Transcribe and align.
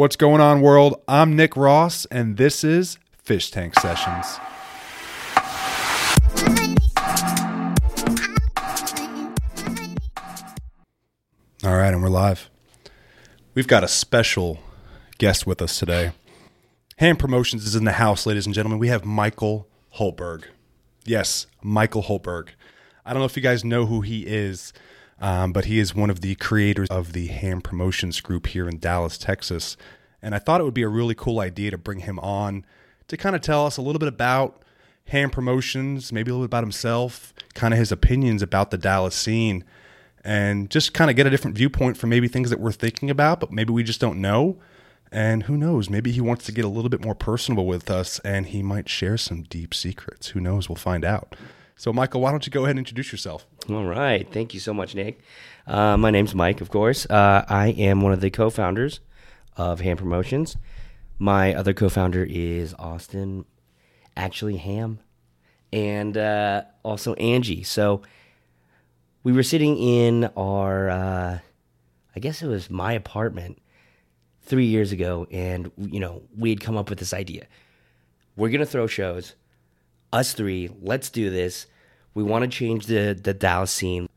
What's 0.00 0.16
going 0.16 0.40
on, 0.40 0.62
world? 0.62 0.98
I'm 1.06 1.36
Nick 1.36 1.54
Ross, 1.58 2.06
and 2.06 2.38
this 2.38 2.64
is 2.64 2.98
Fish 3.22 3.50
Tank 3.50 3.78
Sessions. 3.78 4.38
All 11.62 11.76
right, 11.76 11.92
and 11.92 12.02
we're 12.02 12.08
live. 12.08 12.48
We've 13.52 13.68
got 13.68 13.84
a 13.84 13.88
special 13.88 14.60
guest 15.18 15.46
with 15.46 15.60
us 15.60 15.78
today. 15.78 16.12
Ham 16.96 17.18
Promotions 17.18 17.66
is 17.66 17.76
in 17.76 17.84
the 17.84 17.92
house, 17.92 18.24
ladies 18.24 18.46
and 18.46 18.54
gentlemen. 18.54 18.78
We 18.78 18.88
have 18.88 19.04
Michael 19.04 19.68
Holberg. 19.96 20.44
Yes, 21.04 21.46
Michael 21.62 22.04
Holberg. 22.04 22.48
I 23.04 23.12
don't 23.12 23.20
know 23.20 23.26
if 23.26 23.36
you 23.36 23.42
guys 23.42 23.66
know 23.66 23.84
who 23.84 24.00
he 24.00 24.26
is, 24.26 24.72
um, 25.20 25.52
but 25.52 25.66
he 25.66 25.78
is 25.78 25.94
one 25.94 26.10
of 26.10 26.20
the 26.20 26.34
creators 26.36 26.88
of 26.88 27.12
the 27.12 27.26
Ham 27.26 27.60
Promotions 27.60 28.20
group 28.20 28.48
here 28.48 28.68
in 28.68 28.78
Dallas, 28.78 29.18
Texas. 29.18 29.76
And 30.22 30.34
I 30.34 30.38
thought 30.38 30.60
it 30.60 30.64
would 30.64 30.74
be 30.74 30.82
a 30.82 30.88
really 30.88 31.14
cool 31.14 31.40
idea 31.40 31.70
to 31.70 31.78
bring 31.78 32.00
him 32.00 32.18
on 32.20 32.64
to 33.08 33.16
kind 33.16 33.34
of 33.34 33.42
tell 33.42 33.66
us 33.66 33.76
a 33.76 33.82
little 33.82 33.98
bit 33.98 34.08
about 34.08 34.62
Ham 35.06 35.30
Promotions, 35.30 36.12
maybe 36.12 36.30
a 36.30 36.34
little 36.34 36.46
bit 36.46 36.50
about 36.50 36.64
himself, 36.64 37.34
kind 37.54 37.74
of 37.74 37.78
his 37.78 37.92
opinions 37.92 38.42
about 38.42 38.70
the 38.70 38.78
Dallas 38.78 39.14
scene, 39.14 39.64
and 40.24 40.70
just 40.70 40.94
kind 40.94 41.10
of 41.10 41.16
get 41.16 41.26
a 41.26 41.30
different 41.30 41.56
viewpoint 41.56 41.96
for 41.96 42.06
maybe 42.06 42.28
things 42.28 42.50
that 42.50 42.60
we're 42.60 42.72
thinking 42.72 43.10
about, 43.10 43.40
but 43.40 43.50
maybe 43.50 43.72
we 43.72 43.82
just 43.82 44.00
don't 44.00 44.20
know. 44.20 44.58
And 45.12 45.44
who 45.44 45.56
knows? 45.56 45.90
Maybe 45.90 46.12
he 46.12 46.20
wants 46.20 46.44
to 46.46 46.52
get 46.52 46.64
a 46.64 46.68
little 46.68 46.88
bit 46.88 47.04
more 47.04 47.16
personable 47.16 47.66
with 47.66 47.90
us 47.90 48.20
and 48.20 48.46
he 48.46 48.62
might 48.62 48.88
share 48.88 49.16
some 49.16 49.42
deep 49.42 49.74
secrets. 49.74 50.28
Who 50.28 50.40
knows? 50.40 50.68
We'll 50.68 50.76
find 50.76 51.04
out. 51.04 51.34
So, 51.80 51.94
Michael, 51.94 52.20
why 52.20 52.30
don't 52.30 52.44
you 52.44 52.52
go 52.52 52.64
ahead 52.64 52.72
and 52.72 52.80
introduce 52.80 53.10
yourself? 53.10 53.46
All 53.70 53.86
right. 53.86 54.30
Thank 54.30 54.52
you 54.52 54.60
so 54.60 54.74
much, 54.74 54.94
Nick. 54.94 55.20
Uh, 55.66 55.96
my 55.96 56.10
name's 56.10 56.34
Mike, 56.34 56.60
of 56.60 56.68
course. 56.68 57.06
Uh, 57.08 57.42
I 57.48 57.68
am 57.68 58.02
one 58.02 58.12
of 58.12 58.20
the 58.20 58.28
co 58.28 58.50
founders 58.50 59.00
of 59.56 59.80
Ham 59.80 59.96
Promotions. 59.96 60.58
My 61.18 61.54
other 61.54 61.72
co 61.72 61.88
founder 61.88 62.22
is 62.28 62.74
Austin, 62.78 63.46
actually, 64.14 64.58
Ham, 64.58 64.98
and 65.72 66.18
uh, 66.18 66.64
also 66.82 67.14
Angie. 67.14 67.62
So, 67.62 68.02
we 69.22 69.32
were 69.32 69.42
sitting 69.42 69.78
in 69.78 70.28
our, 70.36 70.90
uh, 70.90 71.38
I 72.14 72.20
guess 72.20 72.42
it 72.42 72.46
was 72.46 72.68
my 72.68 72.92
apartment 72.92 73.58
three 74.42 74.66
years 74.66 74.92
ago, 74.92 75.26
and 75.30 75.72
you 75.78 75.98
know 75.98 76.24
we 76.36 76.50
had 76.50 76.60
come 76.60 76.76
up 76.76 76.90
with 76.90 76.98
this 76.98 77.14
idea. 77.14 77.46
We're 78.36 78.50
gonna 78.50 78.66
throw 78.66 78.86
shows, 78.86 79.34
us 80.12 80.32
three. 80.32 80.70
Let's 80.80 81.10
do 81.10 81.30
this. 81.30 81.66
We 82.14 82.22
want 82.22 82.42
to 82.42 82.48
change 82.48 82.86
the 82.86 83.18
the 83.20 83.34
Dallas 83.34 83.70
scene. 83.70 84.08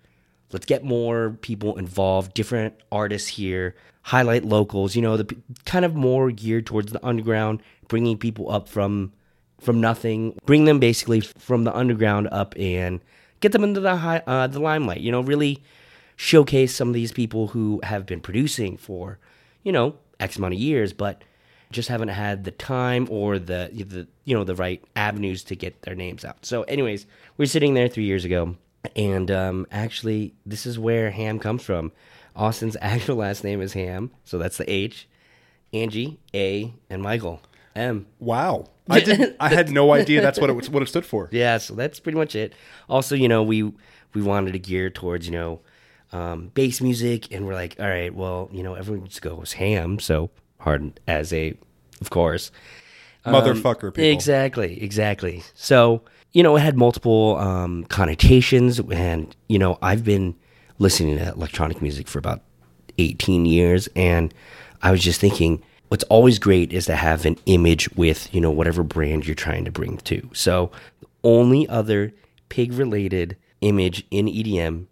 Let's 0.51 0.65
get 0.65 0.83
more 0.83 1.31
people 1.41 1.77
involved, 1.77 2.33
different 2.33 2.75
artists 2.91 3.27
here, 3.27 3.75
highlight 4.03 4.45
locals. 4.45 4.95
You 4.95 5.01
know, 5.01 5.17
the 5.17 5.35
kind 5.65 5.83
of 5.83 5.95
more 5.95 6.31
geared 6.31 6.67
towards 6.67 6.91
the 6.91 7.05
underground, 7.05 7.61
bringing 7.87 8.17
people 8.17 8.51
up 8.51 8.67
from 8.67 9.13
from 9.59 9.79
nothing, 9.79 10.37
bring 10.45 10.65
them 10.65 10.79
basically 10.79 11.21
from 11.21 11.63
the 11.63 11.75
underground 11.75 12.27
up 12.31 12.53
and 12.57 12.99
get 13.39 13.51
them 13.51 13.63
into 13.63 13.79
the 13.79 13.95
high, 13.95 14.21
uh, 14.27 14.47
the 14.47 14.59
limelight. 14.59 15.01
You 15.01 15.11
know, 15.11 15.21
really 15.21 15.63
showcase 16.15 16.75
some 16.75 16.89
of 16.89 16.93
these 16.93 17.11
people 17.11 17.47
who 17.47 17.79
have 17.83 18.05
been 18.05 18.19
producing 18.19 18.77
for, 18.77 19.19
you 19.63 19.71
know, 19.71 19.95
X 20.19 20.37
amount 20.37 20.53
of 20.53 20.59
years, 20.59 20.93
but 20.93 21.23
just 21.73 21.89
haven't 21.89 22.09
had 22.09 22.43
the 22.43 22.51
time 22.51 23.07
or 23.09 23.39
the 23.39 23.69
the 23.73 24.07
you 24.23 24.35
know 24.35 24.43
the 24.43 24.55
right 24.55 24.83
avenues 24.95 25.43
to 25.45 25.55
get 25.55 25.81
their 25.81 25.95
names 25.95 26.23
out. 26.23 26.45
So, 26.45 26.63
anyways, 26.63 27.05
we 27.37 27.43
are 27.43 27.47
sitting 27.47 27.73
there 27.73 27.87
three 27.89 28.05
years 28.05 28.23
ago, 28.23 28.55
and 28.95 29.29
um, 29.29 29.67
actually, 29.71 30.33
this 30.45 30.65
is 30.65 30.79
where 30.79 31.11
Ham 31.11 31.39
comes 31.39 31.63
from. 31.63 31.91
Austin's 32.35 32.77
actual 32.81 33.17
last 33.17 33.43
name 33.43 33.61
is 33.61 33.73
Ham, 33.73 34.11
so 34.23 34.37
that's 34.37 34.57
the 34.57 34.69
H. 34.71 35.07
Angie 35.73 36.19
A 36.35 36.71
and 36.89 37.01
Michael 37.01 37.41
M. 37.75 38.05
Wow, 38.19 38.69
I 38.89 38.99
didn't. 38.99 39.35
I 39.39 39.49
had 39.49 39.71
no 39.71 39.91
idea 39.91 40.21
that's 40.21 40.39
what 40.39 40.49
it 40.49 40.53
was, 40.53 40.69
what 40.69 40.83
it 40.83 40.89
stood 40.89 41.05
for. 41.05 41.29
Yeah, 41.31 41.57
so 41.57 41.73
that's 41.73 41.99
pretty 41.99 42.17
much 42.17 42.35
it. 42.35 42.53
Also, 42.87 43.15
you 43.15 43.27
know, 43.27 43.43
we 43.43 43.63
we 44.13 44.21
wanted 44.21 44.53
to 44.53 44.59
gear 44.59 44.89
towards 44.89 45.25
you 45.25 45.33
know 45.33 45.61
um, 46.11 46.51
bass 46.53 46.79
music, 46.79 47.33
and 47.33 47.47
we're 47.47 47.55
like, 47.55 47.75
all 47.79 47.87
right, 47.87 48.13
well, 48.13 48.49
you 48.51 48.61
know, 48.61 48.75
everyone 48.75 49.07
just 49.07 49.21
goes 49.23 49.53
ham, 49.53 49.99
so 49.99 50.29
hard 50.63 50.99
as 51.07 51.31
a, 51.33 51.53
of 52.01 52.09
course, 52.09 52.51
um, 53.25 53.33
motherfucker. 53.33 53.93
People. 53.93 54.03
Exactly, 54.03 54.81
exactly. 54.81 55.43
So 55.53 56.01
you 56.33 56.41
know, 56.41 56.55
it 56.55 56.61
had 56.61 56.75
multiple 56.75 57.37
um, 57.37 57.85
connotations, 57.85 58.79
and 58.79 59.33
you 59.47 59.59
know, 59.59 59.77
I've 59.81 60.03
been 60.03 60.35
listening 60.79 61.17
to 61.17 61.31
electronic 61.31 61.81
music 61.81 62.07
for 62.07 62.19
about 62.19 62.41
eighteen 62.97 63.45
years, 63.45 63.87
and 63.95 64.33
I 64.81 64.91
was 64.91 65.01
just 65.01 65.21
thinking. 65.21 65.63
What's 65.89 66.05
always 66.05 66.39
great 66.39 66.73
is 66.73 66.87
to 66.87 66.95
have 66.95 67.23
an 67.23 67.37
image 67.45 67.87
with, 67.91 68.33
you 68.33 68.41
know, 68.41 68.49
whatever 68.49 68.81
brand 68.81 69.27
you're 69.27 69.35
trying 69.35 69.63
to 69.65 69.71
bring 69.71 69.97
to. 69.97 70.27
So, 70.33 70.71
the 71.01 71.07
only 71.23 71.69
other 71.69 72.13
pig 72.49 72.73
related 72.73 73.37
image 73.61 74.03
in 74.09 74.25
EDM 74.25 74.87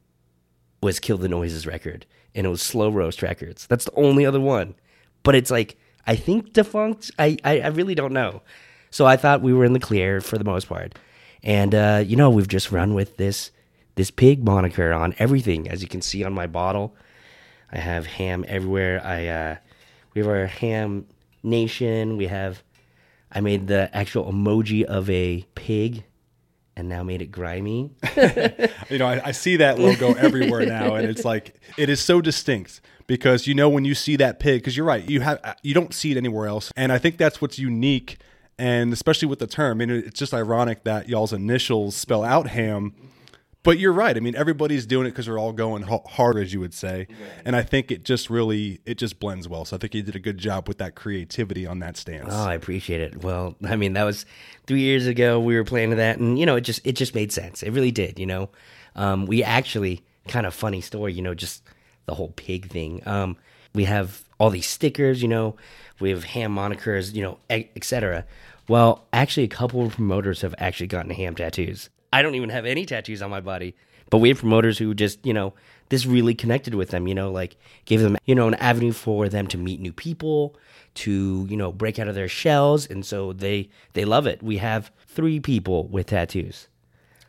was 0.84 1.00
Kill 1.00 1.18
the 1.18 1.28
Noise's 1.28 1.66
record, 1.66 2.06
and 2.36 2.46
it 2.46 2.50
was 2.52 2.62
Slow 2.62 2.90
Roast 2.92 3.24
Records. 3.24 3.66
That's 3.66 3.86
the 3.86 3.96
only 3.96 4.28
other 4.28 4.40
one. 4.40 4.76
But 5.24 5.36
it's 5.36 5.52
like 5.52 5.78
I 6.08 6.16
think 6.16 6.54
defunct. 6.54 7.12
I 7.20 7.38
I, 7.44 7.62
I 7.62 7.68
really 7.68 7.96
don't 7.96 8.14
know. 8.14 8.42
So 8.90 9.06
I 9.06 9.16
thought 9.18 9.42
we 9.42 9.54
were 9.54 9.66
in 9.66 9.74
the 9.74 9.80
clear 9.80 10.20
for 10.20 10.38
the 10.38 10.44
most 10.44 10.68
part, 10.68 10.98
and 11.44 11.74
uh, 11.74 12.04
you 12.06 12.16
know 12.16 12.30
we've 12.30 12.48
just 12.48 12.72
run 12.72 12.94
with 12.94 13.18
this 13.18 13.52
this 13.96 14.12
pig 14.12 14.44
moniker 14.44 14.92
on 14.92 15.14
everything, 15.20 15.70
as 15.70 15.82
you 15.82 15.88
can 15.88 16.02
see 16.02 16.24
on 16.24 16.34
my 16.34 16.48
bottle. 16.48 16.96
I 17.72 17.78
have 17.78 18.06
ham 18.06 18.44
everywhere. 18.48 19.02
I 19.04 19.28
uh, 19.28 19.56
we 20.14 20.22
have 20.22 20.28
our 20.28 20.48
ham 20.48 21.06
nation. 21.44 22.18
We 22.18 22.28
have 22.28 22.64
I 23.32 23.42
made 23.42 23.68
the 23.68 23.90
actual 23.96 24.32
emoji 24.32 24.84
of 24.84 25.10
a 25.10 25.46
pig 25.56 26.04
and 26.76 26.88
now 26.90 27.04
made 27.04 27.22
it 27.22 27.28
grimy. 27.28 27.92
you 28.90 28.98
know, 28.98 29.08
I, 29.08 29.22
I, 29.26 29.32
see 29.32 29.58
that 29.58 29.80
logo 29.80 30.14
everywhere 30.14 30.66
now, 30.66 30.96
and 30.96 31.08
it's 31.08 31.26
like 31.26 31.60
it 31.78 31.90
is 31.90 32.00
so 32.00 32.22
distinct 32.22 32.82
because 33.08 33.48
you 33.48 33.54
know 33.54 33.70
when 33.70 33.86
you 33.86 33.96
see 33.96 34.16
that 34.18 34.40
pig, 34.40 34.62
because 34.62 34.76
you're 34.76 34.86
right, 34.86 35.08
you 35.10 35.22
have 35.22 35.40
uh, 35.44 35.54
you 35.64 35.74
don't 35.74 35.94
see 35.94 36.12
it 36.12 36.18
anywhere 36.18 36.48
else, 36.48 36.72
and 36.76 36.92
I 36.92 36.98
think 36.98 37.18
that's 37.18 37.42
what's 37.42 37.60
unique, 37.60 38.18
and 38.58 38.94
especially 38.94 39.28
with 39.28 39.40
the 39.40 39.48
term, 39.48 39.82
I 39.82 39.86
mean, 39.86 39.98
it's 39.98 40.20
just 40.20 40.34
ironic 40.34 40.84
that 40.84 41.10
y'all's 41.10 41.34
initials 41.34 41.96
spell 41.96 42.24
out 42.24 42.48
ham 42.48 42.94
but 43.64 43.78
you're 43.78 43.94
right. 43.94 44.18
I 44.18 44.20
mean, 44.20 44.36
everybody's 44.36 44.86
doing 44.86 45.06
it 45.06 45.12
because 45.12 45.28
they're 45.28 45.38
all 45.38 45.54
going 45.54 45.84
hard, 45.84 46.38
as 46.38 46.52
you 46.52 46.60
would 46.60 46.74
say. 46.74 47.08
And 47.46 47.56
I 47.56 47.62
think 47.62 47.92
it 47.92 48.04
just 48.04 48.30
really 48.30 48.80
it 48.86 48.98
just 48.98 49.20
blends 49.20 49.48
well. 49.48 49.66
So 49.66 49.76
I 49.76 49.80
think 49.80 49.94
you 49.94 50.02
did 50.02 50.16
a 50.16 50.20
good 50.20 50.38
job 50.38 50.68
with 50.68 50.80
that 50.80 50.96
creativity 50.96 51.68
on 51.68 51.80
that 51.80 51.96
stance. 51.98 52.30
Oh, 52.32 52.46
I 52.46 52.56
appreciate 52.56 53.02
it. 53.02 53.24
Well, 53.24 53.56
I 53.64 53.76
mean, 53.76 53.94
that 53.94 54.04
was 54.04 54.26
three 54.66 54.82
years 54.82 55.06
ago. 55.06 55.40
We 55.40 55.56
were 55.56 55.64
planning 55.64 55.98
that, 55.98 56.18
and 56.18 56.40
you 56.40 56.46
know, 56.46 56.56
it 56.56 56.62
just 56.62 56.82
it 56.86 56.94
just 56.94 57.14
made 57.14 57.32
sense. 57.32 57.62
It 57.62 57.72
really 57.72 57.92
did. 57.92 58.18
You 58.18 58.26
know, 58.26 58.50
um, 58.96 59.26
we 59.28 59.44
actually 59.44 60.04
kind 60.28 60.46
of 60.46 60.54
funny 60.54 60.82
story. 60.82 61.14
You 61.14 61.22
know, 61.22 61.36
just 61.36 61.64
the 62.06 62.16
whole 62.16 62.30
pig 62.30 62.70
thing. 62.70 63.02
Um, 63.06 63.38
we 63.74 63.86
have 63.86 64.24
all 64.40 64.50
these 64.50 64.68
stickers. 64.68 65.22
You 65.22 65.28
know, 65.28 65.56
we 66.00 66.10
have 66.10 66.24
ham 66.24 66.56
monikers. 66.56 67.14
You 67.14 67.22
know, 67.22 67.38
etc. 67.50 68.26
Well, 68.68 69.06
actually, 69.14 69.44
a 69.44 69.50
couple 69.50 69.86
of 69.86 69.94
promoters 69.94 70.42
have 70.42 70.56
actually 70.58 70.88
gotten 70.88 71.12
ham 71.12 71.36
tattoos. 71.36 71.90
I 72.14 72.22
don't 72.22 72.36
even 72.36 72.50
have 72.50 72.66
any 72.66 72.86
tattoos 72.86 73.22
on 73.22 73.30
my 73.30 73.42
body. 73.42 73.76
But 74.10 74.18
we 74.18 74.30
have 74.30 74.40
promoters 74.40 74.78
who 74.78 74.94
just, 74.94 75.26
you 75.26 75.34
know, 75.34 75.54
this 75.90 76.06
really 76.06 76.36
connected 76.36 76.76
with 76.76 76.90
them, 76.90 77.08
you 77.08 77.16
know, 77.16 77.32
like 77.32 77.56
gave 77.86 78.02
them, 78.02 78.18
you 78.26 78.36
know, 78.36 78.48
an 78.48 78.56
avenue 78.56 78.92
for 78.92 79.30
them 79.30 79.48
to 79.48 79.58
meet 79.58 79.80
new 79.80 79.94
people, 79.94 80.56
to, 80.96 81.48
you 81.50 81.56
know, 81.56 81.72
break 81.72 81.98
out 81.98 82.08
of 82.08 82.16
their 82.16 82.28
shells. 82.28 82.86
And 82.86 83.06
so 83.06 83.32
they 83.34 83.70
they 83.94 84.04
love 84.04 84.28
it. 84.28 84.44
We 84.44 84.58
have 84.58 84.92
three 85.08 85.40
people 85.40 85.88
with 85.88 86.08
tattoos. 86.08 86.68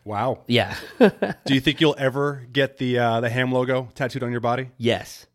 Wow. 0.04 0.40
Yeah. 0.48 0.76
Do 0.98 1.54
you 1.54 1.60
think 1.60 1.80
you'll 1.80 1.94
ever 1.98 2.46
get 2.52 2.78
the 2.78 2.98
uh, 2.98 3.20
the 3.20 3.30
ham 3.30 3.52
logo 3.52 3.88
tattooed 3.94 4.24
on 4.24 4.32
your 4.32 4.40
body? 4.40 4.70
Yes. 4.76 5.26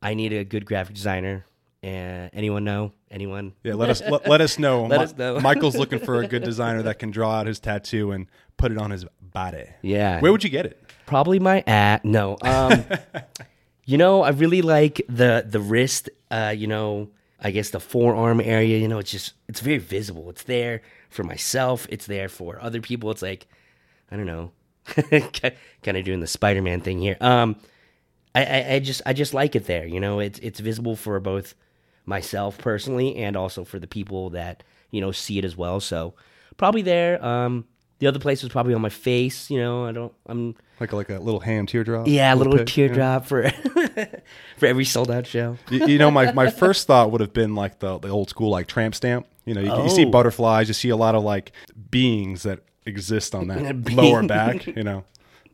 I 0.00 0.14
need 0.14 0.32
a 0.32 0.44
good 0.44 0.64
graphic 0.64 0.94
designer. 0.94 1.44
And 1.82 2.30
anyone 2.32 2.64
know? 2.64 2.92
Anyone? 3.10 3.52
Yeah, 3.62 3.74
let 3.74 3.88
us 3.88 4.00
let, 4.00 4.28
let 4.28 4.40
us 4.40 4.58
know. 4.58 4.82
let 4.86 4.96
Ma- 4.98 5.02
us 5.04 5.16
know. 5.16 5.40
Michael's 5.40 5.76
looking 5.76 6.00
for 6.00 6.20
a 6.20 6.26
good 6.26 6.42
designer 6.52 6.82
that 6.82 6.98
can 6.98 7.10
draw 7.10 7.32
out 7.34 7.46
his 7.46 7.60
tattoo 7.60 8.10
and 8.10 8.26
put 8.56 8.72
it 8.72 8.78
on 8.78 8.90
his 8.90 9.04
body. 9.22 9.64
Yeah. 9.82 10.20
Where 10.20 10.32
would 10.32 10.42
you 10.42 10.50
get 10.50 10.66
it? 10.66 10.82
Probably 11.06 11.38
my 11.38 11.62
at. 11.66 12.04
No. 12.04 12.36
Um, 12.42 12.84
you 13.84 13.96
know, 13.96 14.22
I 14.22 14.30
really 14.30 14.62
like 14.62 15.00
the 15.08 15.44
the 15.46 15.60
wrist. 15.60 16.10
Uh, 16.30 16.52
you 16.56 16.66
know, 16.66 17.08
I 17.40 17.52
guess 17.52 17.70
the 17.70 17.80
forearm 17.80 18.40
area. 18.40 18.78
You 18.78 18.88
know, 18.88 18.98
it's 18.98 19.10
just 19.10 19.34
it's 19.48 19.60
very 19.60 19.78
visible. 19.78 20.28
It's 20.30 20.42
there 20.42 20.82
for 21.10 21.22
myself. 21.22 21.86
It's 21.90 22.06
there 22.06 22.28
for 22.28 22.60
other 22.60 22.80
people. 22.80 23.10
It's 23.12 23.22
like 23.22 23.46
I 24.10 24.16
don't 24.16 24.26
know, 24.26 24.50
kind 24.84 25.96
of 25.96 26.04
doing 26.04 26.20
the 26.20 26.26
Spider 26.26 26.60
Man 26.60 26.80
thing 26.80 26.98
here. 26.98 27.16
Um, 27.20 27.56
I, 28.34 28.44
I, 28.44 28.72
I 28.74 28.78
just 28.80 29.02
I 29.06 29.12
just 29.12 29.32
like 29.32 29.54
it 29.54 29.66
there. 29.66 29.86
You 29.86 30.00
know, 30.00 30.18
it's 30.20 30.38
it's 30.40 30.60
visible 30.60 30.96
for 30.96 31.18
both 31.20 31.54
myself 32.08 32.56
personally 32.58 33.16
and 33.16 33.36
also 33.36 33.64
for 33.64 33.78
the 33.78 33.86
people 33.86 34.30
that 34.30 34.62
you 34.90 35.00
know 35.00 35.12
see 35.12 35.38
it 35.38 35.44
as 35.44 35.56
well. 35.56 35.78
So 35.80 36.14
probably 36.56 36.82
there. 36.82 37.22
Um, 37.24 37.64
The 38.00 38.06
other 38.06 38.20
place 38.20 38.42
was 38.44 38.52
probably 38.52 38.74
on 38.74 38.80
my 38.80 38.88
face. 38.90 39.50
You 39.50 39.58
know, 39.58 39.84
I 39.84 39.92
don't. 39.92 40.12
I'm 40.26 40.54
Like 40.80 40.92
like 40.92 41.10
a 41.10 41.18
little 41.18 41.40
ham 41.40 41.66
teardrop. 41.66 42.06
yeah, 42.06 42.32
a 42.32 42.36
little 42.36 42.52
pic, 42.52 42.60
yeah. 42.60 42.74
teardrop 42.74 43.26
for 43.26 43.50
for 44.56 44.66
every 44.66 44.84
sold 44.84 45.10
out 45.10 45.26
show. 45.26 45.56
you, 45.70 45.86
you 45.86 45.98
know, 45.98 46.10
my, 46.10 46.32
my 46.32 46.48
first 46.62 46.86
thought 46.86 47.10
would 47.10 47.20
have 47.20 47.32
been 47.32 47.54
like 47.54 47.80
the, 47.80 47.98
the 47.98 48.08
old 48.08 48.28
school 48.30 48.50
like 48.50 48.66
tramp 48.68 48.94
stamp. 48.94 49.26
You 49.44 49.54
know, 49.54 49.60
you, 49.60 49.82
you 49.84 49.88
see 49.90 50.06
Oh. 50.06 50.10
butterflies, 50.10 50.68
you 50.68 50.74
see 50.74 50.90
a 50.90 50.96
lot 50.96 51.14
of 51.14 51.22
like 51.24 51.52
beings 51.90 52.42
that 52.44 52.60
exist 52.86 53.34
on 53.34 53.48
that 53.48 53.90
lower 54.00 54.22
back. 54.26 54.66
You 54.66 54.84
know, 54.84 55.04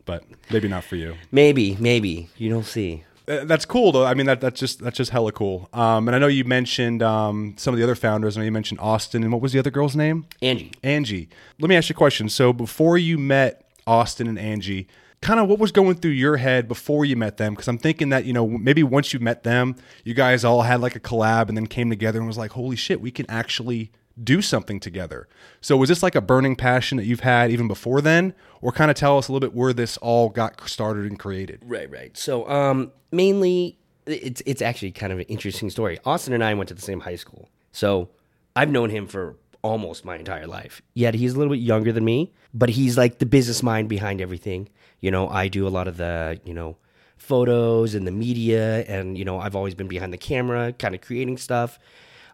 but 0.04 0.24
maybe 0.50 0.68
not 0.68 0.84
for 0.84 0.96
you. 0.96 1.14
Maybe, 1.32 1.76
maybe 1.80 2.28
you 2.36 2.50
don't 2.50 2.66
see. 2.66 3.04
That's 3.26 3.64
cool 3.64 3.92
though. 3.92 4.04
I 4.04 4.14
mean, 4.14 4.26
that 4.26 4.40
that's 4.40 4.60
just 4.60 4.80
that's 4.80 4.96
just 4.98 5.10
hella 5.10 5.32
cool. 5.32 5.68
Um, 5.72 6.08
and 6.08 6.14
I 6.14 6.18
know 6.18 6.26
you 6.26 6.44
mentioned 6.44 7.02
um, 7.02 7.54
some 7.56 7.72
of 7.72 7.78
the 7.78 7.84
other 7.84 7.94
founders. 7.94 8.36
I 8.36 8.40
know 8.40 8.44
you 8.44 8.52
mentioned 8.52 8.80
Austin, 8.80 9.22
and 9.22 9.32
what 9.32 9.40
was 9.40 9.52
the 9.52 9.58
other 9.58 9.70
girl's 9.70 9.96
name? 9.96 10.26
Angie. 10.42 10.72
Angie. 10.82 11.28
Let 11.58 11.68
me 11.68 11.76
ask 11.76 11.88
you 11.88 11.94
a 11.94 11.96
question. 11.96 12.28
So 12.28 12.52
before 12.52 12.98
you 12.98 13.16
met 13.16 13.66
Austin 13.86 14.26
and 14.26 14.38
Angie, 14.38 14.88
kind 15.22 15.40
of 15.40 15.48
what 15.48 15.58
was 15.58 15.72
going 15.72 15.96
through 15.96 16.10
your 16.10 16.36
head 16.36 16.68
before 16.68 17.06
you 17.06 17.16
met 17.16 17.38
them? 17.38 17.54
Because 17.54 17.66
I'm 17.66 17.78
thinking 17.78 18.10
that 18.10 18.26
you 18.26 18.34
know 18.34 18.46
maybe 18.46 18.82
once 18.82 19.14
you 19.14 19.20
met 19.20 19.42
them, 19.42 19.76
you 20.04 20.12
guys 20.12 20.44
all 20.44 20.62
had 20.62 20.80
like 20.80 20.94
a 20.94 21.00
collab 21.00 21.48
and 21.48 21.56
then 21.56 21.66
came 21.66 21.88
together 21.88 22.18
and 22.18 22.28
was 22.28 22.38
like, 22.38 22.52
holy 22.52 22.76
shit, 22.76 23.00
we 23.00 23.10
can 23.10 23.24
actually 23.30 23.90
do 24.22 24.40
something 24.40 24.78
together. 24.78 25.28
So 25.60 25.76
was 25.76 25.88
this 25.88 26.02
like 26.02 26.14
a 26.14 26.20
burning 26.20 26.56
passion 26.56 26.96
that 26.98 27.04
you've 27.04 27.20
had 27.20 27.50
even 27.50 27.66
before 27.66 28.00
then, 28.00 28.34
or 28.60 28.72
kind 28.72 28.90
of 28.90 28.96
tell 28.96 29.18
us 29.18 29.28
a 29.28 29.32
little 29.32 29.46
bit 29.46 29.56
where 29.56 29.72
this 29.72 29.96
all 29.98 30.28
got 30.28 30.68
started 30.68 31.06
and 31.06 31.18
created? 31.18 31.60
Right, 31.64 31.90
right. 31.90 32.16
So, 32.16 32.48
um, 32.48 32.92
mainly, 33.10 33.78
it's 34.06 34.42
it's 34.46 34.62
actually 34.62 34.92
kind 34.92 35.12
of 35.12 35.18
an 35.18 35.24
interesting 35.26 35.70
story. 35.70 35.98
Austin 36.04 36.34
and 36.34 36.44
I 36.44 36.54
went 36.54 36.68
to 36.68 36.74
the 36.74 36.82
same 36.82 37.00
high 37.00 37.16
school, 37.16 37.48
so 37.72 38.10
I've 38.54 38.70
known 38.70 38.90
him 38.90 39.06
for 39.06 39.36
almost 39.62 40.04
my 40.04 40.16
entire 40.16 40.46
life. 40.46 40.82
Yet 40.92 41.14
he's 41.14 41.34
a 41.34 41.38
little 41.38 41.52
bit 41.52 41.60
younger 41.60 41.90
than 41.90 42.04
me, 42.04 42.32
but 42.52 42.68
he's 42.68 42.98
like 42.98 43.18
the 43.18 43.26
business 43.26 43.62
mind 43.62 43.88
behind 43.88 44.20
everything. 44.20 44.68
You 45.00 45.10
know, 45.10 45.28
I 45.28 45.48
do 45.48 45.66
a 45.66 45.70
lot 45.70 45.88
of 45.88 45.96
the 45.96 46.40
you 46.44 46.54
know 46.54 46.76
photos 47.16 47.94
and 47.94 48.06
the 48.06 48.12
media, 48.12 48.84
and 48.84 49.16
you 49.18 49.24
know, 49.24 49.40
I've 49.40 49.56
always 49.56 49.74
been 49.74 49.88
behind 49.88 50.12
the 50.12 50.18
camera, 50.18 50.72
kind 50.72 50.94
of 50.94 51.00
creating 51.00 51.38
stuff. 51.38 51.78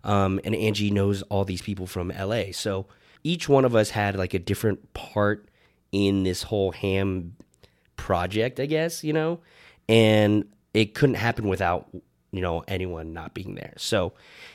Um, 0.05 0.41
and 0.45 0.55
Angie 0.55 0.91
knows 0.91 1.23
all 1.23 1.45
these 1.45 1.63
people 1.63 1.87
from 1.87 2.09
LA, 2.09 2.53
so 2.53 2.87
each 3.23 3.49
one 3.49 3.65
of 3.65 3.75
us 3.77 3.91
had 3.91 4.17
like 4.17 4.35
a 4.35 4.39
different 4.39 4.93
part 4.95 5.49
in 5.93 6.23
this 6.23 6.45
whole 6.45 6.73
ham 6.73 7.37
project, 7.97 8.61
I 8.61 8.67
guess, 8.67 9.05
you 9.05 9.13
know, 9.13 9.41
and 9.89 10.45
it 10.73 10.95
couldn't 10.95 11.17
happen 11.17 11.49
without 11.49 11.91
you 12.33 12.41
know 12.41 12.65
anyone 12.69 13.13
not 13.13 13.35
being 13.35 13.55
there. 13.55 13.75
So 13.77 14.13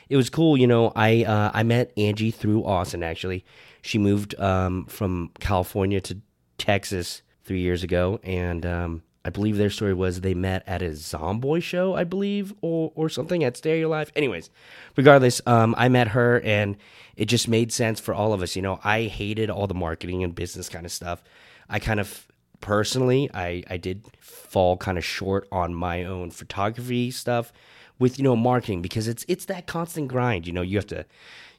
it 0.09 0.17
was 0.17 0.29
cool, 0.29 0.57
you 0.57 0.67
know. 0.67 0.91
I 0.95 1.23
uh, 1.23 1.51
I 1.53 1.63
met 1.63 1.91
Angie 1.97 2.31
through 2.31 2.65
Austin. 2.65 3.03
Actually, 3.03 3.45
she 3.81 3.97
moved 3.97 4.39
um, 4.39 4.85
from 4.85 5.31
California 5.39 6.01
to 6.01 6.17
Texas 6.57 7.21
three 7.43 7.59
years 7.59 7.83
ago, 7.83 8.19
and 8.23 8.65
um, 8.65 9.03
I 9.25 9.31
believe 9.31 9.57
their 9.57 9.71
story 9.71 9.95
was 9.95 10.21
they 10.21 10.35
met 10.35 10.63
at 10.67 10.83
a 10.83 10.89
Zomboy 10.91 11.63
show, 11.63 11.95
I 11.95 12.03
believe, 12.03 12.53
or 12.61 12.91
or 12.95 13.09
something 13.09 13.43
at 13.43 13.57
Stereo 13.57 13.89
Live. 13.89 14.11
Anyways, 14.15 14.51
regardless, 14.95 15.41
um, 15.47 15.73
I 15.79 15.89
met 15.89 16.09
her, 16.09 16.39
and 16.41 16.77
it 17.15 17.25
just 17.25 17.47
made 17.47 17.73
sense 17.73 17.99
for 17.99 18.13
all 18.13 18.33
of 18.33 18.43
us. 18.43 18.55
You 18.55 18.61
know, 18.61 18.79
I 18.83 19.03
hated 19.03 19.49
all 19.49 19.65
the 19.65 19.73
marketing 19.73 20.23
and 20.23 20.35
business 20.35 20.69
kind 20.69 20.85
of 20.85 20.91
stuff. 20.91 21.23
I 21.67 21.79
kind 21.79 21.99
of 21.99 22.27
personally, 22.61 23.27
I, 23.33 23.63
I 23.67 23.77
did 23.77 24.05
fall 24.19 24.77
kind 24.77 24.97
of 24.97 25.03
short 25.03 25.47
on 25.51 25.73
my 25.73 26.03
own 26.03 26.29
photography 26.29 27.09
stuff 27.09 27.51
with 27.97 28.19
you 28.19 28.23
know 28.23 28.35
marketing 28.35 28.83
because 28.83 29.07
it's 29.07 29.25
it's 29.27 29.45
that 29.45 29.65
constant 29.65 30.07
grind. 30.07 30.45
You 30.45 30.53
know, 30.53 30.61
you 30.61 30.77
have 30.77 30.87
to 30.87 31.03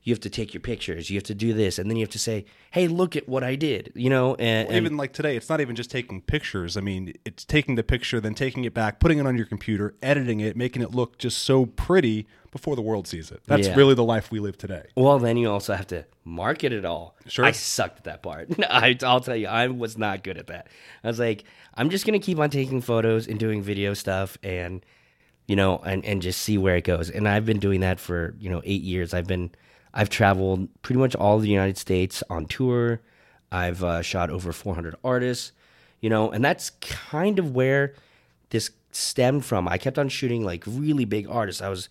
you 0.07 0.13
have 0.13 0.21
to 0.21 0.31
take 0.31 0.55
your 0.55 0.61
pictures, 0.61 1.11
you 1.11 1.17
have 1.17 1.25
to 1.25 1.35
do 1.35 1.53
this, 1.53 1.81
and 1.81 1.91
then 1.91 1.97
you 1.97 2.03
have 2.05 2.11
to 2.11 2.19
say, 2.19 2.45
"Hey, 2.71 2.87
look 2.87 3.17
at 3.17 3.29
what 3.29 3.43
I 3.43 3.57
did." 3.57 3.91
You 3.97 4.09
know, 4.09 4.37
and, 4.37 4.69
and 4.69 4.77
even 4.77 4.97
like 4.97 5.13
today, 5.13 5.37
it's 5.37 5.49
not 5.49 5.61
even 5.61 5.75
just 5.75 5.91
taking 5.91 6.23
pictures. 6.23 6.77
I 6.77 6.81
mean, 6.81 7.13
it's 7.25 7.45
taking 7.45 7.75
the 7.75 7.83
picture, 7.83 8.21
then 8.21 8.33
taking 8.35 8.63
it 8.65 8.73
back, 8.73 9.01
putting 9.01 9.19
it 9.19 9.27
on 9.27 9.37
your 9.37 9.47
computer, 9.47 9.97
editing 10.05 10.39
it, 10.39 10.57
making 10.57 10.83
it 10.83 10.93
look 10.93 11.19
just 11.19 11.39
so 11.39 11.67
pretty 11.67 12.29
before 12.53 12.77
the 12.77 12.83
world 12.83 13.09
sees 13.09 13.33
it. 13.33 13.41
That's 13.47 13.67
Yeah. 13.67 13.75
really 13.75 13.95
the 13.95 14.05
life 14.05 14.31
we 14.31 14.39
live 14.39 14.57
today. 14.57 14.85
Well, 14.97 15.19
then 15.19 15.37
you 15.37 15.51
also 15.51 15.75
have 15.75 15.89
to 15.89 16.05
market 16.25 16.73
it 16.73 16.85
all. 16.85 17.17
Sure. 17.27 17.45
I 17.45 17.51
sucked 17.51 17.99
at 17.99 18.05
that 18.05 18.23
part. 18.23 18.49
I, 18.71 18.97
I'll 19.03 19.21
tell 19.21 19.35
you, 19.37 19.49
I 19.49 19.67
was 19.67 19.99
not 19.99 20.23
good 20.23 20.39
at 20.39 20.47
that. 20.47 20.69
I 21.03 21.09
was 21.09 21.19
like, 21.19 21.43
I'm 21.75 21.91
just 21.91 22.07
gonna 22.07 22.21
keep 22.21 22.39
on 22.39 22.51
taking 22.51 22.81
photos 22.81 23.27
and 23.27 23.41
doing 23.41 23.61
video 23.61 23.93
stuff, 23.93 24.39
and 24.45 24.87
you 25.49 25.57
know, 25.57 25.79
and 25.85 26.05
and 26.05 26.23
just 26.23 26.43
see 26.43 26.59
where 26.59 26.77
it 26.77 26.85
goes. 26.85 27.11
And 27.11 27.29
I've 27.29 27.45
been 27.45 27.59
doing 27.59 27.81
that 27.81 27.99
for 27.99 28.37
you 28.39 28.49
know 28.51 28.63
eight 28.65 28.83
years. 28.83 29.13
I've 29.13 29.27
been, 29.27 29.51
I've 29.97 30.11
traveled 30.11 30.69
pretty 30.83 31.01
much 31.01 31.17
all 31.17 31.39
the 31.39 31.49
United 31.49 31.79
States 31.79 32.23
on 32.29 32.45
tour. 32.45 33.01
I've 33.51 33.83
uh, 33.83 34.03
shot 34.03 34.29
over 34.29 34.53
400 34.53 34.95
artists, 35.03 35.53
you 36.01 36.11
know, 36.11 36.31
and 36.31 36.45
that's 36.45 36.71
kind 36.81 37.39
of 37.39 37.55
where 37.55 37.95
this 38.51 38.71
stemmed 38.93 39.47
from. 39.47 39.67
I 39.67 39.79
kept 39.79 39.99
on 39.99 40.11
shooting 40.11 40.45
like 40.45 40.65
really 40.67 41.07
big 41.07 41.27
artists. 41.31 41.63
I 41.63 41.71
was, 41.71 41.89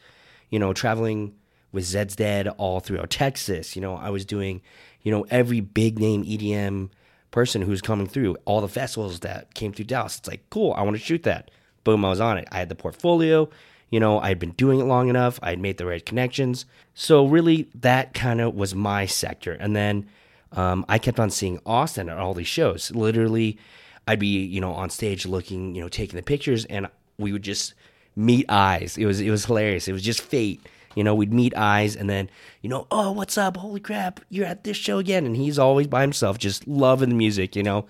you 0.51 0.59
know, 0.59 0.71
traveling 0.71 1.33
with 1.71 1.83
Zed's 1.83 2.15
Dead 2.15 2.47
all 2.47 2.79
throughout 2.79 3.09
Texas. 3.09 3.75
You 3.75 3.81
know, 3.81 3.95
I 3.95 4.11
was 4.11 4.23
doing, 4.23 4.61
you 5.01 5.11
know, 5.11 5.25
every 5.31 5.59
big 5.59 5.97
name 5.97 6.23
EDM 6.23 6.91
person 7.31 7.63
who's 7.63 7.81
coming 7.81 8.05
through, 8.05 8.37
all 8.45 8.61
the 8.61 8.67
festivals 8.67 9.21
that 9.21 9.55
came 9.55 9.73
through 9.73 9.85
Dallas. 9.85 10.19
It's 10.19 10.27
like, 10.27 10.47
cool, 10.51 10.73
I 10.73 10.83
want 10.83 10.95
to 10.95 11.03
shoot 11.03 11.23
that. 11.23 11.49
Boom, 11.83 12.05
I 12.05 12.09
was 12.09 12.21
on 12.21 12.37
it. 12.37 12.47
I 12.51 12.59
had 12.59 12.69
the 12.69 12.75
portfolio. 12.75 13.49
You 13.95 14.01
know, 14.01 14.19
I 14.19 14.27
had 14.27 14.39
been 14.39 14.51
doing 14.51 14.81
it 14.81 14.83
long 14.83 15.07
enough. 15.07 15.39
I'd 15.41 15.57
made 15.57 15.77
the 15.77 15.85
right 15.85 16.05
connections. 16.05 16.65
So 16.95 17.25
really, 17.25 17.69
that 17.75 18.13
kind 18.13 18.41
of 18.41 18.53
was 18.53 18.75
my 18.75 19.05
sector. 19.05 19.53
And 19.53 19.73
then 19.73 20.09
um, 20.51 20.83
I 20.89 20.97
kept 20.99 21.17
on 21.17 21.29
seeing 21.29 21.61
Austin 21.65 22.09
at 22.09 22.17
all 22.17 22.33
these 22.33 22.45
shows. 22.45 22.91
Literally, 22.91 23.57
I'd 24.05 24.19
be 24.19 24.43
you 24.43 24.59
know 24.59 24.73
on 24.73 24.89
stage 24.89 25.25
looking, 25.25 25.75
you 25.75 25.81
know, 25.81 25.87
taking 25.87 26.17
the 26.17 26.23
pictures, 26.23 26.65
and 26.65 26.89
we 27.17 27.31
would 27.31 27.43
just 27.43 27.73
meet 28.17 28.45
eyes. 28.49 28.97
It 28.97 29.05
was 29.05 29.21
it 29.21 29.29
was 29.29 29.45
hilarious. 29.45 29.87
It 29.87 29.93
was 29.93 30.03
just 30.03 30.19
fate. 30.19 30.59
You 30.93 31.05
know, 31.05 31.15
we'd 31.15 31.31
meet 31.31 31.55
eyes, 31.55 31.95
and 31.95 32.09
then 32.09 32.29
you 32.61 32.69
know, 32.69 32.87
oh, 32.91 33.13
what's 33.13 33.37
up? 33.37 33.55
Holy 33.55 33.79
crap, 33.79 34.19
you're 34.27 34.45
at 34.45 34.65
this 34.65 34.75
show 34.75 34.97
again, 34.97 35.25
and 35.25 35.37
he's 35.37 35.57
always 35.57 35.87
by 35.87 36.01
himself, 36.01 36.37
just 36.37 36.67
loving 36.67 37.07
the 37.07 37.15
music, 37.15 37.55
you 37.55 37.63
know, 37.63 37.85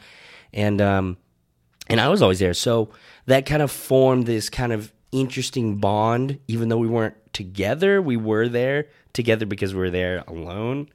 and 0.53 0.81
um, 0.81 1.17
and 1.87 1.99
I 1.99 2.09
was 2.09 2.21
always 2.21 2.37
there. 2.37 2.53
So 2.53 2.91
that 3.25 3.47
kind 3.47 3.63
of 3.63 3.71
formed 3.71 4.27
this 4.27 4.51
kind 4.51 4.71
of 4.71 4.91
interesting 5.19 5.77
bond, 5.77 6.39
even 6.47 6.69
though 6.69 6.77
we 6.77 6.87
weren't 6.87 7.15
together. 7.33 8.01
We 8.01 8.17
were 8.17 8.47
there 8.47 8.87
together 9.13 9.45
because 9.45 9.73
we 9.73 9.79
were 9.79 9.89
there 9.89 10.23
alone. 10.27 10.89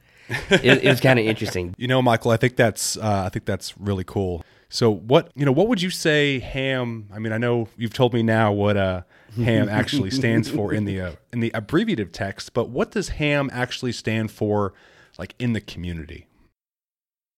it, 0.49 0.83
it 0.83 0.89
was 0.89 1.01
kind 1.01 1.19
of 1.19 1.25
interesting. 1.25 1.75
You 1.77 1.87
know, 1.87 2.01
Michael, 2.01 2.31
I 2.31 2.37
think 2.37 2.55
that's 2.55 2.97
uh, 2.97 3.23
I 3.25 3.29
think 3.29 3.45
that's 3.45 3.77
really 3.77 4.03
cool. 4.03 4.43
So 4.69 4.89
what 4.89 5.31
you 5.35 5.45
know, 5.45 5.51
what 5.51 5.67
would 5.67 5.81
you 5.81 5.89
say 5.89 6.39
ham? 6.39 7.09
I 7.13 7.19
mean, 7.19 7.33
I 7.33 7.37
know 7.37 7.67
you've 7.75 7.93
told 7.93 8.13
me 8.13 8.23
now 8.23 8.53
what 8.53 8.77
uh, 8.77 9.01
ham 9.35 9.67
actually 9.67 10.11
stands 10.21 10.49
for 10.49 10.73
in 10.73 10.85
the 10.85 11.01
uh, 11.01 11.11
in 11.33 11.41
the 11.41 11.51
abbreviative 11.51 12.11
text, 12.11 12.53
but 12.53 12.69
what 12.69 12.91
does 12.91 13.09
ham 13.09 13.49
actually 13.51 13.91
stand 13.91 14.31
for, 14.31 14.73
like 15.17 15.35
in 15.39 15.53
the 15.53 15.61
community? 15.61 16.27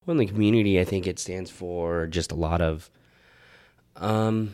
Well, 0.05 0.13
in 0.13 0.17
the 0.17 0.31
community, 0.31 0.79
I 0.79 0.83
think 0.83 1.07
it 1.07 1.17
stands 1.17 1.49
for 1.49 2.07
just 2.07 2.31
a 2.31 2.35
lot 2.35 2.61
of, 2.61 2.89
um, 3.95 4.53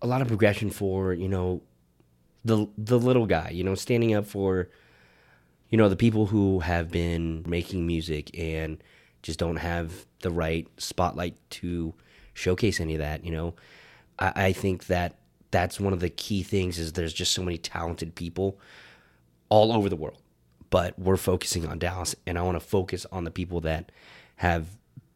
a 0.00 0.06
lot 0.06 0.22
of 0.22 0.28
progression 0.28 0.70
for 0.70 1.12
you 1.12 1.28
know, 1.28 1.62
the 2.44 2.66
the 2.76 2.98
little 2.98 3.26
guy. 3.26 3.50
You 3.50 3.64
know, 3.64 3.74
standing 3.74 4.14
up 4.14 4.26
for, 4.26 4.68
you 5.70 5.78
know, 5.78 5.88
the 5.88 5.96
people 5.96 6.26
who 6.26 6.60
have 6.60 6.90
been 6.90 7.44
making 7.46 7.86
music 7.86 8.36
and 8.38 8.82
just 9.22 9.38
don't 9.38 9.56
have 9.56 10.06
the 10.20 10.30
right 10.30 10.66
spotlight 10.78 11.36
to 11.50 11.94
showcase 12.34 12.80
any 12.80 12.94
of 12.94 13.00
that. 13.00 13.24
You 13.24 13.32
know, 13.32 13.54
I, 14.18 14.32
I 14.46 14.52
think 14.52 14.86
that 14.86 15.16
that's 15.50 15.80
one 15.80 15.92
of 15.92 16.00
the 16.00 16.10
key 16.10 16.42
things 16.42 16.78
is 16.78 16.92
there's 16.92 17.14
just 17.14 17.32
so 17.32 17.42
many 17.42 17.58
talented 17.58 18.14
people 18.14 18.58
all 19.48 19.72
over 19.72 19.88
the 19.88 19.96
world, 19.96 20.18
but 20.70 20.98
we're 20.98 21.16
focusing 21.16 21.66
on 21.66 21.78
Dallas, 21.78 22.14
and 22.26 22.38
I 22.38 22.42
want 22.42 22.56
to 22.56 22.66
focus 22.66 23.06
on 23.10 23.24
the 23.24 23.30
people 23.30 23.60
that 23.62 23.90
have 24.36 24.66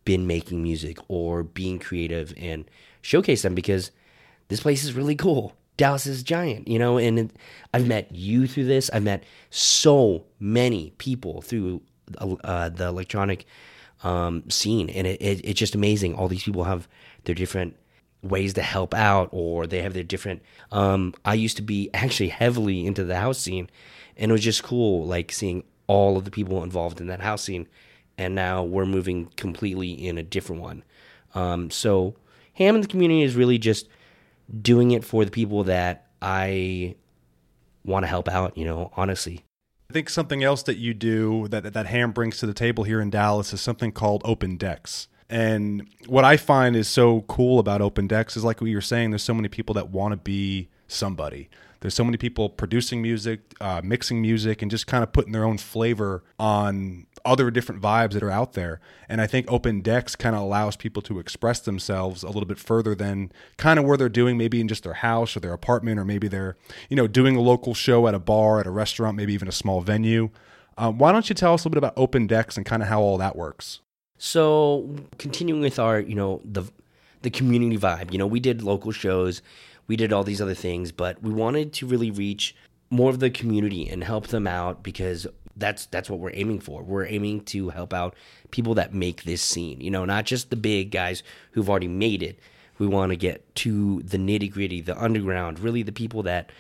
been 0.05 0.27
making 0.27 0.63
music 0.63 0.99
or 1.09 1.43
being 1.43 1.79
creative 1.79 2.35
and 2.37 2.65
showcase 3.03 3.43
them 3.43 3.55
because 3.55 3.91
this 4.49 4.61
place 4.61 4.85
is 4.85 4.93
really 4.93 5.17
cool. 5.17 5.55
Dallas 5.77 6.07
is 6.07 6.23
giant, 6.23 6.69
you 6.69 6.79
know, 6.79 6.99
and 6.99 7.19
it, 7.19 7.31
I've 7.73 7.87
met 7.87 8.13
you 8.13 8.47
through 8.47 8.67
this. 8.67 8.91
I've 8.91 9.03
met 9.03 9.25
so 9.51 10.25
many 10.39 10.91
people 10.99 11.41
through 11.41 11.83
uh, 12.19 12.69
the 12.69 12.87
electronic 12.87 13.47
um, 14.03 14.49
scene, 14.51 14.91
and 14.91 15.07
it, 15.07 15.21
it, 15.23 15.41
it's 15.45 15.59
just 15.59 15.75
amazing. 15.75 16.15
All 16.15 16.29
these 16.29 16.43
people 16.43 16.65
have 16.65 16.89
their 17.25 17.35
different 17.35 17.77
ways 18.23 18.55
to 18.55 18.63
help 18.63 18.95
out, 18.95 19.29
or 19.33 19.67
they 19.67 19.83
have 19.83 19.95
their 19.95 20.05
different. 20.05 20.43
Um, 20.71 21.15
I 21.25 21.35
used 21.35 21.57
to 21.57 21.63
be 21.63 21.91
actually 21.95 22.29
heavily 22.29 22.87
into 22.87 23.05
the 23.05 23.17
house 23.17 23.39
scene, 23.39 23.71
and 24.17 24.31
it 24.31 24.33
was 24.33 24.45
just 24.45 24.63
cool, 24.63 25.07
like 25.07 25.33
seeing 25.33 25.65
all 25.87 26.17
of 26.17 26.25
the 26.25 26.31
people 26.31 26.63
involved 26.63 27.01
in 27.01 27.07
that 27.09 27.21
house 27.21 27.43
scene, 27.43 27.67
and 28.19 28.35
now 28.35 28.63
we're 28.63 28.87
moving 28.87 29.27
completely 29.37 29.93
in 29.93 30.19
a 30.19 30.23
different 30.23 30.61
one. 30.63 30.85
Um, 31.35 31.71
so, 31.71 32.15
the 32.57 32.87
community 32.89 33.23
is 33.23 33.35
really 33.35 33.59
just 33.59 33.89
doing 34.61 34.91
it 34.91 35.05
for 35.05 35.25
the 35.25 35.31
people 35.31 35.65
that 35.65 36.07
I 36.21 36.97
want 37.85 38.05
to 38.05 38.09
help 38.09 38.29
out. 38.29 38.57
You 38.57 38.65
know, 38.65 38.93
honestly. 38.97 39.45
I 39.91 39.93
think 39.93 40.09
something 40.09 40.43
else 40.43 40.63
that 40.63 40.79
you 40.79 40.95
do 40.95 41.49
that 41.49 41.75
that 41.75 41.87
Ham 41.87 42.13
brings 42.13 42.39
to 42.39 42.47
the 42.47 42.55
table 42.55 42.85
here 42.85 43.01
in 43.01 43.11
Dallas 43.11 43.53
is 43.53 43.61
something 43.61 43.93
called 43.93 44.23
open 44.25 44.57
decks. 44.57 45.09
And 45.33 45.89
what 46.07 46.25
I 46.25 46.37
find 46.37 46.77
is 46.77 46.89
so 46.89 47.23
cool 47.23 47.59
about 47.59 47.81
Open 47.81 48.07
Decks 48.07 48.37
is 48.37 48.45
like 48.45 48.61
what 48.61 48.69
you're 48.69 48.83
saying, 48.83 49.13
there's 49.13 49.23
so 49.23 49.33
many 49.33 49.49
people 49.49 49.75
that 49.77 49.89
want 49.89 50.13
to 50.13 50.19
be 50.19 50.69
somebody. 50.89 51.49
There's 51.81 51.95
so 51.95 52.05
many 52.05 52.19
people 52.19 52.51
producing 52.51 53.01
music, 53.01 53.41
uh, 53.59 53.81
mixing 53.83 54.21
music, 54.21 54.61
and 54.61 54.71
just 54.71 54.87
kind 54.87 55.03
of 55.03 55.11
putting 55.13 55.33
their 55.33 55.45
own 55.45 55.57
flavor 55.57 56.23
on 56.39 57.07
other 57.25 57.51
different 57.51 57.81
vibes 57.81 58.13
that 58.13 58.23
are 58.23 58.31
out 58.31 58.55
there. 58.55 58.81
And 59.09 59.21
I 59.21 59.27
think 59.27 59.51
Open 59.51 59.81
Decks 59.81 60.17
kind 60.17 60.35
of 60.35 60.43
allows 60.43 60.77
people 60.77 61.03
to 61.03 61.19
express 61.19 61.61
themselves 61.61 62.23
a 62.23 62.29
little 62.29 62.45
bit 62.45 62.59
further 62.59 62.95
than 62.95 63.33
kind 63.57 63.79
of 63.79 63.85
where 63.85 63.97
they're 63.97 64.09
doing 64.09 64.37
maybe 64.37 64.61
in 64.61 64.69
just 64.69 64.85
their 64.85 64.95
house 64.95 65.37
or 65.37 65.41
their 65.41 65.53
apartment, 65.53 65.99
or 65.99 66.05
maybe 66.05 66.29
they're, 66.29 66.57
you 66.89 66.97
know, 66.97 67.07
doing 67.07 67.37
a 67.37 67.41
local 67.41 67.75
show 67.75 68.07
at 68.07 68.15
a 68.15 68.19
bar, 68.19 68.61
at 68.61 68.67
a 68.67 68.71
restaurant, 68.71 69.17
maybe 69.17 69.33
even 69.33 69.49
a 69.49 69.53
small 69.53 69.81
venue. 69.81 70.31
Um, 70.79 70.99
why 70.99 71.13
don't 71.13 71.29
you 71.29 71.35
tell 71.35 71.55
us 71.55 71.65
a 71.65 71.69
little 71.69 71.81
bit 71.81 71.87
about 71.87 71.95
Open 71.97 72.27
Decks 72.27 72.57
and 72.57 72.65
kind 72.65 72.83
of 72.83 72.89
how 72.89 73.01
all 73.01 73.19
that 73.19 73.37
works? 73.37 73.81
So 74.19 74.95
continuing 75.19 75.63
with 75.63 75.79
our, 75.79 76.01
you 76.01 76.15
know, 76.15 76.41
the 76.45 76.65
the 77.23 77.31
community 77.31 77.79
vibe. 77.79 78.13
You 78.13 78.19
know, 78.19 78.27
we 78.27 78.41
did 78.41 78.63
local 78.63 78.93
shows, 78.93 79.43
we 79.87 79.97
did 79.97 80.13
all 80.13 80.25
these 80.25 80.41
other 80.41 80.55
things, 80.55 80.93
but 80.93 81.23
we 81.23 81.33
wanted 81.33 81.73
to 81.75 81.87
really 81.87 82.11
reach 82.11 82.55
more 82.91 83.11
of 83.11 83.21
the 83.21 83.31
community 83.31 83.89
and 83.89 84.05
help 84.05 84.29
them 84.29 84.47
out 84.47 84.83
because 84.83 85.27
that's 85.57 85.87
that's 85.87 86.09
what 86.09 86.19
we're 86.19 86.35
aiming 86.35 86.61
for. 86.61 86.83
We're 86.83 87.07
aiming 87.07 87.45
to 87.47 87.71
help 87.71 87.93
out 87.93 88.15
people 88.51 88.75
that 88.75 88.95
make 88.95 89.25
this 89.25 89.43
scene. 89.43 89.81
You 89.81 89.91
know, 89.91 90.05
not 90.05 90.25
just 90.25 90.51
the 90.51 90.57
big 90.57 90.91
guys 90.91 91.23
who've 91.53 91.69
already 91.69 91.89
made 91.89 92.23
it. 92.23 92.39
We 92.79 92.87
want 92.87 93.11
to 93.11 93.17
get 93.17 93.55
to 93.57 94.03
the 94.03 94.19
nitty 94.19 94.51
gritty, 94.51 94.81
the 94.81 95.01
underground, 95.01 95.61
really 95.61 95.83
the 95.83 95.93
people 95.93 96.23
that 96.25 96.51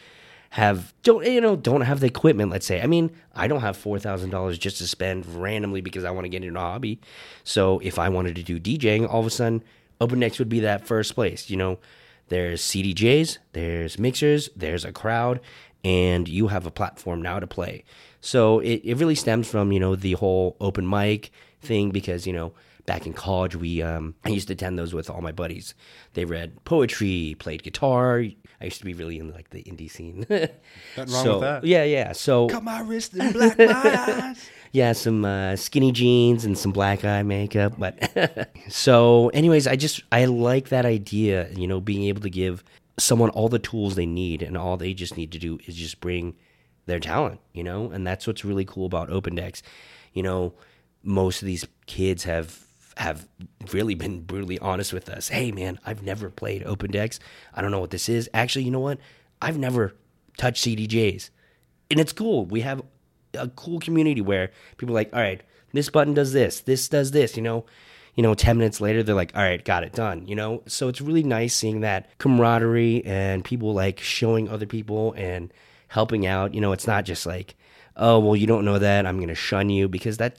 have 0.52 0.92
don't 1.02 1.24
you 1.24 1.40
know 1.40 1.56
don't 1.56 1.80
have 1.80 2.00
the 2.00 2.06
equipment 2.06 2.50
let's 2.50 2.66
say 2.66 2.82
i 2.82 2.86
mean 2.86 3.10
i 3.34 3.48
don't 3.48 3.62
have 3.62 3.74
$4000 3.74 4.58
just 4.58 4.76
to 4.78 4.86
spend 4.86 5.24
randomly 5.24 5.80
because 5.80 6.04
i 6.04 6.10
want 6.10 6.26
to 6.26 6.28
get 6.28 6.44
into 6.44 6.60
a 6.60 6.62
hobby 6.62 7.00
so 7.42 7.78
if 7.78 7.98
i 7.98 8.10
wanted 8.10 8.36
to 8.36 8.42
do 8.42 8.60
djing 8.60 9.08
all 9.08 9.20
of 9.20 9.26
a 9.26 9.30
sudden 9.30 9.64
open 9.98 10.20
decks 10.20 10.38
would 10.38 10.50
be 10.50 10.60
that 10.60 10.86
first 10.86 11.14
place 11.14 11.48
you 11.48 11.56
know 11.56 11.78
there's 12.28 12.60
cdjs 12.60 13.38
there's 13.54 13.98
mixers 13.98 14.50
there's 14.54 14.84
a 14.84 14.92
crowd 14.92 15.40
and 15.84 16.28
you 16.28 16.48
have 16.48 16.66
a 16.66 16.70
platform 16.70 17.20
now 17.20 17.38
to 17.38 17.46
play 17.46 17.84
so 18.20 18.60
it, 18.60 18.80
it 18.84 18.96
really 18.96 19.14
stems 19.14 19.48
from 19.48 19.72
you 19.72 19.80
know 19.80 19.96
the 19.96 20.12
whole 20.12 20.56
open 20.60 20.88
mic 20.88 21.30
thing 21.60 21.90
because 21.90 22.26
you 22.26 22.32
know 22.32 22.52
back 22.86 23.06
in 23.06 23.12
college 23.12 23.54
we 23.54 23.80
um, 23.82 24.14
i 24.24 24.28
used 24.28 24.48
to 24.48 24.54
attend 24.54 24.78
those 24.78 24.94
with 24.94 25.08
all 25.08 25.20
my 25.20 25.32
buddies 25.32 25.74
they 26.14 26.24
read 26.24 26.64
poetry 26.64 27.36
played 27.38 27.62
guitar 27.62 28.24
I 28.62 28.66
used 28.66 28.78
to 28.78 28.84
be 28.84 28.94
really 28.94 29.18
in 29.18 29.32
like 29.32 29.50
the 29.50 29.64
indie 29.64 29.90
scene. 29.90 30.18
Nothing 30.30 30.48
wrong 30.96 31.08
so, 31.08 31.32
with 31.32 31.40
that. 31.40 31.64
Yeah, 31.64 31.82
yeah. 31.82 32.12
So 32.12 32.48
Cut 32.48 32.62
my 32.62 32.80
wrist 32.80 33.12
and 33.12 33.32
black 33.32 33.58
my 33.58 33.66
eyes. 33.66 34.48
Yeah, 34.72 34.92
some 34.92 35.24
uh, 35.24 35.54
skinny 35.56 35.92
jeans 35.92 36.46
and 36.46 36.56
some 36.56 36.72
black 36.72 37.04
eye 37.04 37.22
makeup. 37.22 37.74
But 37.78 38.50
so, 38.68 39.28
anyways, 39.28 39.66
I 39.66 39.76
just 39.76 40.02
I 40.10 40.24
like 40.24 40.70
that 40.70 40.86
idea. 40.86 41.50
You 41.50 41.68
know, 41.68 41.80
being 41.80 42.04
able 42.04 42.22
to 42.22 42.30
give 42.30 42.64
someone 42.98 43.30
all 43.30 43.48
the 43.48 43.58
tools 43.58 43.94
they 43.94 44.06
need, 44.06 44.42
and 44.42 44.56
all 44.56 44.78
they 44.78 44.94
just 44.94 45.16
need 45.16 45.30
to 45.32 45.38
do 45.38 45.58
is 45.66 45.76
just 45.76 46.00
bring 46.00 46.34
their 46.86 46.98
talent. 46.98 47.40
You 47.52 47.64
know, 47.64 47.90
and 47.90 48.06
that's 48.06 48.26
what's 48.26 48.46
really 48.46 48.64
cool 48.64 48.86
about 48.86 49.10
Open 49.10 49.34
Decks. 49.34 49.62
You 50.14 50.22
know, 50.22 50.54
most 51.02 51.42
of 51.42 51.46
these 51.46 51.66
kids 51.86 52.24
have 52.24 52.66
have 52.96 53.28
really 53.72 53.94
been 53.94 54.22
brutally 54.22 54.58
honest 54.58 54.94
with 54.94 55.10
us. 55.10 55.28
Hey, 55.28 55.52
man, 55.52 55.78
I've 55.84 56.02
never 56.02 56.30
played 56.30 56.62
Open 56.64 56.90
Decks. 56.90 57.20
I 57.54 57.60
don't 57.60 57.70
know 57.70 57.80
what 57.80 57.90
this 57.90 58.08
is. 58.08 58.28
Actually, 58.32 58.64
you 58.64 58.70
know 58.70 58.80
what? 58.80 58.98
I've 59.40 59.58
never 59.58 59.94
touched 60.38 60.64
CDJs. 60.64 61.28
And 61.90 62.00
it's 62.00 62.12
cool. 62.12 62.46
We 62.46 62.62
have 62.62 62.82
a 63.34 63.48
cool 63.48 63.80
community 63.80 64.20
where 64.20 64.50
people 64.76 64.94
are 64.94 65.00
like, 65.00 65.12
all 65.12 65.20
right, 65.20 65.42
this 65.72 65.90
button 65.90 66.14
does 66.14 66.32
this, 66.32 66.60
this 66.60 66.88
does 66.88 67.10
this, 67.10 67.36
you 67.36 67.42
know. 67.42 67.64
You 68.14 68.22
know, 68.22 68.34
10 68.34 68.58
minutes 68.58 68.78
later, 68.78 69.02
they're 69.02 69.14
like, 69.14 69.34
all 69.34 69.40
right, 69.40 69.64
got 69.64 69.84
it 69.84 69.94
done, 69.94 70.26
you 70.26 70.34
know? 70.34 70.62
So 70.66 70.88
it's 70.88 71.00
really 71.00 71.22
nice 71.22 71.54
seeing 71.54 71.80
that 71.80 72.10
camaraderie 72.18 73.02
and 73.06 73.42
people 73.42 73.72
like 73.72 74.00
showing 74.00 74.50
other 74.50 74.66
people 74.66 75.14
and 75.16 75.50
helping 75.88 76.26
out. 76.26 76.52
You 76.52 76.60
know, 76.60 76.72
it's 76.72 76.86
not 76.86 77.06
just 77.06 77.24
like, 77.24 77.54
oh, 77.96 78.18
well, 78.18 78.36
you 78.36 78.46
don't 78.46 78.66
know 78.66 78.78
that. 78.78 79.06
I'm 79.06 79.16
going 79.16 79.28
to 79.28 79.34
shun 79.34 79.70
you 79.70 79.88
because 79.88 80.18
that 80.18 80.36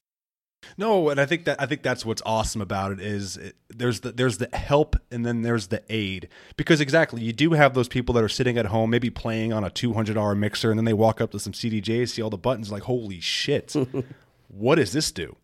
No, 0.78 1.10
and 1.10 1.20
I 1.20 1.26
think 1.26 1.46
that 1.46 1.62
I 1.62 1.66
think 1.66 1.84
that's 1.84 2.06
what's 2.06 2.22
awesome 2.26 2.62
about 2.62 2.92
it 2.92 3.00
is 3.00 3.38
it, 3.38 3.56
there's 3.70 4.02
the 4.02 4.12
there's 4.12 4.38
the 4.40 4.50
help 4.56 4.96
and 5.12 5.26
then 5.26 5.42
there's 5.42 5.68
the 5.68 5.84
aid. 5.90 6.30
Because 6.58 6.82
exactly 6.82 7.22
you 7.22 7.34
do 7.34 7.52
have 7.52 7.74
those 7.74 7.88
people 7.88 8.14
that 8.16 8.24
are 8.24 8.30
sitting 8.30 8.58
at 8.58 8.68
home 8.68 8.90
maybe 8.90 9.10
playing 9.10 9.54
on 9.54 9.64
a 9.64 9.70
two 9.70 9.94
hundred 9.94 10.14
dollar 10.14 10.36
mixer 10.36 10.72
and 10.72 10.80
then 10.80 10.86
they 10.86 10.94
walk 10.94 11.22
up 11.22 11.32
to 11.32 11.40
some 11.40 11.54
CDJs 11.54 12.10
see 12.10 12.22
all 12.22 12.30
the 12.30 12.38
buttons 12.38 12.72
like 12.72 12.84
holy 12.84 13.20
shit, 13.20 13.76
what 14.48 14.76
does 14.76 14.94
this 14.94 15.12
do? 15.12 15.36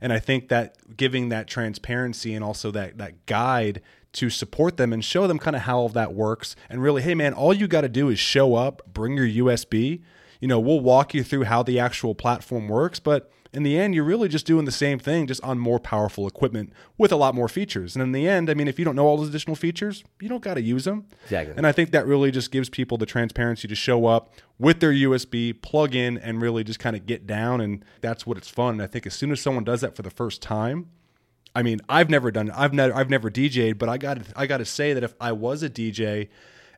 And 0.00 0.12
I 0.12 0.20
think 0.20 0.48
that 0.48 0.96
giving 0.96 1.28
that 1.30 1.48
transparency 1.48 2.34
and 2.34 2.44
also 2.44 2.70
that 2.70 2.98
that 2.98 3.26
guide 3.26 3.82
to 4.14 4.30
support 4.30 4.76
them 4.76 4.92
and 4.92 5.04
show 5.04 5.26
them 5.26 5.38
kind 5.38 5.54
of 5.54 5.62
how 5.62 5.78
all 5.78 5.88
that 5.90 6.14
works 6.14 6.56
and 6.70 6.82
really 6.82 7.02
hey 7.02 7.14
man 7.14 7.34
all 7.34 7.52
you 7.52 7.68
got 7.68 7.82
to 7.82 7.88
do 7.88 8.08
is 8.08 8.18
show 8.18 8.54
up 8.54 8.82
bring 8.92 9.16
your 9.16 9.46
USB 9.46 10.02
you 10.40 10.48
know 10.48 10.58
we'll 10.58 10.80
walk 10.80 11.14
you 11.14 11.22
through 11.22 11.44
how 11.44 11.62
the 11.62 11.78
actual 11.78 12.14
platform 12.14 12.68
works 12.68 12.98
but 12.98 13.30
in 13.52 13.62
the 13.62 13.78
end, 13.78 13.94
you're 13.94 14.04
really 14.04 14.28
just 14.28 14.46
doing 14.46 14.64
the 14.64 14.72
same 14.72 14.98
thing, 14.98 15.26
just 15.26 15.42
on 15.42 15.58
more 15.58 15.80
powerful 15.80 16.26
equipment 16.26 16.72
with 16.98 17.10
a 17.10 17.16
lot 17.16 17.34
more 17.34 17.48
features. 17.48 17.96
And 17.96 18.02
in 18.02 18.12
the 18.12 18.28
end, 18.28 18.50
I 18.50 18.54
mean, 18.54 18.68
if 18.68 18.78
you 18.78 18.84
don't 18.84 18.96
know 18.96 19.06
all 19.06 19.16
those 19.16 19.28
additional 19.28 19.56
features, 19.56 20.04
you 20.20 20.28
don't 20.28 20.42
got 20.42 20.54
to 20.54 20.62
use 20.62 20.84
them. 20.84 21.06
Exactly. 21.24 21.54
And 21.56 21.66
I 21.66 21.72
think 21.72 21.90
that 21.92 22.06
really 22.06 22.30
just 22.30 22.50
gives 22.50 22.68
people 22.68 22.98
the 22.98 23.06
transparency 23.06 23.66
to 23.66 23.74
show 23.74 24.06
up 24.06 24.34
with 24.58 24.80
their 24.80 24.92
USB, 24.92 25.60
plug 25.60 25.94
in, 25.94 26.18
and 26.18 26.42
really 26.42 26.62
just 26.62 26.78
kind 26.78 26.94
of 26.94 27.06
get 27.06 27.26
down. 27.26 27.60
And 27.60 27.84
that's 28.00 28.26
what 28.26 28.36
it's 28.36 28.48
fun. 28.48 28.74
And 28.74 28.82
I 28.82 28.86
think 28.86 29.06
as 29.06 29.14
soon 29.14 29.32
as 29.32 29.40
someone 29.40 29.64
does 29.64 29.80
that 29.80 29.96
for 29.96 30.02
the 30.02 30.10
first 30.10 30.42
time, 30.42 30.90
I 31.54 31.62
mean, 31.62 31.80
I've 31.88 32.10
never 32.10 32.30
done 32.30 32.48
it. 32.48 32.54
I've 32.56 32.74
never 32.74 32.94
I've 32.94 33.10
never 33.10 33.30
DJ'd, 33.30 33.78
but 33.78 33.88
I 33.88 33.98
got 33.98 34.18
I 34.36 34.46
got 34.46 34.58
to 34.58 34.64
say 34.64 34.92
that 34.92 35.02
if 35.02 35.14
I 35.20 35.32
was 35.32 35.62
a 35.62 35.70
DJ 35.70 36.28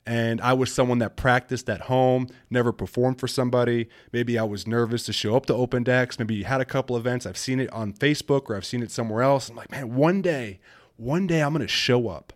and 0.07 0.41
I 0.41 0.55
was 0.55 0.73
someone 0.73 0.99
that 0.99 1.17
practiced 1.17 1.69
at 1.69 1.83
home, 1.83 2.29
never 2.49 2.73
performed 2.73 3.21
for 3.21 3.29
somebody. 3.29 3.89
Maybe 4.13 4.39
I 4.39 4.45
was 4.45 4.67
nervous 4.67 5.05
to 5.05 5.13
show 5.13 5.37
up 5.37 5.47
to 5.47 5.55
open 5.55 5.85
decks. 5.85 6.19
Maybe 6.19 6.35
you 6.35 6.45
had 6.45 6.61
a 6.61 6.65
couple 6.65 6.97
events. 6.97 7.27
I've 7.27 7.37
seen 7.39 7.61
it 7.61 7.71
on 7.73 7.93
Facebook 7.93 8.49
or 8.49 8.57
I've 8.57 8.65
seen 8.65 8.83
it 8.83 8.91
somewhere 8.91 9.23
else. 9.23 9.49
I'm 9.49 9.57
like, 9.57 9.71
man, 9.71 9.95
one 9.95 10.23
day, 10.23 10.61
one 10.97 11.27
day 11.27 11.43
I'm 11.43 11.53
going 11.53 11.67
to 11.67 11.69
show 11.69 12.09
up 12.09 12.33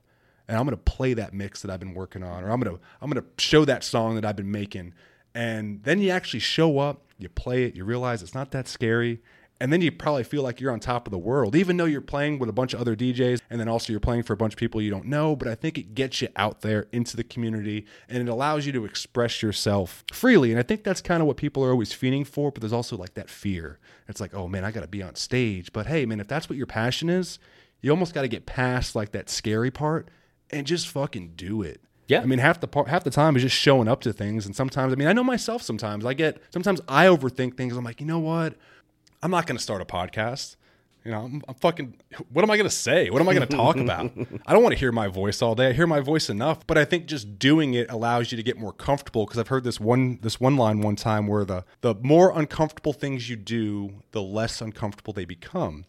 and 0.47 0.59
I'm 0.59 0.67
going 0.67 0.77
to 0.77 0.83
play 0.83 1.15
that 1.15 1.33
mix 1.33 1.63
that 1.63 1.71
I've 1.71 1.81
been 1.81 1.95
working 1.95 2.23
on 2.23 2.45
or 2.45 2.51
I'm 2.51 2.61
going 2.61 2.77
to 2.77 2.83
I'm 3.01 3.11
going 3.11 3.23
to 3.23 3.43
show 3.43 3.65
that 3.65 3.83
song 3.83 4.15
that 4.17 4.25
I've 4.25 4.37
been 4.37 4.53
making. 4.53 4.93
And 5.35 5.83
then 5.83 6.01
you 6.01 6.11
actually 6.11 6.41
show 6.41 6.79
up, 6.79 7.03
you 7.19 7.29
play 7.29 7.65
it, 7.65 7.75
you 7.75 7.85
realize 7.85 8.23
it's 8.23 8.35
not 8.35 8.51
that 8.53 8.69
scary 8.69 9.21
and 9.61 9.73
then 9.73 9.81
you 9.81 9.93
probably 9.93 10.25
feel 10.25 10.43
like 10.43 10.61
you're 10.61 10.73
on 10.73 10.81
top 10.81 11.07
of 11.07 11.11
the 11.13 11.19
world, 11.19 11.55
even 11.55 11.77
though 11.77 11.85
you're 11.85 12.01
playing 12.01 12.39
with 12.39 12.49
a 12.49 12.53
bunch 12.53 12.75
of 12.75 12.81
other 12.81 12.97
DJs, 12.97 13.41
and 13.49 13.61
then 13.61 13.69
also 13.69 13.93
you're 13.93 14.01
playing 14.01 14.25
for 14.25 14.33
a 14.33 14.37
bunch 14.37 14.55
of 14.55 14.59
people 14.59 14.83
you 14.83 14.91
don't 14.91 15.07
know. 15.07 15.37
But 15.37 15.49
I 15.49 15.55
think 15.55 15.79
it 15.79 15.95
gets 15.95 16.21
you 16.21 16.29
out 16.37 16.63
there 16.63 16.87
into 16.93 17.17
the 17.17 17.25
community, 17.25 17.87
and 18.09 18.27
it 18.27 18.31
allows 18.31 18.67
you 18.67 18.73
to 18.73 18.85
express 18.85 19.43
yourself 19.43 20.05
freely. 20.13 20.51
And 20.51 20.59
I 20.59 20.63
think 20.63 20.83
that's 20.83 21.01
kind 21.01 21.21
of 21.21 21.27
what 21.27 21.37
people 21.37 21.65
are 21.65 21.71
always 21.71 21.93
fiending 21.93 22.27
for. 22.27 22.51
But 22.51 22.61
there's 22.61 22.73
also 22.73 22.97
like 22.97 23.15
that 23.15 23.31
fear. 23.31 23.79
It's 24.09 24.21
like, 24.21 24.35
oh 24.35 24.49
man, 24.49 24.65
I 24.65 24.71
got 24.71 24.81
to 24.83 24.89
be 24.89 25.03
on 25.03 25.15
stage. 25.15 25.73
But 25.73 25.87
hey, 25.87 26.05
man, 26.05 26.21
if 26.21 26.29
that's 26.29 26.49
what 26.49 26.59
your 26.59 26.67
passion 26.67 27.09
is, 27.09 27.39
you 27.81 27.91
almost 27.91 28.15
got 28.15 28.23
to 28.23 28.29
get 28.29 28.47
past 28.47 28.97
like 28.97 29.13
that 29.13 29.31
scary 29.31 29.71
part 29.71 30.09
and 30.51 30.67
just 30.67 30.89
fucking 30.89 31.33
do 31.37 31.63
it. 31.63 31.81
Yeah. 32.07 32.21
I 32.21 32.27
mean, 32.27 32.39
half 32.39 32.61
the 32.61 32.69
part, 32.69 32.89
half 32.89 33.05
the 33.05 33.11
time 33.11 33.37
is 33.37 33.43
just 33.43 33.57
showing 33.57 33.89
up 33.89 34.03
to 34.03 34.13
things, 34.13 34.45
and 34.47 34.55
sometimes, 34.55 34.93
I 34.93 34.97
mean, 34.97 35.09
I 35.09 35.13
know 35.13 35.25
myself. 35.25 35.63
Sometimes 35.63 36.05
I 36.05 36.13
get, 36.13 36.41
sometimes 36.51 36.81
I 36.87 37.07
overthink 37.07 37.57
things. 37.57 37.77
I'm 37.77 37.85
like, 37.85 38.01
you 38.01 38.07
know 38.07 38.19
what? 38.19 38.55
I'm 39.25 39.31
not 39.31 39.47
going 39.47 39.57
to 39.57 39.63
start 39.63 39.81
a 39.81 39.87
podcast. 39.87 40.57
You 41.03 41.11
know, 41.11 41.21
I'm, 41.23 41.43
I'm, 41.49 41.55
fucking. 41.55 41.97
What 42.31 42.43
am 42.43 42.51
I 42.51 42.59
going 42.59 42.69
to 42.69 42.75
say? 42.75 43.09
What 43.09 43.23
am 43.23 43.29
I 43.29 43.35
going 43.35 43.49
to 43.49 43.57
talk 43.57 43.77
about? 43.77 44.13
I 44.47 44.53
don't 44.53 44.63
want 44.63 44.75
to 44.75 44.79
hear 44.79 44.93
my 44.93 45.09
voice 45.09 45.41
all 45.41 45.55
day. 45.55 45.69
I 45.69 45.73
hear 45.73 45.87
my 45.87 46.01
voice 46.01 46.29
enough, 46.29 46.67
but 46.67 46.77
I 46.77 46.85
think 46.85 47.07
just 47.07 47.39
doing 47.39 47.73
it 47.73 47.91
allows 47.91 48.31
you 48.31 48.37
to 48.37 48.43
get 48.43 48.59
more 48.59 48.73
comfortable. 48.73 49.25
Because 49.25 49.39
I've 49.39 49.49
heard 49.49 49.65
this 49.65 49.81
one 49.81 50.19
this 50.21 50.41
one 50.41 50.59
line 50.59 50.83
one 50.83 50.97
time 50.97 51.27
where 51.27 51.47
the 51.47 51.65
the 51.81 51.95
more 52.03 52.39
uncomfortable 52.39 52.93
things 52.93 53.31
you 53.31 53.37
do, 53.37 54.03
the 54.13 54.21
less 54.21 54.61
uncomfortable 54.61 55.15
they 55.15 55.25
become. 55.25 55.87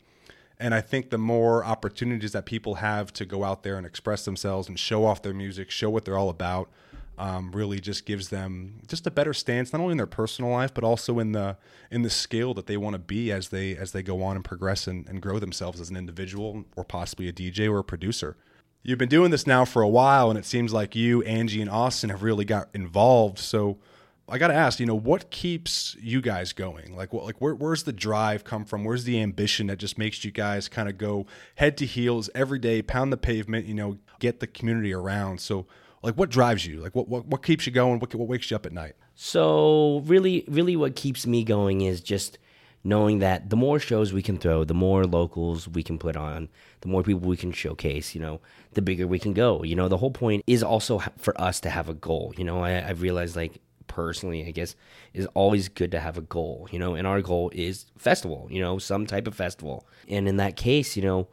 And 0.57 0.73
I 0.73 0.79
think 0.79 1.09
the 1.09 1.17
more 1.17 1.65
opportunities 1.65 2.31
that 2.31 2.45
people 2.45 2.75
have 2.75 3.11
to 3.13 3.25
go 3.25 3.43
out 3.43 3.63
there 3.63 3.75
and 3.75 3.85
express 3.85 4.23
themselves 4.23 4.69
and 4.69 4.79
show 4.79 5.03
off 5.05 5.21
their 5.21 5.33
music, 5.33 5.71
show 5.71 5.89
what 5.89 6.05
they're 6.05 6.17
all 6.17 6.29
about, 6.29 6.69
um, 7.17 7.51
really 7.51 7.79
just 7.79 8.05
gives 8.05 8.29
them 8.29 8.81
just 8.87 9.07
a 9.07 9.11
better 9.11 9.33
stance, 9.33 9.71
not 9.71 9.81
only 9.81 9.91
in 9.91 9.97
their 9.97 10.05
personal 10.05 10.51
life, 10.51 10.73
but 10.73 10.83
also 10.83 11.19
in 11.19 11.31
the 11.31 11.57
in 11.91 12.01
the 12.01 12.09
scale 12.09 12.53
that 12.53 12.67
they 12.67 12.77
want 12.77 12.93
to 12.93 12.99
be 12.99 13.31
as 13.31 13.49
they 13.49 13.75
as 13.75 13.91
they 13.91 14.03
go 14.03 14.21
on 14.23 14.35
and 14.35 14.45
progress 14.45 14.87
and, 14.87 15.07
and 15.07 15.21
grow 15.21 15.39
themselves 15.39 15.79
as 15.79 15.89
an 15.89 15.97
individual 15.97 16.65
or 16.75 16.83
possibly 16.83 17.27
a 17.27 17.33
DJ 17.33 17.71
or 17.71 17.79
a 17.79 17.83
producer. 17.83 18.35
You've 18.83 18.99
been 18.99 19.09
doing 19.09 19.31
this 19.31 19.47
now 19.47 19.65
for 19.65 19.81
a 19.81 19.89
while, 19.89 20.29
and 20.29 20.37
it 20.37 20.45
seems 20.45 20.71
like 20.71 20.95
you, 20.95 21.23
Angie, 21.23 21.61
and 21.61 21.71
Austin 21.71 22.11
have 22.11 22.21
really 22.21 22.45
got 22.45 22.69
involved. 22.73 23.39
So 23.39 23.79
I 24.27 24.37
got 24.37 24.47
to 24.47 24.53
ask, 24.53 24.79
you 24.79 24.85
know, 24.85 24.95
what 24.95 25.29
keeps 25.29 25.95
you 25.99 26.21
guys 26.21 26.51
going? 26.51 26.95
Like, 26.95 27.13
what, 27.13 27.25
like, 27.25 27.39
where, 27.39 27.55
where's 27.55 27.83
the 27.83 27.93
drive 27.93 28.43
come 28.43 28.65
from? 28.65 28.83
Where's 28.83 29.03
the 29.03 29.21
ambition 29.21 29.67
that 29.67 29.77
just 29.77 29.97
makes 29.97 30.23
you 30.23 30.31
guys 30.31 30.67
kind 30.67 30.89
of 30.89 30.97
go 30.97 31.27
head 31.55 31.77
to 31.77 31.85
heels 31.85 32.29
every 32.33 32.59
day, 32.59 32.81
pound 32.81 33.13
the 33.13 33.17
pavement, 33.17 33.65
you 33.65 33.73
know, 33.73 33.97
get 34.19 34.39
the 34.39 34.47
community 34.47 34.93
around? 34.93 35.41
So, 35.41 35.67
like 36.05 36.15
what 36.15 36.29
drives 36.29 36.65
you 36.65 36.79
like 36.81 36.95
what 36.95 37.07
what, 37.07 37.25
what 37.25 37.43
keeps 37.43 37.65
you 37.65 37.71
going 37.71 37.99
what, 37.99 38.13
what 38.15 38.27
wakes 38.27 38.49
you 38.49 38.55
up 38.55 38.65
at 38.65 38.71
night 38.71 38.93
so 39.15 40.01
really 40.05 40.45
really 40.47 40.75
what 40.75 40.95
keeps 40.95 41.25
me 41.27 41.43
going 41.43 41.81
is 41.81 41.99
just 41.99 42.37
knowing 42.85 43.17
that 43.17 43.49
the 43.49 43.55
more 43.55 43.79
shows 43.79 44.13
we 44.13 44.21
can 44.21 44.37
throw, 44.37 44.63
the 44.63 44.73
more 44.73 45.05
locals 45.05 45.67
we 45.67 45.81
can 45.81 45.97
put 45.97 46.15
on, 46.15 46.47
the 46.81 46.87
more 46.87 47.01
people 47.01 47.27
we 47.27 47.35
can 47.35 47.51
showcase, 47.51 48.13
you 48.13 48.21
know, 48.21 48.39
the 48.73 48.81
bigger 48.81 49.07
we 49.07 49.17
can 49.17 49.33
go. 49.33 49.63
You 49.63 49.75
know, 49.75 49.87
the 49.87 49.97
whole 49.97 50.11
point 50.11 50.43
is 50.45 50.61
also 50.61 50.99
for 51.17 51.39
us 51.41 51.59
to 51.61 51.69
have 51.71 51.89
a 51.89 51.95
goal. 51.95 52.31
You 52.37 52.43
know, 52.43 52.63
I, 52.63 52.87
I've 52.87 53.01
realized 53.01 53.35
like 53.35 53.59
personally, 53.87 54.45
I 54.47 54.51
guess, 54.51 54.75
is 55.15 55.25
always 55.33 55.67
good 55.67 55.89
to 55.91 55.99
have 55.99 56.17
a 56.17 56.21
goal, 56.21 56.67
you 56.71 56.77
know, 56.77 56.93
and 56.93 57.07
our 57.07 57.21
goal 57.23 57.51
is 57.55 57.87
festival, 57.97 58.47
you 58.51 58.61
know, 58.61 58.77
some 58.77 59.07
type 59.07 59.25
of 59.27 59.33
festival. 59.33 59.87
And 60.07 60.27
in 60.27 60.37
that 60.37 60.55
case, 60.55 60.95
you 60.95 61.01
know, 61.01 61.27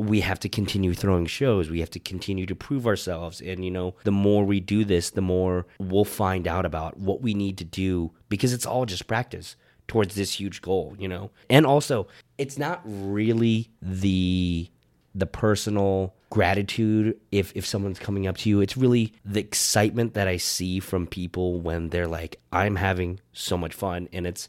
we 0.00 0.20
have 0.20 0.40
to 0.40 0.48
continue 0.48 0.94
throwing 0.94 1.26
shows. 1.26 1.68
We 1.70 1.80
have 1.80 1.90
to 1.90 2.00
continue 2.00 2.46
to 2.46 2.54
prove 2.54 2.86
ourselves. 2.86 3.40
And, 3.40 3.64
you 3.64 3.70
know, 3.70 3.94
the 4.04 4.12
more 4.12 4.44
we 4.44 4.60
do 4.60 4.84
this, 4.84 5.10
the 5.10 5.20
more 5.20 5.66
we'll 5.78 6.04
find 6.04 6.48
out 6.48 6.64
about 6.64 6.98
what 6.98 7.20
we 7.20 7.34
need 7.34 7.58
to 7.58 7.64
do 7.64 8.12
because 8.28 8.52
it's 8.52 8.66
all 8.66 8.86
just 8.86 9.06
practice 9.06 9.56
towards 9.86 10.14
this 10.14 10.40
huge 10.40 10.62
goal, 10.62 10.94
you 10.98 11.08
know? 11.08 11.30
And 11.50 11.66
also, 11.66 12.06
it's 12.38 12.58
not 12.58 12.80
really 12.84 13.70
the 13.82 14.68
the 15.12 15.26
personal 15.26 16.14
gratitude 16.30 17.18
if 17.32 17.52
if 17.56 17.66
someone's 17.66 17.98
coming 17.98 18.28
up 18.28 18.36
to 18.36 18.48
you 18.48 18.60
it's 18.60 18.76
really 18.76 19.12
the 19.24 19.40
excitement 19.40 20.14
that 20.14 20.28
i 20.28 20.36
see 20.36 20.78
from 20.78 21.04
people 21.04 21.60
when 21.60 21.88
they're 21.88 22.06
like 22.06 22.38
i'm 22.52 22.76
having 22.76 23.18
so 23.32 23.58
much 23.58 23.74
fun 23.74 24.08
and 24.12 24.24
it's 24.24 24.48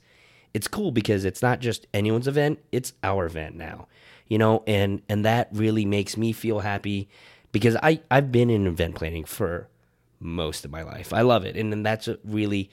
it's 0.54 0.68
cool 0.68 0.92
because 0.92 1.26
it's 1.26 1.42
not 1.42 1.60
just 1.60 1.88
anyone's 1.96 2.28
event 2.28 2.60
it's 2.72 2.94
our 3.04 3.26
event 3.26 3.56
now 3.56 3.88
you 4.32 4.38
know 4.38 4.64
and 4.66 5.02
and 5.10 5.26
that 5.26 5.50
really 5.52 5.84
makes 5.84 6.16
me 6.16 6.32
feel 6.32 6.60
happy 6.60 7.10
because 7.52 7.76
i 7.84 8.00
i've 8.10 8.32
been 8.32 8.50
in 8.50 8.66
event 8.66 8.96
planning 8.96 9.26
for 9.26 9.68
most 10.22 10.66
of 10.66 10.72
my 10.72 10.84
life. 10.84 11.14
I 11.14 11.22
love 11.22 11.46
it. 11.46 11.58
And 11.58 11.72
then 11.72 11.84
that's 11.84 12.08
what 12.08 12.20
really 12.24 12.70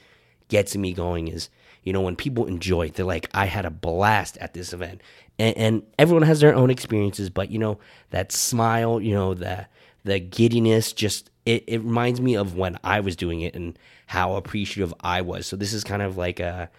gets 0.49 0.77
me 0.77 0.93
going 0.93 1.29
is 1.29 1.49
you 1.83 1.93
know 1.93 2.01
when 2.01 2.17
people 2.17 2.47
enjoy 2.47 2.87
it 2.87 2.95
they're 2.95 3.05
like 3.05 3.29
i 3.35 3.47
had 3.47 3.65
a 3.65 3.71
blast 3.71 4.37
at 4.39 4.55
this 4.55 4.73
event. 4.73 5.03
And, 5.39 5.57
and 5.57 5.83
everyone 5.99 6.23
has 6.23 6.41
their 6.41 6.55
own 6.55 6.71
experiences 6.71 7.31
but 7.31 7.51
you 7.51 7.59
know 7.59 7.79
that 8.11 8.33
smile 8.33 9.01
you 9.01 9.15
know 9.15 9.35
the 9.35 9.67
the 10.05 10.19
giddiness 10.21 10.93
just 10.93 11.31
it, 11.45 11.65
it 11.67 11.79
reminds 11.79 12.21
me 12.21 12.35
of 12.35 12.57
when 12.57 12.79
i 12.83 13.01
was 13.01 13.17
doing 13.17 13.41
it 13.41 13.55
and 13.55 13.79
how 14.07 14.37
appreciative 14.37 14.95
i 15.01 15.21
was. 15.21 15.47
So 15.47 15.57
this 15.57 15.73
is 15.73 15.85
kind 15.85 16.03
of 16.03 16.17
like 16.17 16.41
a 16.41 16.71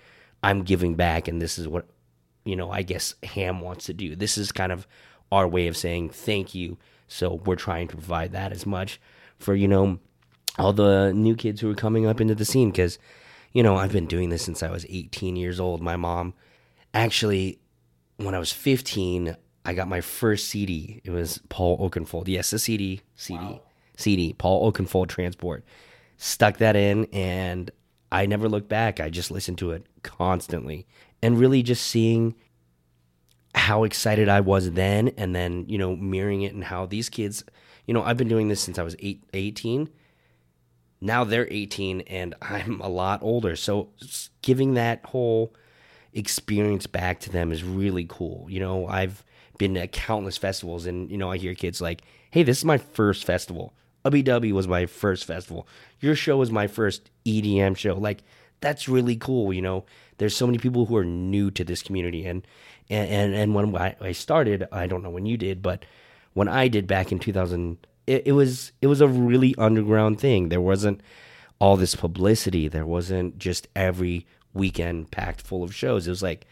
i'm 0.41 0.63
giving 0.63 0.95
back 0.95 1.27
and 1.27 1.41
this 1.41 1.59
is 1.59 1.67
what 1.67 1.85
you 2.45 2.55
know 2.55 2.71
i 2.71 2.81
guess 2.81 3.15
ham 3.23 3.61
wants 3.61 3.85
to 3.85 3.93
do 3.93 4.15
this 4.15 4.37
is 4.37 4.51
kind 4.51 4.71
of 4.71 4.87
our 5.31 5.47
way 5.47 5.67
of 5.67 5.77
saying 5.77 6.09
thank 6.09 6.55
you 6.55 6.77
so 7.07 7.41
we're 7.45 7.55
trying 7.55 7.87
to 7.87 7.95
provide 7.95 8.31
that 8.31 8.51
as 8.51 8.65
much 8.65 8.99
for 9.37 9.55
you 9.55 9.67
know 9.67 9.99
all 10.57 10.73
the 10.73 11.13
new 11.13 11.35
kids 11.35 11.61
who 11.61 11.71
are 11.71 11.75
coming 11.75 12.05
up 12.05 12.19
into 12.19 12.35
the 12.35 12.45
scene 12.45 12.71
because 12.71 12.97
you 13.53 13.63
know 13.63 13.75
i've 13.75 13.91
been 13.91 14.07
doing 14.07 14.29
this 14.29 14.43
since 14.43 14.63
i 14.63 14.69
was 14.69 14.85
18 14.89 15.35
years 15.35 15.59
old 15.59 15.81
my 15.81 15.95
mom 15.95 16.33
actually 16.93 17.59
when 18.19 18.35
I 18.35 18.39
was 18.39 18.51
15, 18.51 19.35
I 19.65 19.73
got 19.73 19.87
my 19.87 20.01
first 20.01 20.49
CD. 20.49 21.01
It 21.03 21.11
was 21.11 21.39
Paul 21.49 21.77
Oakenfold. 21.79 22.27
Yes, 22.27 22.51
the 22.51 22.59
CD, 22.59 23.01
CD, 23.15 23.43
wow. 23.43 23.61
CD, 23.95 24.33
Paul 24.33 24.71
Oakenfold 24.71 25.07
Tranceport. 25.07 25.63
Stuck 26.17 26.57
that 26.57 26.75
in, 26.75 27.05
and 27.13 27.71
I 28.11 28.25
never 28.25 28.49
looked 28.49 28.67
back. 28.67 28.99
I 28.99 29.09
just 29.09 29.31
listened 29.31 29.57
to 29.59 29.71
it 29.71 29.85
constantly, 30.03 30.85
and 31.21 31.39
really 31.39 31.63
just 31.63 31.85
seeing 31.85 32.35
how 33.55 33.83
excited 33.83 34.29
I 34.29 34.41
was 34.41 34.71
then, 34.71 35.09
and 35.17 35.35
then 35.35 35.65
you 35.67 35.77
know 35.77 35.95
mirroring 35.95 36.41
it 36.41 36.53
and 36.53 36.63
how 36.63 36.85
these 36.85 37.09
kids, 37.09 37.43
you 37.85 37.93
know, 37.93 38.03
I've 38.03 38.17
been 38.17 38.27
doing 38.27 38.47
this 38.47 38.61
since 38.61 38.77
I 38.77 38.83
was 38.83 38.95
eight, 38.99 39.23
18. 39.33 39.89
Now 41.01 41.23
they're 41.23 41.47
18, 41.49 42.01
and 42.01 42.35
I'm 42.41 42.81
a 42.81 42.89
lot 42.89 43.23
older. 43.23 43.55
So 43.55 43.89
giving 44.41 44.73
that 44.75 45.05
whole 45.05 45.53
experience 46.13 46.87
back 46.87 47.19
to 47.21 47.31
them 47.31 47.51
is 47.51 47.63
really 47.63 48.05
cool. 48.07 48.47
You 48.49 48.59
know, 48.59 48.87
I've 48.87 49.23
been 49.57 49.77
at 49.77 49.91
countless 49.91 50.37
festivals 50.37 50.85
and, 50.85 51.09
you 51.11 51.17
know, 51.17 51.31
I 51.31 51.37
hear 51.37 51.53
kids 51.53 51.81
like, 51.81 52.01
hey, 52.31 52.43
this 52.43 52.59
is 52.59 52.65
my 52.65 52.77
first 52.77 53.25
festival. 53.25 53.73
UBW 54.05 54.53
was 54.53 54.67
my 54.67 54.85
first 54.85 55.25
festival. 55.25 55.67
Your 55.99 56.15
show 56.15 56.37
was 56.37 56.51
my 56.51 56.67
first 56.67 57.11
EDM 57.25 57.75
show. 57.77 57.95
Like, 57.95 58.23
that's 58.61 58.89
really 58.89 59.15
cool. 59.15 59.53
You 59.53 59.61
know, 59.61 59.85
there's 60.19 60.35
so 60.35 60.45
many 60.45 60.57
people 60.57 60.85
who 60.85 60.95
are 60.97 61.05
new 61.05 61.49
to 61.51 61.63
this 61.63 61.81
community. 61.81 62.25
And, 62.25 62.45
and, 62.89 63.09
and, 63.09 63.33
and 63.33 63.55
when 63.55 63.75
I 63.75 64.11
started, 64.11 64.67
I 64.71 64.85
don't 64.85 65.01
know 65.01 65.09
when 65.09 65.25
you 65.25 65.37
did, 65.37 65.61
but 65.61 65.85
when 66.33 66.47
I 66.47 66.67
did 66.67 66.85
back 66.87 67.11
in 67.11 67.19
2000, 67.19 67.77
it, 68.05 68.27
it 68.27 68.31
was, 68.33 68.71
it 68.81 68.87
was 68.87 69.01
a 69.01 69.07
really 69.07 69.55
underground 69.57 70.19
thing. 70.19 70.49
There 70.49 70.61
wasn't 70.61 71.01
all 71.59 71.77
this 71.77 71.95
publicity. 71.95 72.67
There 72.67 72.85
wasn't 72.85 73.37
just 73.39 73.67
every 73.75 74.27
weekend 74.53 75.11
packed 75.11 75.41
full 75.41 75.63
of 75.63 75.73
shows. 75.73 76.05
It 76.05 76.11
was 76.11 76.23
like 76.23 76.45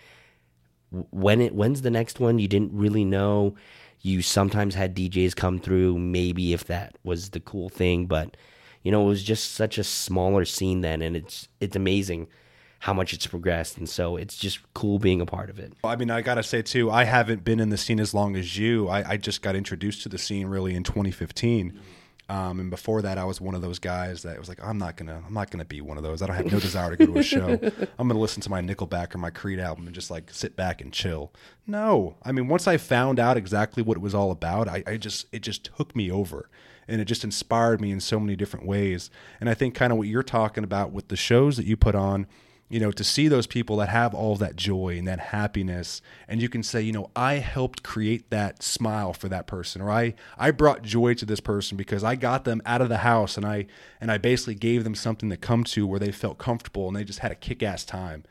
when 1.11 1.41
it 1.41 1.53
when's 1.53 1.81
the 1.81 1.91
next 1.91 2.19
one? 2.19 2.39
You 2.39 2.47
didn't 2.47 2.71
really 2.73 3.03
know. 3.03 3.55
You 4.01 4.21
sometimes 4.21 4.75
had 4.75 4.95
DJs 4.95 5.35
come 5.35 5.59
through, 5.59 5.97
maybe 5.97 6.53
if 6.53 6.65
that 6.65 6.97
was 7.03 7.31
the 7.31 7.39
cool 7.39 7.67
thing, 7.67 8.05
but 8.05 8.37
you 8.83 8.91
know, 8.91 9.03
it 9.03 9.09
was 9.09 9.23
just 9.23 9.53
such 9.53 9.77
a 9.77 9.83
smaller 9.83 10.45
scene 10.45 10.81
then 10.81 11.01
and 11.01 11.15
it's 11.15 11.49
it's 11.59 11.75
amazing 11.75 12.27
how 12.79 12.93
much 12.93 13.13
it's 13.13 13.27
progressed 13.27 13.77
and 13.77 13.89
so 13.89 14.15
it's 14.15 14.37
just 14.37 14.59
cool 14.73 14.99
being 14.99 15.21
a 15.21 15.25
part 15.25 15.49
of 15.49 15.59
it 15.59 15.73
i 15.83 15.95
mean 15.95 16.11
i 16.11 16.21
gotta 16.21 16.43
say 16.43 16.61
too 16.61 16.89
i 16.91 17.03
haven't 17.03 17.43
been 17.43 17.59
in 17.59 17.69
the 17.69 17.77
scene 17.77 17.99
as 17.99 18.13
long 18.13 18.35
as 18.35 18.57
you 18.57 18.87
i, 18.87 19.11
I 19.11 19.17
just 19.17 19.41
got 19.41 19.55
introduced 19.55 20.03
to 20.03 20.09
the 20.09 20.17
scene 20.17 20.47
really 20.47 20.75
in 20.75 20.83
2015 20.83 21.71
mm-hmm 21.71 21.79
um, 22.29 22.59
and 22.59 22.69
before 22.69 23.01
that, 23.03 23.17
I 23.17 23.23
was 23.23 23.39
one 23.39 23.55
of 23.55 23.61
those 23.61 23.79
guys 23.79 24.23
that 24.23 24.37
was 24.37 24.49
like, 24.49 24.61
I'm 24.61 24.77
not 24.77 24.97
gonna, 24.97 25.23
I'm 25.25 25.33
not 25.33 25.49
gonna 25.49 25.65
be 25.65 25.79
one 25.79 25.95
of 25.95 26.03
those. 26.03 26.21
I 26.21 26.27
don't 26.27 26.35
have 26.35 26.51
no 26.51 26.59
desire 26.59 26.95
to 26.95 27.05
go 27.05 27.13
to 27.13 27.19
a 27.19 27.23
show. 27.23 27.47
I'm 27.97 28.07
gonna 28.07 28.19
listen 28.19 28.41
to 28.41 28.49
my 28.49 28.61
Nickelback 28.61 29.15
or 29.15 29.17
my 29.17 29.29
Creed 29.29 29.59
album 29.59 29.85
and 29.85 29.95
just 29.95 30.11
like 30.11 30.29
sit 30.31 30.57
back 30.57 30.81
and 30.81 30.91
chill. 30.91 31.31
No, 31.65 32.17
I 32.23 32.33
mean, 32.33 32.49
once 32.49 32.67
I 32.67 32.75
found 32.77 33.19
out 33.19 33.37
exactly 33.37 33.81
what 33.81 33.95
it 33.95 34.01
was 34.01 34.13
all 34.13 34.31
about, 34.31 34.67
I, 34.67 34.83
I 34.85 34.97
just, 34.97 35.27
it 35.31 35.39
just 35.39 35.63
took 35.77 35.95
me 35.95 36.11
over, 36.11 36.49
and 36.85 36.99
it 36.99 37.05
just 37.05 37.23
inspired 37.23 37.79
me 37.79 37.91
in 37.91 38.01
so 38.01 38.19
many 38.19 38.35
different 38.35 38.65
ways. 38.65 39.09
And 39.39 39.49
I 39.49 39.53
think 39.53 39.73
kind 39.73 39.93
of 39.93 39.97
what 39.97 40.07
you're 40.07 40.23
talking 40.23 40.65
about 40.65 40.91
with 40.91 41.07
the 41.07 41.15
shows 41.15 41.55
that 41.55 41.65
you 41.65 41.77
put 41.77 41.95
on 41.95 42.27
you 42.69 42.81
know, 42.81 42.91
to 42.91 43.03
see 43.03 43.29
those 43.29 43.47
people 43.47 43.77
that 43.77 43.87
have 43.89 44.13
all 44.13 44.35
that 44.35 44.57
joy 44.57 44.97
and 44.97 45.07
that 45.07 45.19
happiness, 45.19 46.01
and 46.27 46.41
you 46.41 46.49
can 46.49 46.63
say, 46.63 46.81
you 46.81 46.91
know, 46.91 47.09
I 47.15 47.35
helped 47.35 47.81
create 47.81 48.29
that 48.29 48.61
smile 48.61 49.13
for 49.13 49.29
that 49.29 49.47
person, 49.47 49.81
or 49.81 49.89
I 49.89 50.15
I 50.37 50.51
brought 50.51 50.81
joy 50.81 51.13
to 51.15 51.25
this 51.25 51.39
person 51.39 51.77
because 51.77 52.03
I 52.03 52.15
got 52.15 52.43
them 52.43 52.61
out 52.65 52.81
of 52.81 52.89
the 52.89 52.97
house 52.97 53.37
and 53.37 53.45
I 53.45 53.67
and 54.01 54.11
I 54.11 54.17
basically 54.17 54.55
gave 54.55 54.83
them 54.83 54.95
something 54.95 55.29
to 55.29 55.37
come 55.37 55.63
to 55.65 55.87
where 55.87 55.99
they 55.99 56.11
felt 56.11 56.37
comfortable 56.37 56.87
and 56.87 56.95
they 56.95 57.05
just 57.05 57.19
had 57.19 57.31
a 57.31 57.35
kick 57.35 57.63
ass 57.63 57.85
time. 57.85 58.25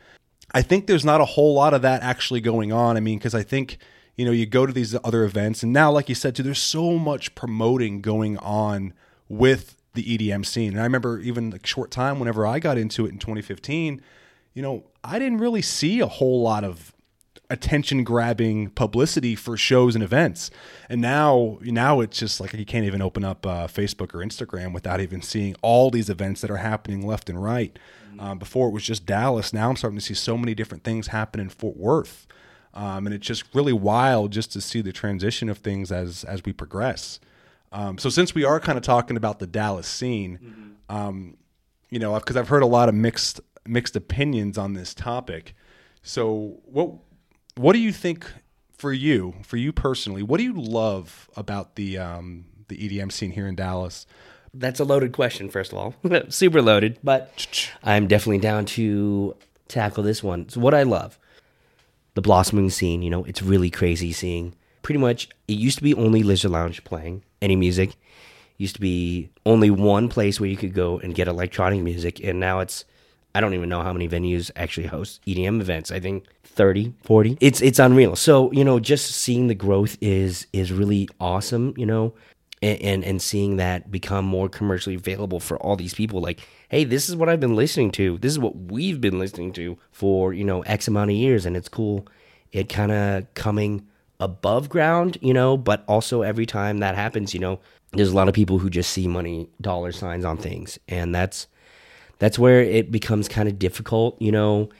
I 0.52 0.62
think 0.62 0.86
there's 0.86 1.04
not 1.04 1.20
a 1.20 1.26
whole 1.26 1.54
lot 1.54 1.72
of 1.72 1.82
that 1.82 2.02
actually 2.02 2.40
going 2.40 2.72
on. 2.72 2.96
I 2.96 3.00
mean, 3.00 3.18
because 3.18 3.34
I 3.34 3.42
think 3.42 3.78
you 4.16 4.26
know 4.26 4.32
you 4.32 4.44
go 4.44 4.66
to 4.66 4.72
these 4.72 4.94
other 5.02 5.24
events, 5.24 5.62
and 5.62 5.72
now, 5.72 5.90
like 5.90 6.10
you 6.10 6.14
said, 6.14 6.36
too, 6.36 6.42
there's 6.42 6.60
so 6.60 6.98
much 6.98 7.34
promoting 7.34 8.02
going 8.02 8.36
on 8.38 8.92
with 9.30 9.76
the 9.94 10.04
EDM 10.04 10.44
scene. 10.44 10.72
And 10.72 10.80
I 10.80 10.84
remember 10.84 11.20
even 11.20 11.54
a 11.54 11.66
short 11.66 11.90
time 11.90 12.18
whenever 12.18 12.46
I 12.46 12.58
got 12.58 12.76
into 12.76 13.06
it 13.06 13.12
in 13.12 13.18
2015 13.18 14.02
you 14.56 14.62
know, 14.62 14.84
I 15.04 15.18
didn't 15.18 15.38
really 15.38 15.60
see 15.60 16.00
a 16.00 16.06
whole 16.06 16.40
lot 16.40 16.64
of 16.64 16.94
attention 17.50 18.04
grabbing 18.04 18.70
publicity 18.70 19.34
for 19.36 19.54
shows 19.58 19.94
and 19.94 20.02
events. 20.02 20.50
And 20.88 21.02
now, 21.02 21.58
now 21.60 22.00
it's 22.00 22.18
just 22.18 22.40
like 22.40 22.54
you 22.54 22.64
can't 22.64 22.86
even 22.86 23.02
open 23.02 23.22
up 23.22 23.46
uh, 23.46 23.66
Facebook 23.66 24.14
or 24.14 24.24
Instagram 24.24 24.72
without 24.72 25.00
even 25.02 25.20
seeing 25.20 25.54
all 25.60 25.90
these 25.90 26.08
events 26.08 26.40
that 26.40 26.50
are 26.50 26.56
happening 26.56 27.06
left 27.06 27.28
and 27.28 27.40
right. 27.40 27.78
Um, 28.18 28.38
before 28.38 28.68
it 28.68 28.70
was 28.70 28.82
just 28.82 29.04
Dallas. 29.04 29.52
Now 29.52 29.68
I'm 29.68 29.76
starting 29.76 29.98
to 29.98 30.04
see 30.04 30.14
so 30.14 30.38
many 30.38 30.54
different 30.54 30.84
things 30.84 31.08
happen 31.08 31.38
in 31.38 31.50
Fort 31.50 31.76
Worth. 31.76 32.26
Um, 32.72 33.06
and 33.06 33.14
it's 33.14 33.26
just 33.26 33.44
really 33.54 33.74
wild 33.74 34.32
just 34.32 34.52
to 34.54 34.62
see 34.62 34.80
the 34.80 34.92
transition 34.92 35.50
of 35.50 35.58
things 35.58 35.92
as 35.92 36.24
as 36.24 36.42
we 36.46 36.54
progress. 36.54 37.20
Um, 37.72 37.98
so 37.98 38.08
since 38.08 38.34
we 38.34 38.42
are 38.42 38.58
kind 38.58 38.78
of 38.78 38.84
talking 38.84 39.18
about 39.18 39.38
the 39.38 39.46
Dallas 39.46 39.86
scene, 39.86 40.38
mm-hmm. 40.42 40.62
Um, 40.88 41.36
you 41.90 41.98
know, 41.98 42.14
because 42.14 42.36
I've 42.36 42.48
heard 42.48 42.62
a 42.62 42.66
lot 42.66 42.88
of 42.88 42.94
mixed 42.94 43.40
mixed 43.68 43.96
opinions 43.96 44.58
on 44.58 44.74
this 44.74 44.94
topic. 44.94 45.54
So, 46.02 46.60
what 46.64 46.90
what 47.56 47.72
do 47.72 47.78
you 47.78 47.92
think 47.92 48.26
for 48.76 48.92
you, 48.92 49.34
for 49.42 49.56
you 49.56 49.72
personally? 49.72 50.22
What 50.22 50.38
do 50.38 50.44
you 50.44 50.54
love 50.54 51.28
about 51.36 51.76
the 51.76 51.98
um, 51.98 52.46
the 52.68 52.76
EDM 52.76 53.10
scene 53.10 53.32
here 53.32 53.46
in 53.46 53.54
Dallas? 53.54 54.06
That's 54.54 54.80
a 54.80 54.84
loaded 54.84 55.12
question. 55.12 55.50
First 55.50 55.72
of 55.72 55.78
all, 55.78 55.94
super 56.28 56.62
loaded, 56.62 56.98
but 57.02 57.70
I'm 57.82 58.06
definitely 58.06 58.38
down 58.38 58.64
to 58.66 59.36
tackle 59.68 60.02
this 60.02 60.22
one. 60.22 60.48
So, 60.48 60.60
what 60.60 60.74
I 60.74 60.82
love, 60.82 61.18
the 62.14 62.22
blossoming 62.22 62.70
scene. 62.70 63.02
You 63.02 63.10
know, 63.10 63.24
it's 63.24 63.42
really 63.42 63.70
crazy 63.70 64.12
seeing. 64.12 64.54
Pretty 64.82 64.98
much, 64.98 65.28
it 65.48 65.54
used 65.54 65.78
to 65.78 65.84
be 65.84 65.94
only 65.94 66.22
Lizard 66.22 66.50
Lounge 66.50 66.84
playing 66.84 67.22
any 67.42 67.56
music. 67.56 67.96
Used 68.56 68.76
to 68.76 68.80
be 68.80 69.30
only 69.44 69.70
one 69.70 70.08
place 70.08 70.40
where 70.40 70.48
you 70.48 70.56
could 70.56 70.72
go 70.74 70.98
and 70.98 71.14
get 71.14 71.28
electronic 71.28 71.82
music, 71.82 72.22
and 72.24 72.40
now 72.40 72.60
it's 72.60 72.84
I 73.36 73.40
don't 73.40 73.54
even 73.54 73.68
know 73.68 73.82
how 73.82 73.92
many 73.92 74.08
venues 74.08 74.50
actually 74.56 74.86
host 74.86 75.20
EDM 75.26 75.60
events. 75.60 75.90
I 75.90 76.00
think 76.00 76.24
30, 76.44 76.94
40. 77.04 77.38
It's 77.40 77.60
it's 77.60 77.78
unreal. 77.78 78.16
So, 78.16 78.50
you 78.52 78.64
know, 78.64 78.80
just 78.80 79.10
seeing 79.10 79.48
the 79.48 79.54
growth 79.54 79.96
is 80.00 80.46
is 80.52 80.72
really 80.72 81.08
awesome, 81.20 81.74
you 81.76 81.86
know, 81.86 82.14
and 82.62 82.80
and, 82.80 83.04
and 83.04 83.22
seeing 83.22 83.56
that 83.58 83.90
become 83.90 84.24
more 84.24 84.48
commercially 84.48 84.94
available 84.94 85.40
for 85.40 85.58
all 85.58 85.76
these 85.76 85.94
people 85.94 86.20
like 86.20 86.40
hey, 86.68 86.84
this 86.84 87.08
is 87.08 87.16
what 87.16 87.28
I've 87.28 87.40
been 87.40 87.56
listening 87.56 87.90
to. 87.92 88.18
This 88.18 88.32
is 88.32 88.38
what 88.38 88.56
we've 88.56 89.00
been 89.00 89.18
listening 89.18 89.52
to 89.52 89.78
for, 89.92 90.32
you 90.32 90.44
know, 90.44 90.62
X 90.62 90.88
amount 90.88 91.10
of 91.10 91.16
years. 91.16 91.46
And 91.46 91.56
it's 91.56 91.68
cool. 91.68 92.06
It 92.52 92.68
kind 92.68 92.92
of 92.92 93.32
coming 93.34 93.86
above 94.18 94.68
ground, 94.68 95.18
you 95.20 95.34
know, 95.34 95.56
but 95.56 95.84
also 95.86 96.22
every 96.22 96.46
time 96.46 96.78
that 96.78 96.94
happens, 96.94 97.34
you 97.34 97.40
know, 97.40 97.60
there's 97.92 98.10
a 98.10 98.16
lot 98.16 98.28
of 98.28 98.34
people 98.34 98.58
who 98.58 98.70
just 98.70 98.90
see 98.90 99.06
money 99.06 99.48
dollar 99.60 99.92
signs 99.92 100.24
on 100.24 100.38
things. 100.38 100.78
And 100.88 101.14
that's, 101.14 101.46
that's 102.18 102.38
where 102.38 102.62
it 102.62 102.90
becomes 102.90 103.28
kind 103.28 103.48
of 103.48 103.58
difficult, 103.58 104.20
you 104.20 104.32
know, 104.32 104.70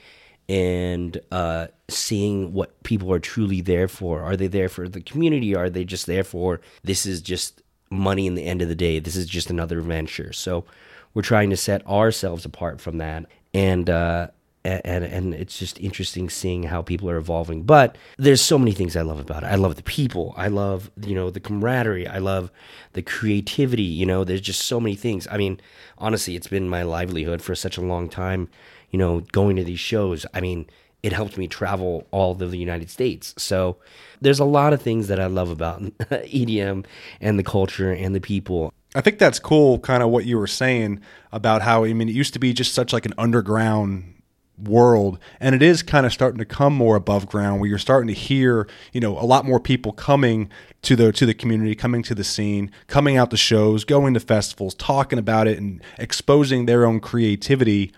and 0.49 1.19
uh, 1.31 1.67
seeing 1.89 2.53
what 2.53 2.81
people 2.83 3.11
are 3.11 3.19
truly 3.19 3.61
there 3.61 3.87
for. 3.87 4.21
Are 4.21 4.37
they 4.37 4.47
there 4.47 4.69
for 4.69 4.87
the 4.87 5.01
community? 5.01 5.55
Are 5.55 5.69
they 5.69 5.83
just 5.83 6.05
there 6.05 6.23
for 6.23 6.61
this 6.83 7.05
is 7.05 7.21
just 7.21 7.61
money 7.89 8.27
in 8.27 8.35
the 8.35 8.45
end 8.45 8.61
of 8.61 8.69
the 8.69 8.75
day? 8.75 8.99
This 8.99 9.15
is 9.15 9.25
just 9.25 9.49
another 9.49 9.81
venture. 9.81 10.33
So 10.33 10.65
we're 11.13 11.21
trying 11.21 11.49
to 11.49 11.57
set 11.57 11.85
ourselves 11.87 12.45
apart 12.45 12.79
from 12.81 12.97
that. 12.99 13.25
And, 13.53 13.89
uh, 13.89 14.27
and 14.63 15.03
and 15.03 15.33
it's 15.33 15.57
just 15.57 15.79
interesting 15.79 16.29
seeing 16.29 16.63
how 16.63 16.81
people 16.81 17.09
are 17.09 17.17
evolving. 17.17 17.63
But 17.63 17.97
there's 18.17 18.41
so 18.41 18.59
many 18.59 18.71
things 18.71 18.95
I 18.95 19.01
love 19.01 19.19
about 19.19 19.43
it. 19.43 19.47
I 19.47 19.55
love 19.55 19.75
the 19.75 19.83
people. 19.83 20.33
I 20.37 20.47
love 20.47 20.91
you 21.01 21.15
know 21.15 21.29
the 21.29 21.39
camaraderie. 21.39 22.07
I 22.07 22.17
love 22.17 22.51
the 22.93 23.01
creativity. 23.01 23.83
You 23.83 24.05
know, 24.05 24.23
there's 24.23 24.41
just 24.41 24.65
so 24.65 24.79
many 24.79 24.95
things. 24.95 25.27
I 25.31 25.37
mean, 25.37 25.59
honestly, 25.97 26.35
it's 26.35 26.47
been 26.47 26.69
my 26.69 26.83
livelihood 26.83 27.41
for 27.41 27.55
such 27.55 27.77
a 27.77 27.81
long 27.81 28.09
time 28.09 28.49
you 28.91 28.99
know, 28.99 29.21
going 29.31 29.55
to 29.57 29.63
these 29.63 29.79
shows. 29.79 30.25
I 30.33 30.41
mean, 30.41 30.65
it 31.03 31.13
helped 31.13 31.37
me 31.37 31.47
travel 31.47 32.07
all 32.11 32.31
of 32.31 32.39
the 32.39 32.57
United 32.57 32.89
States. 32.89 33.33
So 33.37 33.77
there's 34.21 34.39
a 34.39 34.45
lot 34.45 34.73
of 34.73 34.81
things 34.81 35.07
that 35.07 35.19
I 35.19 35.27
love 35.27 35.49
about 35.49 35.81
EDM 35.99 36.85
and 37.21 37.39
the 37.39 37.43
culture 37.43 37.91
and 37.91 38.15
the 38.15 38.21
people. 38.21 38.73
I 38.95 39.01
think 39.01 39.19
that's 39.19 39.39
cool, 39.39 39.79
kind 39.79 40.01
of 40.01 40.09
what 40.09 40.25
you 40.25 40.37
were 40.37 40.47
saying 40.47 41.01
about 41.31 41.61
how, 41.61 41.83
I 41.83 41.93
mean, 41.93 42.09
it 42.09 42.15
used 42.15 42.33
to 42.33 42.39
be 42.39 42.53
just 42.53 42.73
such 42.73 42.93
like 42.93 43.05
an 43.05 43.13
underground 43.17 44.13
world 44.57 45.19
and 45.39 45.53
it 45.53 45.61
is 45.61 45.83
kind 45.83 46.05
of 46.05 46.11
starting 46.11 46.39
to 46.39 46.45
come 46.45 46.73
more 46.73 46.95
above 46.95 47.27
ground 47.27 47.59
where 47.59 47.69
you're 47.69 47.77
starting 47.77 48.07
to 48.07 48.13
hear 48.13 48.67
you 48.91 48.99
know 48.99 49.17
a 49.19 49.25
lot 49.25 49.45
more 49.45 49.59
people 49.59 49.91
coming 49.91 50.49
to 50.81 50.95
the 50.95 51.11
to 51.11 51.25
the 51.25 51.33
community 51.33 51.75
coming 51.75 52.01
to 52.01 52.15
the 52.15 52.23
scene 52.23 52.71
coming 52.87 53.17
out 53.17 53.29
to 53.29 53.37
shows 53.37 53.85
going 53.85 54.13
to 54.13 54.19
festivals 54.19 54.73
talking 54.73 55.19
about 55.19 55.47
it 55.47 55.59
and 55.59 55.81
exposing 55.99 56.65
their 56.65 56.85
own 56.85 56.99
creativity 56.99 57.91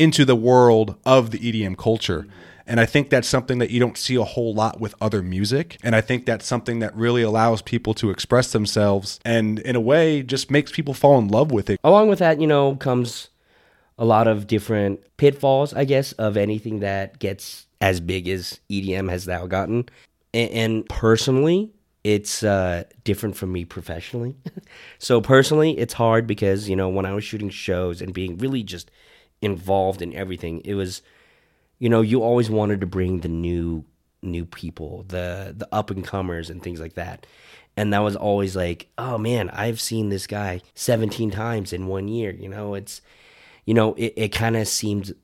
into 0.00 0.24
the 0.24 0.34
world 0.34 0.96
of 1.04 1.30
the 1.30 1.38
EDM 1.38 1.76
culture. 1.76 2.26
And 2.66 2.80
I 2.80 2.86
think 2.86 3.10
that's 3.10 3.28
something 3.28 3.58
that 3.58 3.70
you 3.70 3.78
don't 3.78 3.98
see 3.98 4.14
a 4.14 4.24
whole 4.24 4.54
lot 4.54 4.80
with 4.80 4.94
other 5.00 5.22
music. 5.22 5.76
And 5.82 5.94
I 5.94 6.00
think 6.00 6.24
that's 6.24 6.46
something 6.46 6.78
that 6.78 6.94
really 6.96 7.20
allows 7.20 7.60
people 7.60 7.92
to 7.94 8.10
express 8.10 8.52
themselves 8.52 9.20
and, 9.26 9.58
in 9.58 9.76
a 9.76 9.80
way, 9.80 10.22
just 10.22 10.50
makes 10.50 10.72
people 10.72 10.94
fall 10.94 11.18
in 11.18 11.28
love 11.28 11.50
with 11.50 11.68
it. 11.68 11.80
Along 11.84 12.08
with 12.08 12.20
that, 12.20 12.40
you 12.40 12.46
know, 12.46 12.76
comes 12.76 13.28
a 14.00 14.04
lot 14.04 14.26
of 14.26 14.48
different 14.48 15.00
pitfalls, 15.18 15.72
I 15.72 15.84
guess, 15.84 16.12
of 16.12 16.36
anything 16.36 16.80
that 16.80 17.20
gets 17.20 17.66
as 17.80 18.00
big 18.00 18.28
as 18.28 18.58
EDM 18.68 19.08
has 19.10 19.28
now 19.28 19.46
gotten. 19.46 19.88
And, 20.34 20.50
and 20.50 20.88
personally, 20.88 21.70
it's 22.02 22.42
uh, 22.42 22.84
different 23.04 23.36
from 23.36 23.52
me 23.52 23.64
professionally. 23.64 24.34
so, 24.98 25.20
personally, 25.20 25.78
it's 25.78 25.94
hard 25.94 26.26
because, 26.26 26.68
you 26.68 26.74
know, 26.74 26.88
when 26.88 27.06
I 27.06 27.12
was 27.12 27.24
shooting 27.24 27.50
shows 27.50 28.00
and 28.00 28.12
being 28.12 28.38
really 28.38 28.62
just 28.62 28.90
involved 29.42 30.02
in 30.02 30.14
everything. 30.14 30.60
It 30.64 30.74
was, 30.74 31.02
you 31.78 31.88
know, 31.88 32.00
you 32.00 32.22
always 32.22 32.50
wanted 32.50 32.80
to 32.80 32.86
bring 32.86 33.20
the 33.20 33.28
new 33.28 33.84
new 34.22 34.44
people, 34.44 35.04
the 35.08 35.54
the 35.56 35.68
up 35.72 35.90
and 35.90 36.04
comers 36.04 36.50
and 36.50 36.62
things 36.62 36.80
like 36.80 36.94
that. 36.94 37.26
And 37.76 37.92
that 37.92 38.00
was 38.00 38.16
always 38.16 38.56
like, 38.56 38.88
oh 38.98 39.16
man, 39.16 39.48
I've 39.50 39.80
seen 39.80 40.08
this 40.08 40.26
guy 40.26 40.60
17 40.74 41.30
times 41.30 41.72
in 41.72 41.86
one 41.86 42.08
year. 42.08 42.32
You 42.32 42.48
know, 42.48 42.74
it's, 42.74 43.00
you 43.64 43.74
know, 43.74 43.94
it, 43.94 44.14
it 44.16 44.28
kind 44.28 44.56
of 44.56 44.68
seemed 44.68 45.14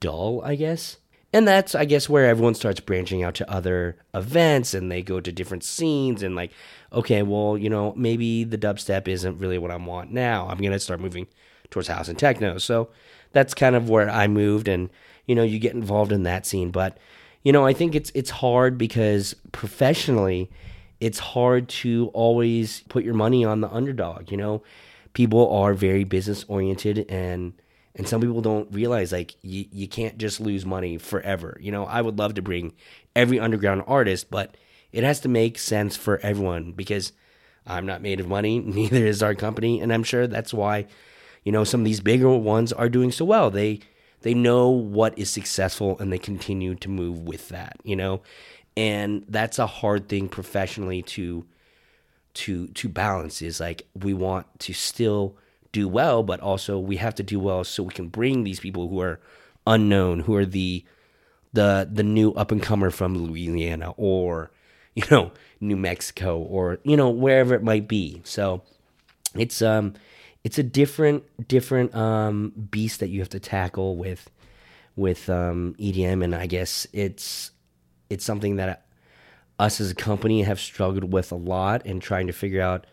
dull, 0.00 0.42
I 0.44 0.54
guess. 0.54 0.98
And 1.32 1.48
that's, 1.48 1.74
I 1.74 1.84
guess, 1.84 2.08
where 2.08 2.26
everyone 2.26 2.54
starts 2.54 2.78
branching 2.78 3.24
out 3.24 3.34
to 3.36 3.50
other 3.50 3.96
events 4.14 4.72
and 4.72 4.90
they 4.90 5.02
go 5.02 5.18
to 5.18 5.32
different 5.32 5.64
scenes 5.64 6.22
and 6.22 6.36
like, 6.36 6.52
okay, 6.92 7.22
well, 7.22 7.58
you 7.58 7.68
know, 7.68 7.92
maybe 7.96 8.44
the 8.44 8.56
dubstep 8.56 9.08
isn't 9.08 9.38
really 9.38 9.58
what 9.58 9.72
I 9.72 9.76
want 9.76 10.12
now. 10.12 10.46
I'm 10.48 10.58
going 10.58 10.70
to 10.70 10.78
start 10.78 11.00
moving 11.00 11.26
towards 11.70 11.88
house 11.88 12.08
and 12.08 12.16
techno. 12.16 12.58
So 12.58 12.90
that's 13.32 13.52
kind 13.52 13.76
of 13.76 13.90
where 13.90 14.08
I 14.08 14.28
moved, 14.28 14.68
and 14.68 14.88
you 15.26 15.34
know, 15.34 15.42
you 15.42 15.58
get 15.58 15.74
involved 15.74 16.12
in 16.12 16.22
that 16.22 16.46
scene. 16.46 16.70
But 16.70 16.96
you 17.42 17.52
know, 17.52 17.66
I 17.66 17.74
think 17.74 17.94
it's 17.94 18.10
it's 18.14 18.30
hard 18.30 18.78
because 18.78 19.34
professionally, 19.52 20.50
it's 21.00 21.18
hard 21.18 21.68
to 21.68 22.10
always 22.14 22.80
put 22.88 23.04
your 23.04 23.14
money 23.14 23.44
on 23.44 23.60
the 23.60 23.68
underdog. 23.68 24.30
You 24.30 24.38
know, 24.38 24.62
people 25.12 25.50
are 25.52 25.74
very 25.74 26.04
business 26.04 26.44
oriented 26.48 27.04
and 27.10 27.52
and 27.96 28.08
some 28.08 28.20
people 28.20 28.40
don't 28.40 28.72
realize 28.72 29.12
like 29.12 29.34
you, 29.42 29.66
you 29.70 29.86
can't 29.86 30.18
just 30.18 30.40
lose 30.40 30.66
money 30.66 30.98
forever. 30.98 31.56
You 31.60 31.72
know 31.72 31.84
i 31.84 32.00
would 32.00 32.18
love 32.18 32.34
to 32.34 32.42
bring 32.42 32.72
every 33.14 33.38
underground 33.38 33.84
artist 33.86 34.30
but 34.30 34.56
it 34.92 35.04
has 35.04 35.20
to 35.20 35.28
make 35.28 35.58
sense 35.58 35.96
for 35.96 36.18
everyone 36.18 36.72
because 36.72 37.12
i'm 37.66 37.86
not 37.86 38.02
made 38.02 38.20
of 38.20 38.28
money 38.28 38.58
neither 38.64 39.06
is 39.06 39.22
our 39.22 39.34
company. 39.34 39.80
And 39.80 39.92
i'm 39.92 40.04
sure 40.04 40.26
that's 40.26 40.54
why 40.54 40.86
you 41.44 41.52
know 41.52 41.64
some 41.64 41.80
of 41.80 41.84
these 41.84 42.00
bigger 42.00 42.30
ones 42.30 42.72
are 42.72 42.88
doing 42.88 43.12
so 43.12 43.24
well. 43.24 43.50
They 43.50 43.80
they 44.22 44.34
know 44.34 44.70
what 44.70 45.18
is 45.18 45.28
successful 45.28 45.98
and 45.98 46.10
they 46.10 46.18
continue 46.18 46.74
to 46.76 46.88
move 46.88 47.20
with 47.20 47.48
that 47.50 47.76
you 47.84 47.96
know? 47.96 48.22
And 48.76 49.24
that's 49.28 49.60
a 49.60 49.68
hard 49.68 50.08
thing 50.08 50.28
professionally 50.28 51.02
to 51.02 51.46
to 52.34 52.66
to 52.68 52.88
balance 52.88 53.40
is 53.40 53.60
like 53.60 53.86
we 53.94 54.12
want 54.12 54.46
to 54.60 54.72
still 54.72 55.36
do 55.74 55.86
well 55.86 56.22
but 56.22 56.40
also 56.40 56.78
we 56.78 56.96
have 56.96 57.14
to 57.14 57.22
do 57.22 57.38
well 57.38 57.64
so 57.64 57.82
we 57.82 57.92
can 57.92 58.08
bring 58.08 58.44
these 58.44 58.60
people 58.60 58.88
who 58.88 59.00
are 59.00 59.20
unknown 59.66 60.20
who 60.20 60.34
are 60.34 60.46
the 60.46 60.84
the 61.52 61.88
the 61.90 62.02
new 62.02 62.32
up 62.32 62.50
and 62.50 62.62
comer 62.62 62.90
from 62.90 63.16
Louisiana 63.16 63.92
or 63.96 64.50
you 64.94 65.04
know 65.10 65.32
New 65.60 65.76
Mexico 65.76 66.38
or 66.38 66.78
you 66.84 66.96
know 66.96 67.10
wherever 67.10 67.54
it 67.54 67.62
might 67.62 67.88
be. 67.88 68.20
So 68.24 68.62
it's 69.34 69.60
um 69.62 69.94
it's 70.44 70.58
a 70.58 70.62
different 70.62 71.24
different 71.48 71.94
um, 71.94 72.52
beast 72.70 73.00
that 73.00 73.08
you 73.08 73.20
have 73.20 73.30
to 73.30 73.40
tackle 73.40 73.96
with 73.96 74.30
with 74.94 75.28
um, 75.28 75.74
EDM, 75.78 76.22
and 76.22 76.34
I 76.34 76.46
guess 76.46 76.86
it's 76.92 77.50
it's 78.10 78.24
something 78.24 78.56
that 78.56 78.86
us 79.58 79.80
as 79.80 79.90
a 79.90 79.94
company 79.94 80.42
have 80.42 80.60
struggled 80.60 81.12
with 81.12 81.32
a 81.32 81.36
lot 81.36 81.82
and 81.86 82.02
trying 82.02 82.26
to 82.26 82.32
figure 82.32 82.60
out, 82.60 82.86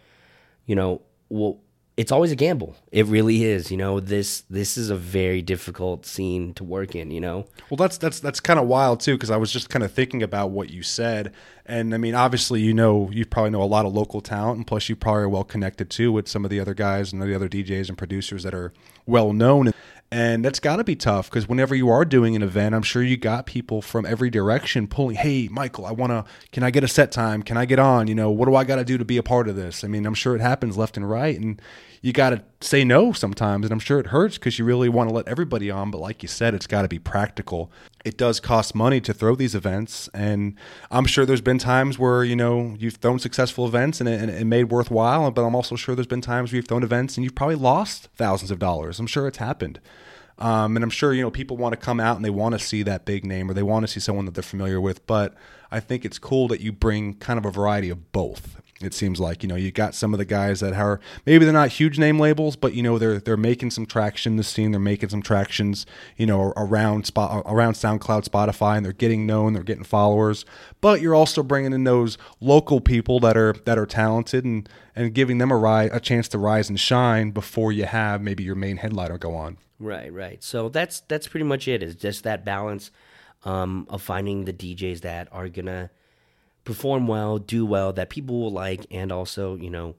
you 0.66 0.76
know, 0.76 1.02
well, 1.30 1.60
it's 1.98 2.12
always 2.12 2.32
a 2.32 2.36
gamble. 2.36 2.76
It 2.92 3.06
really 3.06 3.44
is. 3.44 3.70
You 3.70 3.78
know, 3.78 4.00
this 4.00 4.44
this 4.50 4.78
is 4.78 4.90
a 4.90 4.96
very 4.96 5.42
difficult 5.42 6.06
scene 6.06 6.54
to 6.56 6.64
work 6.64 6.96
in. 6.96 7.12
You 7.12 7.22
know. 7.22 7.46
Well, 7.70 7.78
that's 7.78 7.98
that's 7.98 8.20
that's 8.20 8.40
kind 8.40 8.60
of 8.60 8.68
wild 8.68 9.00
too, 9.02 9.16
because 9.16 9.32
I 9.32 9.38
was 9.38 9.52
just 9.52 9.70
kind 9.70 9.84
of 9.84 9.92
thinking 9.92 10.24
about 10.24 10.52
what 10.52 10.70
you 10.70 10.84
said, 10.84 11.34
and 11.66 11.94
I 11.94 11.98
mean, 11.98 12.16
obviously, 12.16 12.62
you 12.62 12.74
know, 12.74 13.10
you 13.12 13.26
probably 13.26 13.52
know 13.52 13.62
a 13.62 13.66
lot 13.66 13.86
of 13.86 13.94
local 13.94 14.22
talent, 14.22 14.58
and 14.58 14.68
plus, 14.68 14.90
you 14.90 14.96
probably 14.96 15.24
are 15.24 15.30
well 15.30 15.44
connected 15.44 15.90
too 15.90 16.12
with 16.12 16.28
some 16.28 16.46
of 16.46 16.52
the 16.52 16.60
other 16.60 16.74
guys 16.74 17.12
and 17.12 17.22
the 17.22 17.36
other 17.36 17.50
DJs 17.50 17.90
and 17.90 17.98
producers 17.98 18.44
that 18.44 18.54
are 18.54 18.74
well 19.06 19.34
known. 19.34 19.72
And 20.14 20.44
that's 20.44 20.60
got 20.60 20.76
to 20.76 20.84
be 20.84 20.98
tough 20.98 21.30
because 21.30 21.48
whenever 21.48 21.74
you 21.74 21.90
are 21.90 22.04
doing 22.04 22.36
an 22.36 22.44
event, 22.44 22.76
I'm 22.76 22.82
sure 22.82 23.02
you 23.02 23.16
got 23.16 23.46
people 23.46 23.82
from 23.82 24.06
every 24.06 24.30
direction 24.30 24.88
pulling, 24.88 25.16
hey, 25.16 25.48
Michael, 25.48 25.86
I 25.86 25.92
want 25.92 26.12
to, 26.12 26.26
can 26.52 26.64
I 26.64 26.70
get 26.70 26.84
a 26.84 26.88
set 26.90 27.14
time? 27.14 27.42
Can 27.42 27.56
I 27.56 27.64
get 27.64 27.80
on? 27.80 28.08
You 28.08 28.16
know, 28.16 28.30
what 28.30 28.48
do 28.48 28.56
I 28.56 28.66
got 28.66 28.76
to 28.76 28.84
do 28.84 28.98
to 28.98 29.06
be 29.06 29.16
a 29.16 29.24
part 29.24 29.48
of 29.48 29.56
this? 29.56 29.86
I 29.86 29.88
mean, 29.88 30.06
I'm 30.06 30.14
sure 30.14 30.36
it 30.36 30.42
happens 30.42 30.78
left 30.78 30.98
and 30.98 31.10
right. 31.10 31.40
And 31.40 31.62
you 32.02 32.12
got 32.14 32.32
to 32.32 32.44
say 32.62 32.84
no 32.84 33.14
sometimes. 33.14 33.66
And 33.66 33.72
I'm 33.72 33.80
sure 33.80 34.00
it 34.00 34.08
hurts 34.08 34.38
because 34.38 34.58
you 34.58 34.66
really 34.66 34.90
want 34.90 35.10
to 35.10 35.16
let 35.16 35.28
everybody 35.28 35.70
on. 35.70 35.92
But 35.92 36.00
like 36.00 36.24
you 36.24 36.28
said, 36.28 36.56
it's 36.56 36.66
got 36.66 36.82
to 36.82 36.88
be 36.88 36.98
practical. 36.98 37.72
It 38.04 38.18
does 38.18 38.40
cost 38.40 38.74
money 38.74 39.00
to 39.02 39.14
throw 39.14 39.36
these 39.36 39.54
events. 39.54 40.10
And 40.14 40.56
I'm 40.90 41.06
sure 41.06 41.26
there's 41.26 41.42
been 41.42 41.60
times 41.60 42.00
where, 42.00 42.24
you 42.24 42.36
know, 42.36 42.76
you've 42.80 42.96
thrown 42.96 43.20
successful 43.20 43.68
events 43.68 44.00
and 44.00 44.10
it, 44.10 44.20
and 44.20 44.32
it 44.32 44.46
made 44.46 44.66
worthwhile. 44.66 45.30
But 45.30 45.44
I'm 45.44 45.56
also 45.56 45.76
sure 45.76 45.94
there's 45.94 46.08
been 46.08 46.22
times 46.22 46.52
where 46.52 46.58
you've 46.58 46.68
thrown 46.68 46.84
events 46.84 47.18
and 47.18 47.24
you've 47.24 47.36
probably 47.36 47.56
lost 47.56 48.10
thousands 48.16 48.50
of 48.50 48.58
dollars. 48.58 49.00
I'm 49.00 49.08
sure 49.08 49.28
it's 49.28 49.38
happened. 49.38 49.80
Um, 50.40 50.76
and 50.76 50.84
I'm 50.84 50.90
sure 50.90 51.14
you 51.14 51.22
know 51.22 51.30
people 51.30 51.56
want 51.56 51.74
to 51.74 51.78
come 51.78 52.00
out 52.00 52.16
and 52.16 52.26
they 52.26 52.32
want 52.32 52.54
to 52.54 52.60
see 52.60 52.82
that 52.84 53.06
big 53.06 53.24
name 53.24 53.50
or 53.50 53.54
they 53.54 53.62
want 53.62 53.84
to 53.86 53.88
see 53.88 54.00
someone 54.00 54.26
that 54.26 54.34
they're 54.34 54.42
familiar 54.42 54.82
with. 54.82 55.06
But 55.06 55.36
I 55.72 55.80
think 55.80 56.04
it's 56.04 56.18
cool 56.18 56.48
that 56.48 56.62
you 56.62 56.72
bring 56.72 57.14
kind 57.14 57.38
of 57.38 57.46
a 57.46 57.52
variety 57.52 57.92
of 57.92 58.12
both. 58.12 58.60
It 58.84 58.94
seems 58.94 59.20
like 59.20 59.44
you 59.44 59.50
know 59.50 59.56
you 59.56 59.72
got 59.72 59.96
some 59.96 60.14
of 60.14 60.18
the 60.18 60.26
guys 60.26 60.60
that 60.60 60.74
are 60.74 61.00
maybe 61.26 61.46
they're 61.46 61.54
not 61.54 61.70
huge 61.70 62.00
name 62.00 62.20
labels, 62.20 62.56
but 62.56 62.74
you 62.74 62.84
know 62.84 62.98
they're 62.98 63.20
they're 63.20 63.38
making 63.38 63.72
some 63.72 63.86
traction 63.86 64.34
in 64.34 64.38
the 64.38 64.44
scene. 64.44 64.72
They're 64.72 64.80
making 64.80 65.10
some 65.10 65.22
tractions, 65.22 65.86
you 66.18 66.26
know, 66.26 66.54
around 66.58 67.06
spot 67.06 67.44
around 67.46 67.74
SoundCloud, 67.74 68.28
Spotify, 68.28 68.78
and 68.78 68.86
they're 68.86 68.94
getting 68.94 69.26
known. 69.26 69.54
They're 69.54 69.64
getting 69.64 69.84
followers. 69.84 70.46
But 70.80 71.02
you're 71.02 71.16
also 71.16 71.44
bringing 71.44 71.74
in 71.74 71.84
those 71.84 72.18
local 72.40 72.82
people 72.82 73.20
that 73.22 73.38
are 73.38 73.54
that 73.66 73.78
are 73.78 73.86
talented 73.86 74.46
and 74.46 74.68
and 74.96 75.14
giving 75.14 75.38
them 75.38 75.52
a 75.52 75.58
rise, 75.58 75.90
a 75.94 76.00
chance 76.00 76.28
to 76.30 76.38
rise 76.38 76.70
and 76.70 76.80
shine 76.80 77.32
before 77.32 77.72
you 77.72 77.86
have 77.86 78.22
maybe 78.22 78.44
your 78.44 78.56
main 78.56 78.78
headliner 78.78 79.18
go 79.18 79.36
on. 79.36 79.58
Right, 79.80 80.12
right. 80.14 80.44
So 80.44 80.70
that's 80.70 81.02
that's 81.02 81.28
pretty 81.28 81.46
much 81.46 81.68
it. 81.68 81.82
Is 81.82 81.96
just 81.96 82.24
that 82.24 82.46
balance 82.46 82.92
um, 83.44 83.88
of 83.90 84.02
finding 84.02 84.46
the 84.46 84.54
DJs 84.54 85.02
that 85.02 85.28
are 85.32 85.50
gonna 85.50 85.90
perform 86.64 87.08
well, 87.08 87.38
do 87.38 87.66
well, 87.66 87.94
that 87.94 88.10
people 88.10 88.40
will 88.40 88.52
like, 88.52 88.86
and 88.92 89.12
also 89.12 89.56
you 89.56 89.70
know 89.70 89.96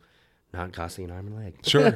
not 0.52 0.72
costing 0.72 1.06
an 1.06 1.10
arm 1.10 1.28
and 1.28 1.36
leg. 1.36 1.54
Sure. 1.62 1.94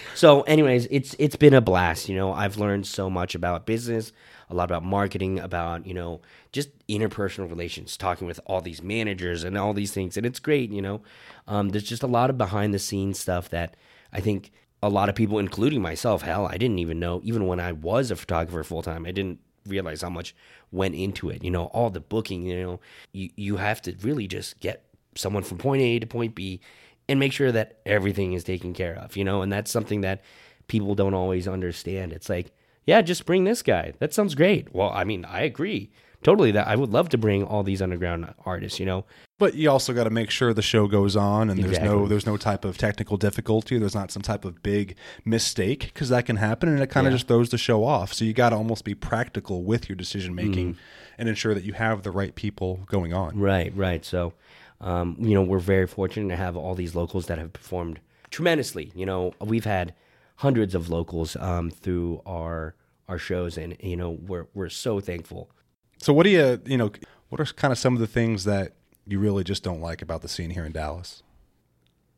so, 0.14 0.42
anyways, 0.42 0.88
it's 0.90 1.14
it's 1.18 1.36
been 1.36 1.54
a 1.54 1.60
blast. 1.60 2.08
You 2.08 2.16
know, 2.16 2.32
I've 2.32 2.56
learned 2.56 2.86
so 2.86 3.08
much 3.08 3.34
about 3.34 3.64
business, 3.64 4.12
a 4.50 4.54
lot 4.54 4.64
about 4.64 4.84
marketing, 4.84 5.38
about 5.38 5.86
you 5.86 5.94
know 5.94 6.20
just 6.50 6.70
interpersonal 6.88 7.48
relations, 7.48 7.96
talking 7.96 8.26
with 8.26 8.40
all 8.46 8.60
these 8.60 8.82
managers 8.82 9.44
and 9.44 9.56
all 9.56 9.72
these 9.72 9.92
things, 9.92 10.16
and 10.16 10.26
it's 10.26 10.40
great. 10.40 10.70
You 10.70 10.82
know, 10.82 11.02
um, 11.46 11.68
there's 11.68 11.84
just 11.84 12.02
a 12.02 12.08
lot 12.08 12.30
of 12.30 12.38
behind 12.38 12.74
the 12.74 12.78
scenes 12.78 13.20
stuff 13.20 13.48
that 13.50 13.76
I 14.12 14.20
think 14.20 14.50
a 14.82 14.88
lot 14.88 15.08
of 15.08 15.14
people, 15.14 15.38
including 15.38 15.80
myself, 15.80 16.22
hell, 16.22 16.46
I 16.46 16.58
didn't 16.58 16.80
even 16.80 16.98
know. 16.98 17.20
Even 17.22 17.46
when 17.46 17.60
I 17.60 17.72
was 17.72 18.10
a 18.10 18.16
photographer 18.16 18.64
full 18.64 18.82
time, 18.82 19.06
I 19.06 19.12
didn't 19.12 19.38
realize 19.66 20.02
how 20.02 20.10
much 20.10 20.34
went 20.70 20.94
into 20.94 21.30
it. 21.30 21.44
You 21.44 21.50
know, 21.50 21.66
all 21.66 21.90
the 21.90 22.00
booking. 22.00 22.42
You 22.44 22.62
know, 22.62 22.80
you 23.12 23.30
you 23.36 23.56
have 23.56 23.82
to 23.82 23.94
really 24.02 24.26
just 24.26 24.60
get 24.60 24.84
someone 25.14 25.42
from 25.42 25.58
point 25.58 25.82
A 25.82 25.98
to 25.98 26.06
point 26.06 26.34
B 26.34 26.60
and 27.08 27.20
make 27.20 27.32
sure 27.32 27.52
that 27.52 27.78
everything 27.84 28.32
is 28.32 28.44
taken 28.44 28.72
care 28.72 28.94
of, 28.96 29.16
you 29.16 29.24
know, 29.24 29.42
and 29.42 29.52
that's 29.52 29.70
something 29.70 30.00
that 30.02 30.22
people 30.68 30.94
don't 30.94 31.14
always 31.14 31.48
understand. 31.48 32.12
It's 32.12 32.28
like, 32.28 32.52
yeah, 32.86 33.02
just 33.02 33.26
bring 33.26 33.44
this 33.44 33.62
guy. 33.62 33.92
That 33.98 34.14
sounds 34.14 34.34
great. 34.34 34.72
Well, 34.74 34.90
I 34.90 35.04
mean, 35.04 35.24
I 35.24 35.42
agree 35.42 35.90
totally 36.22 36.50
that 36.52 36.66
I 36.68 36.76
would 36.76 36.90
love 36.90 37.08
to 37.10 37.18
bring 37.18 37.44
all 37.44 37.62
these 37.62 37.82
underground 37.82 38.32
artists, 38.44 38.78
you 38.80 38.86
know. 38.86 39.04
But 39.38 39.54
you 39.54 39.70
also 39.70 39.92
got 39.92 40.04
to 40.04 40.10
make 40.10 40.30
sure 40.30 40.54
the 40.54 40.62
show 40.62 40.86
goes 40.86 41.16
on 41.16 41.50
and 41.50 41.62
there's 41.62 41.80
no 41.80 42.06
there's 42.06 42.26
no 42.26 42.36
type 42.36 42.64
of 42.64 42.78
technical 42.78 43.16
difficulty, 43.16 43.76
there's 43.78 43.94
not 43.94 44.10
some 44.12 44.22
type 44.22 44.44
of 44.44 44.62
big 44.62 44.94
mistake 45.24 45.90
because 45.92 46.08
that 46.10 46.26
can 46.26 46.36
happen 46.36 46.68
and 46.68 46.80
it 46.80 46.88
kind 46.90 47.06
of 47.06 47.12
Yeah. 47.12 47.16
just 47.16 47.28
throws 47.28 47.50
the 47.50 47.58
show 47.58 47.84
off. 47.84 48.12
So 48.12 48.24
you 48.24 48.32
got 48.32 48.50
to 48.50 48.56
almost 48.56 48.84
be 48.84 48.94
practical 48.94 49.62
with 49.64 49.88
your 49.88 49.96
decision 49.96 50.34
making 50.34 50.74
Mm-hmm. 50.74 50.80
and 51.18 51.28
ensure 51.28 51.54
that 51.54 51.64
you 51.64 51.72
have 51.72 52.02
the 52.02 52.10
right 52.10 52.34
people 52.34 52.80
going 52.86 53.12
on. 53.12 53.38
Right, 53.38 53.72
right. 53.76 54.04
So, 54.04 54.32
um, 54.80 55.16
you 55.18 55.34
know, 55.34 55.42
we're 55.42 55.58
very 55.58 55.86
fortunate 55.86 56.28
to 56.28 56.36
have 56.36 56.56
all 56.56 56.74
these 56.74 56.94
locals 56.94 57.26
that 57.26 57.38
have 57.38 57.52
performed 57.52 57.98
tremendously. 58.30 58.92
You 58.94 59.06
know, 59.06 59.32
we've 59.40 59.64
had 59.64 59.94
hundreds 60.36 60.74
of 60.74 60.88
locals 60.88 61.36
um, 61.36 61.70
through 61.70 62.22
our 62.26 62.74
our 63.08 63.18
shows, 63.18 63.58
and 63.58 63.76
you 63.80 63.96
know, 63.96 64.10
we're 64.10 64.46
we're 64.54 64.68
so 64.68 65.00
thankful. 65.00 65.50
So 66.02 66.12
what 66.12 66.24
do 66.24 66.30
you, 66.30 66.60
you 66.66 66.76
know, 66.76 66.90
what 67.28 67.40
are 67.40 67.44
kind 67.44 67.70
of 67.70 67.78
some 67.78 67.94
of 67.94 68.00
the 68.00 68.08
things 68.08 68.42
that 68.42 68.72
you 69.06 69.20
really 69.20 69.44
just 69.44 69.62
don't 69.62 69.80
like 69.80 70.02
about 70.02 70.20
the 70.22 70.28
scene 70.28 70.50
here 70.50 70.64
in 70.64 70.72
Dallas? 70.72 71.22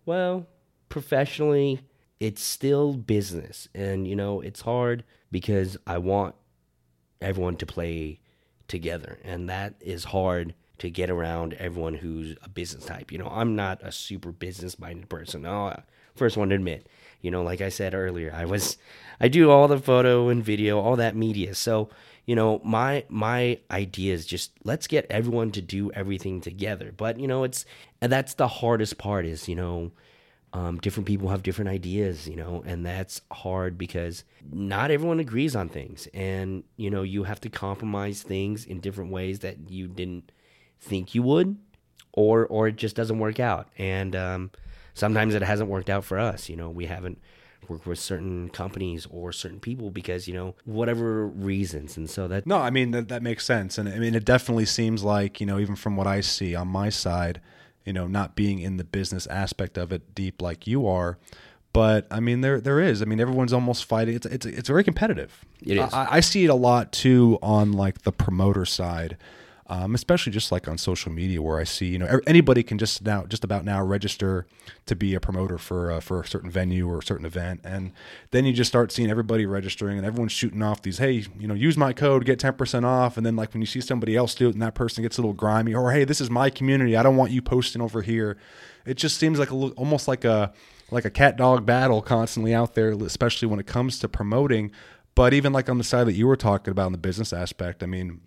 Well, 0.07 0.47
professionally, 0.89 1.81
it's 2.19 2.43
still 2.43 2.95
business. 2.95 3.69
And, 3.75 4.09
you 4.09 4.17
know, 4.17 4.41
it's 4.41 4.63
hard 4.63 5.05
because 5.31 5.77
I 5.87 5.99
want 5.99 6.35
everyone 7.21 7.57
to 7.57 7.67
play 7.67 8.21
together. 8.69 9.19
And 9.23 9.51
that 9.51 9.75
is 9.83 10.05
hard 10.05 10.55
to 10.79 10.89
get 10.89 11.11
around 11.11 11.53
everyone 11.55 11.95
who's 11.95 12.39
a 12.43 12.49
business 12.49 12.87
type. 12.87 13.13
You 13.13 13.19
know, 13.19 13.29
I'm 13.31 13.55
not 13.55 13.83
a 13.83 13.93
super 13.93 14.33
business 14.33 14.79
minded 14.79 15.11
person. 15.11 15.45
Oh, 15.45 15.67
I- 15.67 15.83
first 16.15 16.39
one 16.39 16.49
to 16.49 16.55
admit. 16.55 16.89
You 17.21 17.31
know, 17.31 17.43
like 17.43 17.61
I 17.61 17.69
said 17.69 17.95
earlier, 17.95 18.33
I 18.35 18.47
was 18.47 18.79
I 19.21 19.29
do 19.29 19.51
all 19.51 19.69
the 19.69 19.79
photo 19.79 20.29
and 20.31 20.43
video, 20.43 20.81
all 20.81 20.97
that 20.97 21.15
media. 21.17 21.55
So, 21.55 21.91
you 22.27 22.35
know, 22.35 22.61
my 22.65 23.05
my 23.09 23.59
idea 23.71 24.15
is 24.15 24.27
just 24.27 24.53
let's 24.65 24.87
get 24.87 25.07
everyone 25.11 25.51
to 25.53 25.63
do 25.63 25.91
everything 25.93 26.41
together. 26.41 26.93
But, 26.97 27.19
you 27.19 27.29
know, 27.29 27.45
it's 27.45 27.67
and 28.01 28.11
that's 28.11 28.35
the 28.35 28.49
hardest 28.49 28.99
part 28.99 29.27
is, 29.27 29.49
you 29.49 29.57
know, 29.57 29.93
um, 30.55 30.79
different 30.79 31.07
people 31.07 31.29
have 31.29 31.43
different 31.43 31.71
ideas, 31.71 32.29
you 32.29 32.37
know, 32.37 32.63
and 32.65 32.87
that's 32.87 33.21
hard 33.33 33.77
because 33.77 34.25
not 34.53 34.91
everyone 34.91 35.21
agrees 35.21 35.57
on 35.57 35.69
things. 35.69 36.09
And, 36.15 36.63
you 36.77 36.91
know, 36.91 37.03
you 37.03 37.25
have 37.25 37.41
to 37.43 37.51
compromise 37.51 38.23
things 38.23 38.65
in 38.65 38.81
different 38.81 39.11
ways 39.11 39.41
that 39.41 39.69
you 39.69 39.89
didn't 39.89 40.31
think 40.81 41.15
you 41.15 41.23
would, 41.25 41.57
or 42.13 42.47
or 42.47 42.69
it 42.69 42.77
just 42.77 42.97
doesn't 42.97 43.19
work 43.19 43.41
out. 43.41 43.69
And 43.77 44.17
um, 44.17 44.51
sometimes 44.95 45.35
it 45.35 45.43
hasn't 45.43 45.69
worked 45.69 45.91
out 45.91 46.05
for 46.05 46.19
us. 46.19 46.49
You 46.49 46.57
know, 46.57 46.71
we 46.71 46.87
haven't 46.87 47.19
worked 47.69 47.87
with 47.87 47.99
certain 47.99 48.49
companies 48.51 49.07
or 49.11 49.33
certain 49.33 49.61
people 49.61 49.91
because, 49.91 50.27
you 50.29 50.35
know, 50.35 50.55
whatever 50.65 51.27
reasons. 51.27 51.97
And 51.97 52.09
so 52.09 52.29
that 52.29 52.47
No, 52.47 52.59
I 52.59 52.71
mean 52.71 52.91
that 52.93 53.09
that 53.09 53.23
makes 53.23 53.45
sense, 53.45 53.79
and 53.79 53.89
I 53.89 53.99
mean 53.99 54.15
it 54.15 54.25
definitely 54.25 54.67
seems 54.67 55.03
like 55.03 55.41
you 55.41 55.47
know 55.47 55.59
even 55.59 55.77
from 55.77 55.97
what 55.97 56.07
I 56.07 56.21
see 56.21 56.55
on 56.55 56.69
my 56.69 56.89
side, 56.89 57.41
you 57.85 57.93
know, 57.93 58.07
not 58.07 58.37
being 58.37 58.59
in 58.59 58.77
the 58.77 58.85
business 58.85 59.27
aspect 59.27 59.79
of 59.79 59.93
it 59.93 60.15
deep 60.15 60.41
like 60.41 60.67
you 60.67 60.87
are, 60.87 61.19
but 61.73 62.07
I 62.11 62.21
mean 62.21 62.41
there 62.41 62.61
there 62.61 62.81
is. 62.81 63.03
I 63.03 63.05
mean 63.05 63.21
everyone's 63.21 63.53
almost 63.53 63.85
fighting. 63.85 64.15
It's 64.15 64.27
it's 64.27 64.47
it's 64.47 64.69
very 64.69 64.85
competitive. 64.85 65.45
It 65.63 65.77
is. 65.77 65.93
I, 65.93 66.17
I 66.17 66.21
see 66.21 66.45
it 66.45 66.51
a 66.51 66.55
lot 66.55 66.93
too 66.93 67.39
on 67.43 67.73
like 67.73 68.03
the 68.03 68.13
promoter 68.13 68.65
side. 68.65 69.17
Um, 69.67 69.95
especially 69.95 70.31
just 70.31 70.53
like 70.53 70.69
on 70.69 70.77
social 70.77 71.11
media, 71.11 71.41
where 71.41 71.59
I 71.59 71.65
see 71.65 71.87
you 71.87 71.99
know 71.99 72.21
anybody 72.27 72.63
can 72.63 72.77
just 72.77 73.03
now 73.03 73.25
just 73.25 73.45
about 73.45 73.65
now 73.65 73.83
register 73.83 74.47
to 74.85 74.95
be 74.95 75.15
a 75.15 75.21
promoter 75.21 75.57
for 75.57 75.91
uh, 75.91 76.01
for 76.01 76.21
a 76.21 76.27
certain 76.27 76.51
venue 76.51 76.87
or 76.87 76.99
a 76.99 77.03
certain 77.03 77.25
event, 77.25 77.63
and 77.65 77.93
then 78.31 78.45
you 78.45 78.53
just 78.53 78.69
start 78.69 78.93
seeing 78.93 79.11
everybody 79.11 79.47
registering 79.47 79.97
and 79.97 80.07
everyone's 80.07 80.33
shooting 80.33 80.63
off 80.63 80.83
these 80.83 80.99
hey 80.99 81.25
you 81.39 81.49
know 81.49 81.55
use 81.55 81.79
my 81.79 81.95
code 81.95 82.27
get 82.27 82.39
ten 82.39 82.53
percent 82.53 82.85
off, 82.85 83.17
and 83.17 83.25
then 83.25 83.37
like 83.37 83.55
when 83.55 83.63
you 83.63 83.67
see 83.67 83.81
somebody 83.81 84.15
else 84.15 84.35
do 84.35 84.51
it 84.51 84.53
and 84.53 84.61
that 84.61 84.75
person 84.75 85.03
gets 85.03 85.17
a 85.17 85.23
little 85.23 85.33
grimy 85.33 85.73
or 85.75 85.93
hey 85.93 86.05
this 86.05 86.21
is 86.21 86.29
my 86.29 86.51
community. 86.51 86.95
I 86.95 87.03
don't 87.03 87.17
want 87.17 87.31
you 87.31 87.41
posting 87.41 87.81
over 87.81 88.03
here, 88.03 88.37
it 88.85 88.99
just 88.99 89.17
seems 89.17 89.39
like 89.39 89.51
a 89.51 89.55
almost 89.55 90.09
like 90.09 90.27
a 90.27 90.53
like 90.91 91.07
a 91.07 91.11
cat 91.11 91.37
dog 91.37 91.65
battle 91.65 92.03
constantly 92.03 92.55
out 92.55 92.75
there, 92.75 92.91
especially 92.91 93.49
when 93.49 93.59
it 93.61 93.67
comes 93.67 93.99
to 94.01 94.09
promoting. 94.09 94.73
But 95.15 95.33
even 95.33 95.53
like 95.53 95.71
on 95.71 95.79
the 95.79 95.85
side 95.85 96.07
that 96.07 96.15
you 96.15 96.27
were 96.27 96.37
talking 96.37 96.71
about 96.71 96.87
in 96.87 96.93
the 96.93 96.99
business 96.99 97.33
aspect, 97.33 97.83
I 97.83 97.87
mean, 97.87 98.21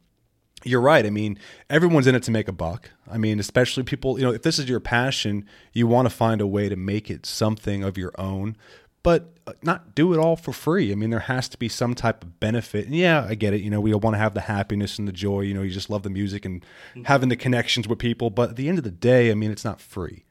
you're 0.64 0.82
right. 0.82 1.06
I 1.06 1.10
mean, 1.10 1.38
everyone's 1.70 2.08
in 2.08 2.16
it 2.16 2.24
to 2.24 2.32
make 2.32 2.48
a 2.48 2.54
buck. 2.54 2.90
I 3.10 3.18
mean, 3.18 3.40
especially 3.40 3.84
people, 3.84 4.18
you 4.18 4.26
know, 4.26 4.34
if 4.34 4.42
this 4.42 4.60
is 4.60 4.68
your 4.68 4.80
passion, 4.80 5.46
you 5.74 5.88
want 5.88 6.08
to 6.08 6.14
find 6.14 6.42
a 6.42 6.48
way 6.48 6.68
to 6.70 6.76
make 6.76 7.10
it 7.10 7.26
something 7.26 7.84
of 7.84 7.98
your 7.98 8.12
own, 8.18 8.58
but 9.04 9.30
uh, 9.46 9.54
not 9.62 9.96
do 9.96 10.14
it 10.14 10.20
all 10.20 10.36
for 10.36 10.52
free. 10.52 10.92
I 10.92 10.96
mean, 10.96 11.12
there 11.12 11.20
has 11.20 11.48
to 11.50 11.58
be 11.58 11.70
some 11.70 11.94
type 11.94 12.24
of 12.24 12.40
benefit. 12.40 12.88
And 12.88 12.96
yeah, 12.96 13.26
I 13.28 13.36
get 13.36 13.54
it. 13.54 13.62
You 13.62 13.70
know, 13.70 13.80
we 13.80 13.94
all 13.94 14.00
want 14.00 14.16
to 14.16 14.20
have 14.20 14.34
the 14.34 14.42
happiness 14.42 14.98
and 14.98 15.08
the 15.08 15.14
joy. 15.14 15.42
You 15.42 15.54
know, 15.54 15.62
you 15.62 15.72
just 15.72 15.90
love 15.90 16.04
the 16.04 16.10
music 16.10 16.44
and 16.44 16.66
having 17.06 17.30
the 17.30 17.36
connections 17.36 17.88
with 17.88 18.00
people. 18.00 18.30
But 18.30 18.52
at 18.52 18.56
the 18.56 18.68
end 18.68 18.78
of 18.78 18.84
the 18.84 18.92
day, 18.92 19.32
I 19.32 19.36
mean, 19.36 19.52
it's 19.52 19.66
not 19.66 19.80
free. 19.80 20.26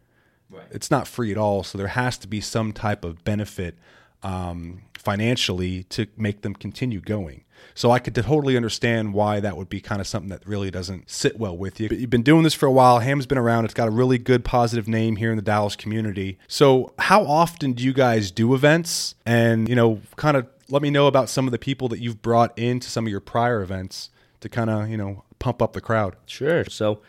It's 0.70 0.90
not 0.90 1.08
free 1.08 1.32
at 1.32 1.38
all. 1.38 1.62
So 1.62 1.78
there 1.78 1.88
has 1.88 2.18
to 2.18 2.28
be 2.28 2.40
some 2.40 2.72
type 2.72 3.04
of 3.04 3.24
benefit 3.24 3.76
um, 4.22 4.82
financially 5.06 5.84
to 5.84 6.08
make 6.16 6.42
them 6.42 6.52
continue 6.52 7.00
going. 7.00 7.44
So 7.76 7.92
I 7.92 8.00
could 8.00 8.12
totally 8.12 8.56
understand 8.56 9.14
why 9.14 9.38
that 9.38 9.56
would 9.56 9.68
be 9.68 9.80
kind 9.80 10.00
of 10.00 10.08
something 10.08 10.30
that 10.30 10.44
really 10.44 10.68
doesn't 10.68 11.08
sit 11.08 11.38
well 11.38 11.56
with 11.56 11.78
you. 11.78 11.88
But 11.88 11.98
you've 11.98 12.10
been 12.10 12.24
doing 12.24 12.42
this 12.42 12.54
for 12.54 12.66
a 12.66 12.72
while. 12.72 12.98
Ham's 12.98 13.24
been 13.24 13.38
around. 13.38 13.66
It's 13.66 13.72
got 13.72 13.86
a 13.86 13.92
really 13.92 14.18
good 14.18 14.44
positive 14.44 14.88
name 14.88 15.14
here 15.14 15.30
in 15.30 15.36
the 15.36 15.42
Dallas 15.42 15.76
community. 15.76 16.38
So 16.48 16.92
how 16.98 17.24
often 17.24 17.72
do 17.72 17.84
you 17.84 17.92
guys 17.92 18.32
do 18.32 18.52
events? 18.52 19.14
And, 19.24 19.68
you 19.68 19.76
know, 19.76 20.00
kind 20.16 20.36
of 20.36 20.48
let 20.68 20.82
me 20.82 20.90
know 20.90 21.06
about 21.06 21.28
some 21.28 21.46
of 21.46 21.52
the 21.52 21.58
people 21.58 21.86
that 21.90 22.00
you've 22.00 22.20
brought 22.20 22.58
into 22.58 22.90
some 22.90 23.06
of 23.06 23.10
your 23.12 23.20
prior 23.20 23.62
events 23.62 24.10
to 24.40 24.48
kind 24.48 24.68
of, 24.68 24.88
you 24.88 24.96
know, 24.96 25.22
pump 25.38 25.62
up 25.62 25.72
the 25.72 25.80
crowd. 25.80 26.16
Sure. 26.26 26.64
So 26.64 27.00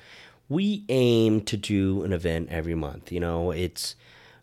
we 0.49 0.85
aim 0.89 1.41
to 1.41 1.57
do 1.57 2.03
an 2.03 2.13
event 2.13 2.49
every 2.51 2.75
month. 2.75 3.11
You 3.11 3.21
know, 3.21 3.49
it's 3.49 3.95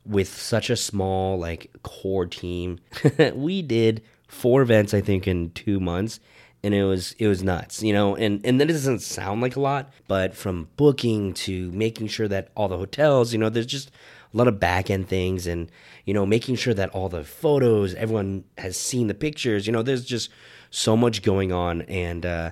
with 0.07 0.29
such 0.29 0.71
a 0.71 0.77
small 0.77 1.39
like 1.39 1.71
core 1.83 2.27
team. 2.27 2.79
we 3.35 3.63
did 3.63 4.03
four 4.29 4.63
events 4.63 4.95
I 4.95 5.01
think 5.01 5.27
in 5.29 5.51
2 5.51 5.81
months 5.81 6.21
and 6.63 6.75
it 6.75 6.85
was 6.85 7.15
it 7.19 7.29
was 7.29 7.43
nuts, 7.43 7.83
you 7.83 7.93
know. 7.93 8.17
And 8.17 8.45
and 8.45 8.61
that 8.61 8.69
doesn't 8.69 9.01
sound 9.01 9.43
like 9.43 9.57
a 9.57 9.61
lot, 9.61 9.93
but 10.09 10.35
from 10.35 10.69
booking 10.77 11.35
to 11.35 11.71
making 11.73 12.09
sure 12.09 12.29
that 12.29 12.49
all 12.55 12.69
the 12.69 12.79
hotels, 12.79 13.33
you 13.33 13.39
know, 13.39 13.49
there's 13.51 13.67
just 13.67 13.91
a 14.33 14.37
lot 14.37 14.49
of 14.49 14.59
back 14.59 14.91
end 14.91 15.09
things 15.09 15.47
and 15.47 15.71
you 16.07 16.13
know 16.13 16.27
making 16.27 16.57
sure 16.57 16.75
that 16.75 16.91
all 16.91 17.09
the 17.09 17.23
photos 17.23 17.95
everyone 17.95 18.43
has 18.59 18.77
seen 18.77 19.07
the 19.07 19.15
pictures 19.15 19.65
you 19.65 19.73
know 19.73 19.81
there's 19.81 20.05
just 20.05 20.29
so 20.71 20.97
much 20.97 21.23
going 21.23 21.53
on 21.53 21.83
and 21.83 22.27
uh 22.27 22.51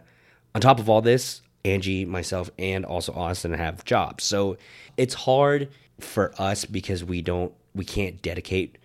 on 0.55 0.61
top 0.61 0.79
of 0.79 0.89
all 0.89 1.01
this, 1.01 1.43
Angie, 1.65 2.05
myself, 2.05 2.51
and 2.59 2.85
also 2.85 3.13
Austin 3.13 3.53
have 3.55 3.85
jobs. 3.85 4.25
So 4.25 4.57
it's 4.97 5.15
hard 5.15 5.69
for 6.05 6.33
us 6.39 6.65
because 6.65 7.05
we 7.05 7.23
don't, 7.23 7.53
we 7.75 7.85
can't 7.85 8.21
dedicate 8.23 8.79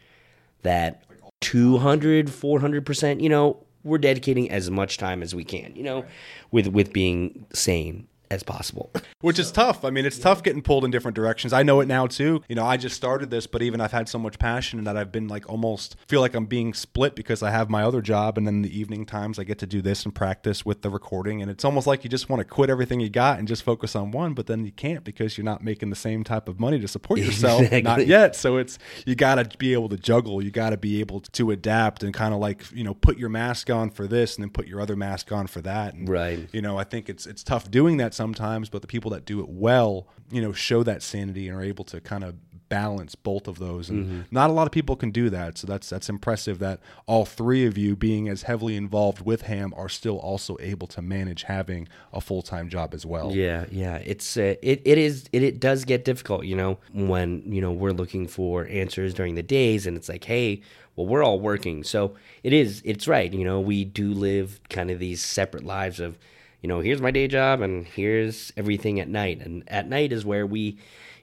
that 0.63 1.03
200, 1.41 2.27
400%. 2.27 3.21
You 3.21 3.29
know, 3.29 3.63
we're 3.83 3.97
dedicating 3.97 4.49
as 4.51 4.69
much 4.69 4.97
time 4.97 5.21
as 5.21 5.33
we 5.33 5.43
can, 5.43 5.75
you 5.75 5.83
know, 5.83 6.05
with, 6.51 6.67
with 6.67 6.93
being 6.93 7.45
sane 7.53 8.07
as 8.29 8.43
possible. 8.43 8.91
Which 9.21 9.39
is 9.39 9.51
tough. 9.51 9.83
I 9.83 9.89
mean, 9.89 10.05
it's 10.05 10.19
tough 10.19 10.43
getting 10.43 10.61
pulled 10.61 10.85
in 10.85 10.91
different 10.91 11.15
directions. 11.15 11.53
I 11.53 11.63
know 11.63 11.79
it 11.79 11.87
now 11.87 12.07
too. 12.07 12.43
You 12.47 12.55
know, 12.55 12.65
I 12.65 12.77
just 12.77 12.95
started 12.95 13.29
this, 13.29 13.47
but 13.47 13.61
even 13.61 13.81
I've 13.81 13.91
had 13.91 14.07
so 14.09 14.19
much 14.19 14.37
passion 14.39 14.83
that 14.83 14.95
I've 14.97 15.11
been 15.11 15.27
like 15.27 15.49
almost 15.49 15.95
feel 16.07 16.21
like 16.21 16.35
I'm 16.35 16.45
being 16.45 16.73
split 16.73 17.15
because 17.15 17.41
I 17.41 17.49
have 17.51 17.69
my 17.69 17.83
other 17.83 18.01
job 18.01 18.37
and 18.37 18.45
then 18.45 18.61
the 18.61 18.77
evening 18.79 19.05
times 19.05 19.39
I 19.39 19.43
get 19.43 19.57
to 19.59 19.67
do 19.67 19.81
this 19.81 20.05
and 20.05 20.13
practice 20.13 20.65
with 20.65 20.81
the 20.81 20.89
recording 20.89 21.41
and 21.41 21.49
it's 21.49 21.65
almost 21.65 21.87
like 21.87 22.03
you 22.03 22.09
just 22.09 22.29
want 22.29 22.39
to 22.39 22.45
quit 22.45 22.69
everything 22.69 22.99
you 22.99 23.09
got 23.09 23.39
and 23.39 23.47
just 23.47 23.63
focus 23.63 23.95
on 23.95 24.11
one, 24.11 24.33
but 24.33 24.47
then 24.47 24.65
you 24.65 24.71
can't 24.71 25.03
because 25.03 25.37
you're 25.37 25.45
not 25.45 25.63
making 25.63 25.89
the 25.89 25.95
same 25.95 26.23
type 26.23 26.47
of 26.47 26.59
money 26.59 26.79
to 26.79 26.87
support 26.87 27.19
yourself. 27.19 27.61
Exactly. 27.67 27.81
Not 27.81 28.07
yet. 28.07 28.35
So 28.35 28.57
it's 28.57 28.77
you 29.05 29.15
got 29.15 29.35
to 29.35 29.57
be 29.57 29.73
able 29.73 29.89
to 29.89 29.97
juggle. 29.97 30.41
You 30.41 30.51
got 30.51 30.69
to 30.71 30.77
be 30.77 30.99
able 30.99 31.19
to 31.21 31.51
adapt 31.51 32.03
and 32.03 32.13
kind 32.13 32.33
of 32.33 32.39
like, 32.39 32.63
you 32.73 32.83
know, 32.83 32.93
put 32.93 33.17
your 33.17 33.29
mask 33.29 33.69
on 33.69 33.89
for 33.89 34.07
this 34.07 34.35
and 34.35 34.43
then 34.43 34.49
put 34.49 34.67
your 34.67 34.79
other 34.81 34.95
mask 34.95 35.31
on 35.31 35.47
for 35.47 35.61
that. 35.61 35.93
And 35.93 36.07
Right. 36.07 36.47
you 36.51 36.61
know, 36.61 36.77
I 36.77 36.83
think 36.83 37.09
it's 37.09 37.25
it's 37.25 37.43
tough 37.43 37.69
doing 37.69 37.97
that 37.97 38.13
sometimes, 38.17 38.69
but 38.69 38.81
the 38.81 38.87
people 38.87 39.11
that 39.11 39.23
do 39.23 39.39
it 39.39 39.47
well, 39.47 40.07
you 40.29 40.41
know, 40.41 40.51
show 40.51 40.83
that 40.83 41.01
sanity 41.01 41.47
and 41.47 41.57
are 41.57 41.63
able 41.63 41.85
to 41.85 42.01
kind 42.01 42.23
of 42.23 42.35
balance 42.69 43.15
both 43.15 43.47
of 43.47 43.59
those, 43.59 43.89
and 43.89 44.25
not 44.29 44.49
a 44.49 44.53
lot 44.53 44.67
of 44.67 44.73
people 44.73 44.97
can 44.97 45.09
do 45.09 45.29
that. 45.29 45.57
So 45.57 45.65
that's 45.67 45.89
that's 45.89 46.09
impressive 46.09 46.59
that 46.59 46.81
all 47.05 47.23
three 47.23 47.65
of 47.65 47.77
you, 47.77 47.95
being 47.95 48.27
as 48.27 48.43
heavily 48.43 48.75
involved 48.75 49.21
with 49.25 49.43
Ham, 49.43 49.73
are 49.77 49.87
still 49.87 50.17
also 50.17 50.57
able 50.59 50.87
to 50.87 51.01
manage 51.01 51.43
having 51.43 51.87
a 52.11 52.19
full 52.19 52.41
time 52.41 52.67
job 52.67 52.93
as 52.93 53.05
well. 53.05 53.33
Yeah, 53.33 53.67
yeah. 53.71 53.97
It's 53.97 54.35
uh, 54.35 54.55
it 54.61 54.81
it 54.83 54.97
is 54.97 55.29
it, 55.31 55.43
it 55.43 55.59
does 55.61 55.85
get 55.85 56.03
difficult, 56.03 56.43
you 56.45 56.57
know, 56.57 56.77
when 56.93 57.41
you 57.45 57.61
know 57.61 57.71
we're 57.71 57.93
looking 57.93 58.27
for 58.27 58.67
answers 58.67 59.13
during 59.13 59.35
the 59.35 59.43
days, 59.43 59.87
and 59.87 59.95
it's 59.95 60.09
like, 60.09 60.25
hey, 60.25 60.61
well, 60.97 61.07
we're 61.07 61.23
all 61.23 61.39
working, 61.39 61.85
so 61.85 62.15
it 62.43 62.51
is. 62.51 62.81
It's 62.83 63.07
right, 63.07 63.31
you 63.31 63.45
know, 63.45 63.61
we 63.61 63.85
do 63.85 64.11
live 64.11 64.59
kind 64.69 64.91
of 64.91 64.99
these 64.99 65.23
separate 65.23 65.63
lives 65.63 66.01
of, 66.01 66.17
you 66.61 66.67
know, 66.67 66.79
here's 66.79 67.01
my 67.01 67.11
day 67.11 67.27
job, 67.27 67.61
and 67.61 67.85
here's 67.85 68.51
everything 68.57 68.99
at 68.99 69.07
night, 69.07 69.41
and 69.41 69.63
at 69.67 69.87
night 69.87 70.11
is 70.11 70.25
where 70.25 70.45
we, 70.45 70.77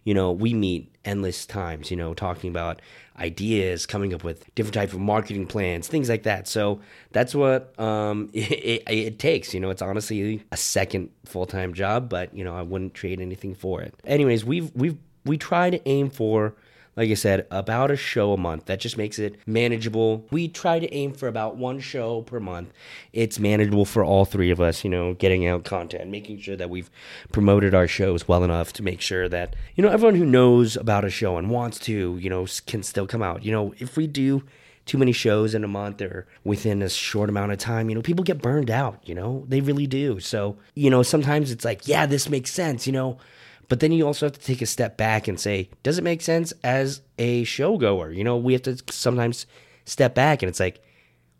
you 0.04 0.14
know, 0.14 0.32
we 0.32 0.54
meet 0.54 0.94
endless 1.04 1.44
times, 1.46 1.90
you 1.90 1.96
know, 1.96 2.14
talking 2.14 2.50
about 2.50 2.80
ideas, 3.18 3.86
coming 3.86 4.12
up 4.12 4.24
with 4.24 4.52
different 4.54 4.74
type 4.74 4.92
of 4.92 4.98
marketing 4.98 5.46
plans, 5.46 5.88
things 5.88 6.08
like 6.08 6.24
that. 6.24 6.48
So 6.48 6.80
that's 7.12 7.34
what 7.34 7.78
um, 7.78 8.30
it, 8.34 8.82
it, 8.86 8.88
it 8.88 9.18
takes. 9.18 9.54
You 9.54 9.60
know, 9.60 9.70
it's 9.70 9.82
honestly 9.82 10.42
a 10.50 10.56
second 10.56 11.10
full 11.24 11.46
time 11.46 11.74
job, 11.74 12.08
but 12.08 12.34
you 12.34 12.44
know, 12.44 12.56
I 12.56 12.62
wouldn't 12.62 12.94
trade 12.94 13.20
anything 13.20 13.54
for 13.54 13.82
it. 13.82 13.94
Anyways, 14.04 14.44
we've 14.44 14.70
we've 14.74 14.98
we 15.24 15.38
try 15.38 15.70
to 15.70 15.88
aim 15.88 16.10
for 16.10 16.54
like 16.96 17.10
I 17.10 17.14
said, 17.14 17.46
about 17.50 17.90
a 17.90 17.96
show 17.96 18.32
a 18.32 18.36
month. 18.36 18.66
That 18.66 18.80
just 18.80 18.96
makes 18.96 19.18
it 19.18 19.36
manageable. 19.46 20.26
We 20.30 20.48
try 20.48 20.78
to 20.78 20.92
aim 20.94 21.12
for 21.12 21.28
about 21.28 21.56
one 21.56 21.80
show 21.80 22.22
per 22.22 22.40
month. 22.40 22.72
It's 23.12 23.38
manageable 23.38 23.84
for 23.84 24.04
all 24.04 24.24
three 24.24 24.50
of 24.50 24.60
us, 24.60 24.84
you 24.84 24.90
know, 24.90 25.14
getting 25.14 25.46
out 25.46 25.64
content, 25.64 26.10
making 26.10 26.40
sure 26.40 26.56
that 26.56 26.70
we've 26.70 26.90
promoted 27.32 27.74
our 27.74 27.88
shows 27.88 28.28
well 28.28 28.44
enough 28.44 28.72
to 28.74 28.82
make 28.82 29.00
sure 29.00 29.28
that, 29.28 29.56
you 29.74 29.82
know, 29.82 29.90
everyone 29.90 30.14
who 30.14 30.24
knows 30.24 30.76
about 30.76 31.04
a 31.04 31.10
show 31.10 31.36
and 31.36 31.50
wants 31.50 31.78
to, 31.80 32.16
you 32.18 32.30
know, 32.30 32.46
can 32.66 32.82
still 32.82 33.06
come 33.06 33.22
out. 33.22 33.44
You 33.44 33.52
know, 33.52 33.74
if 33.78 33.96
we 33.96 34.06
do 34.06 34.42
too 34.86 34.98
many 34.98 35.12
shows 35.12 35.54
in 35.54 35.64
a 35.64 35.68
month 35.68 36.02
or 36.02 36.26
within 36.44 36.82
a 36.82 36.88
short 36.88 37.28
amount 37.28 37.52
of 37.52 37.58
time, 37.58 37.88
you 37.88 37.94
know, 37.94 38.02
people 38.02 38.24
get 38.24 38.42
burned 38.42 38.70
out, 38.70 39.00
you 39.04 39.14
know, 39.14 39.44
they 39.48 39.60
really 39.60 39.86
do. 39.86 40.20
So, 40.20 40.58
you 40.74 40.90
know, 40.90 41.02
sometimes 41.02 41.50
it's 41.50 41.64
like, 41.64 41.88
yeah, 41.88 42.06
this 42.06 42.28
makes 42.28 42.52
sense, 42.52 42.86
you 42.86 42.92
know, 42.92 43.18
but 43.74 43.80
then 43.80 43.90
you 43.90 44.06
also 44.06 44.26
have 44.26 44.38
to 44.38 44.40
take 44.40 44.62
a 44.62 44.66
step 44.66 44.96
back 44.96 45.26
and 45.26 45.40
say, 45.40 45.68
does 45.82 45.98
it 45.98 46.04
make 46.04 46.22
sense 46.22 46.52
as 46.62 47.00
a 47.18 47.42
showgoer? 47.42 48.14
You 48.14 48.22
know, 48.22 48.36
we 48.36 48.52
have 48.52 48.62
to 48.62 48.78
sometimes 48.88 49.46
step 49.84 50.14
back 50.14 50.42
and 50.42 50.48
it's 50.48 50.60
like, 50.60 50.80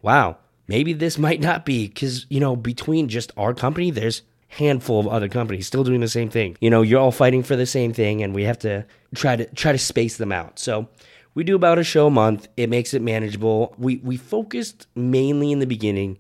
wow, 0.02 0.38
maybe 0.66 0.94
this 0.94 1.16
might 1.26 1.40
not 1.40 1.64
be 1.64 1.86
because, 1.86 2.26
you 2.28 2.40
know, 2.40 2.56
between 2.56 3.06
just 3.06 3.30
our 3.36 3.54
company, 3.54 3.92
there's 3.92 4.22
a 4.50 4.54
handful 4.56 4.98
of 4.98 5.06
other 5.06 5.28
companies 5.28 5.68
still 5.68 5.84
doing 5.84 6.00
the 6.00 6.08
same 6.08 6.28
thing. 6.28 6.56
You 6.60 6.70
know, 6.70 6.82
you're 6.82 6.98
all 6.98 7.12
fighting 7.12 7.44
for 7.44 7.54
the 7.54 7.66
same 7.66 7.92
thing 7.92 8.20
and 8.20 8.34
we 8.34 8.42
have 8.42 8.58
to 8.58 8.84
try 9.14 9.36
to 9.36 9.44
try 9.54 9.70
to 9.70 9.78
space 9.78 10.16
them 10.16 10.32
out. 10.32 10.58
So 10.58 10.88
we 11.36 11.44
do 11.44 11.54
about 11.54 11.78
a 11.78 11.84
show 11.84 12.08
a 12.08 12.10
month. 12.10 12.48
It 12.56 12.68
makes 12.68 12.94
it 12.94 13.00
manageable. 13.02 13.76
We 13.78 13.98
we 13.98 14.16
focused 14.16 14.88
mainly 14.96 15.52
in 15.52 15.60
the 15.60 15.68
beginning 15.68 16.18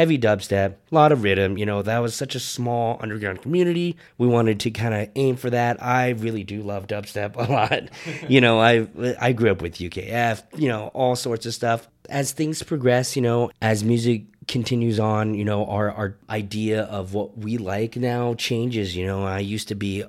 heavy 0.00 0.18
dubstep, 0.18 0.76
a 0.90 0.94
lot 0.94 1.12
of 1.12 1.22
rhythm. 1.22 1.58
You 1.58 1.66
know, 1.66 1.82
that 1.82 1.98
was 1.98 2.14
such 2.14 2.34
a 2.34 2.40
small 2.40 2.96
underground 3.02 3.42
community. 3.42 3.98
We 4.16 4.26
wanted 4.26 4.58
to 4.60 4.70
kind 4.70 4.94
of 4.94 5.10
aim 5.14 5.36
for 5.36 5.50
that. 5.50 5.82
I 5.82 6.10
really 6.10 6.42
do 6.42 6.62
love 6.62 6.86
dubstep 6.86 7.36
a 7.48 7.52
lot. 7.52 7.90
you 8.26 8.40
know, 8.40 8.58
I 8.58 8.88
I 9.20 9.32
grew 9.32 9.50
up 9.50 9.60
with 9.60 9.74
UKF, 9.74 10.42
you 10.56 10.68
know, 10.68 10.86
all 10.94 11.16
sorts 11.16 11.44
of 11.44 11.52
stuff. 11.52 11.86
As 12.08 12.32
things 12.32 12.62
progress, 12.62 13.14
you 13.14 13.20
know, 13.20 13.50
as 13.60 13.84
music 13.84 14.24
continues 14.50 14.98
on, 14.98 15.34
you 15.34 15.44
know, 15.44 15.64
our 15.66 15.90
our 15.92 16.16
idea 16.28 16.82
of 16.82 17.14
what 17.14 17.38
we 17.38 17.56
like 17.56 17.96
now 17.96 18.34
changes. 18.34 18.96
You 18.96 19.06
know, 19.06 19.24
I 19.24 19.38
used 19.38 19.68
to 19.68 19.76
be 19.76 20.02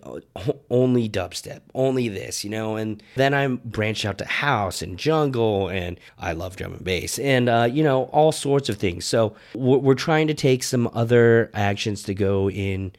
only 0.70 1.08
dubstep, 1.08 1.62
only 1.76 2.10
this, 2.10 2.44
you 2.44 2.50
know, 2.50 2.76
and 2.76 3.02
then 3.16 3.34
I 3.36 3.48
branched 3.48 4.04
out 4.04 4.18
to 4.18 4.26
house 4.26 4.82
and 4.82 4.98
jungle, 4.98 5.70
and 5.70 6.00
I 6.18 6.34
love 6.34 6.56
drum 6.56 6.74
and 6.74 6.84
bass, 6.84 7.20
and 7.20 7.48
uh, 7.48 7.70
you 7.72 7.84
know, 7.84 8.06
all 8.06 8.32
sorts 8.32 8.68
of 8.68 8.78
things. 8.78 9.06
So 9.06 9.36
we're, 9.54 9.78
we're 9.78 9.94
trying 9.94 10.28
to 10.28 10.34
take 10.34 10.64
some 10.64 10.90
other 10.94 11.52
actions 11.54 12.02
to 12.04 12.16
go 12.16 12.50
in 12.50 12.92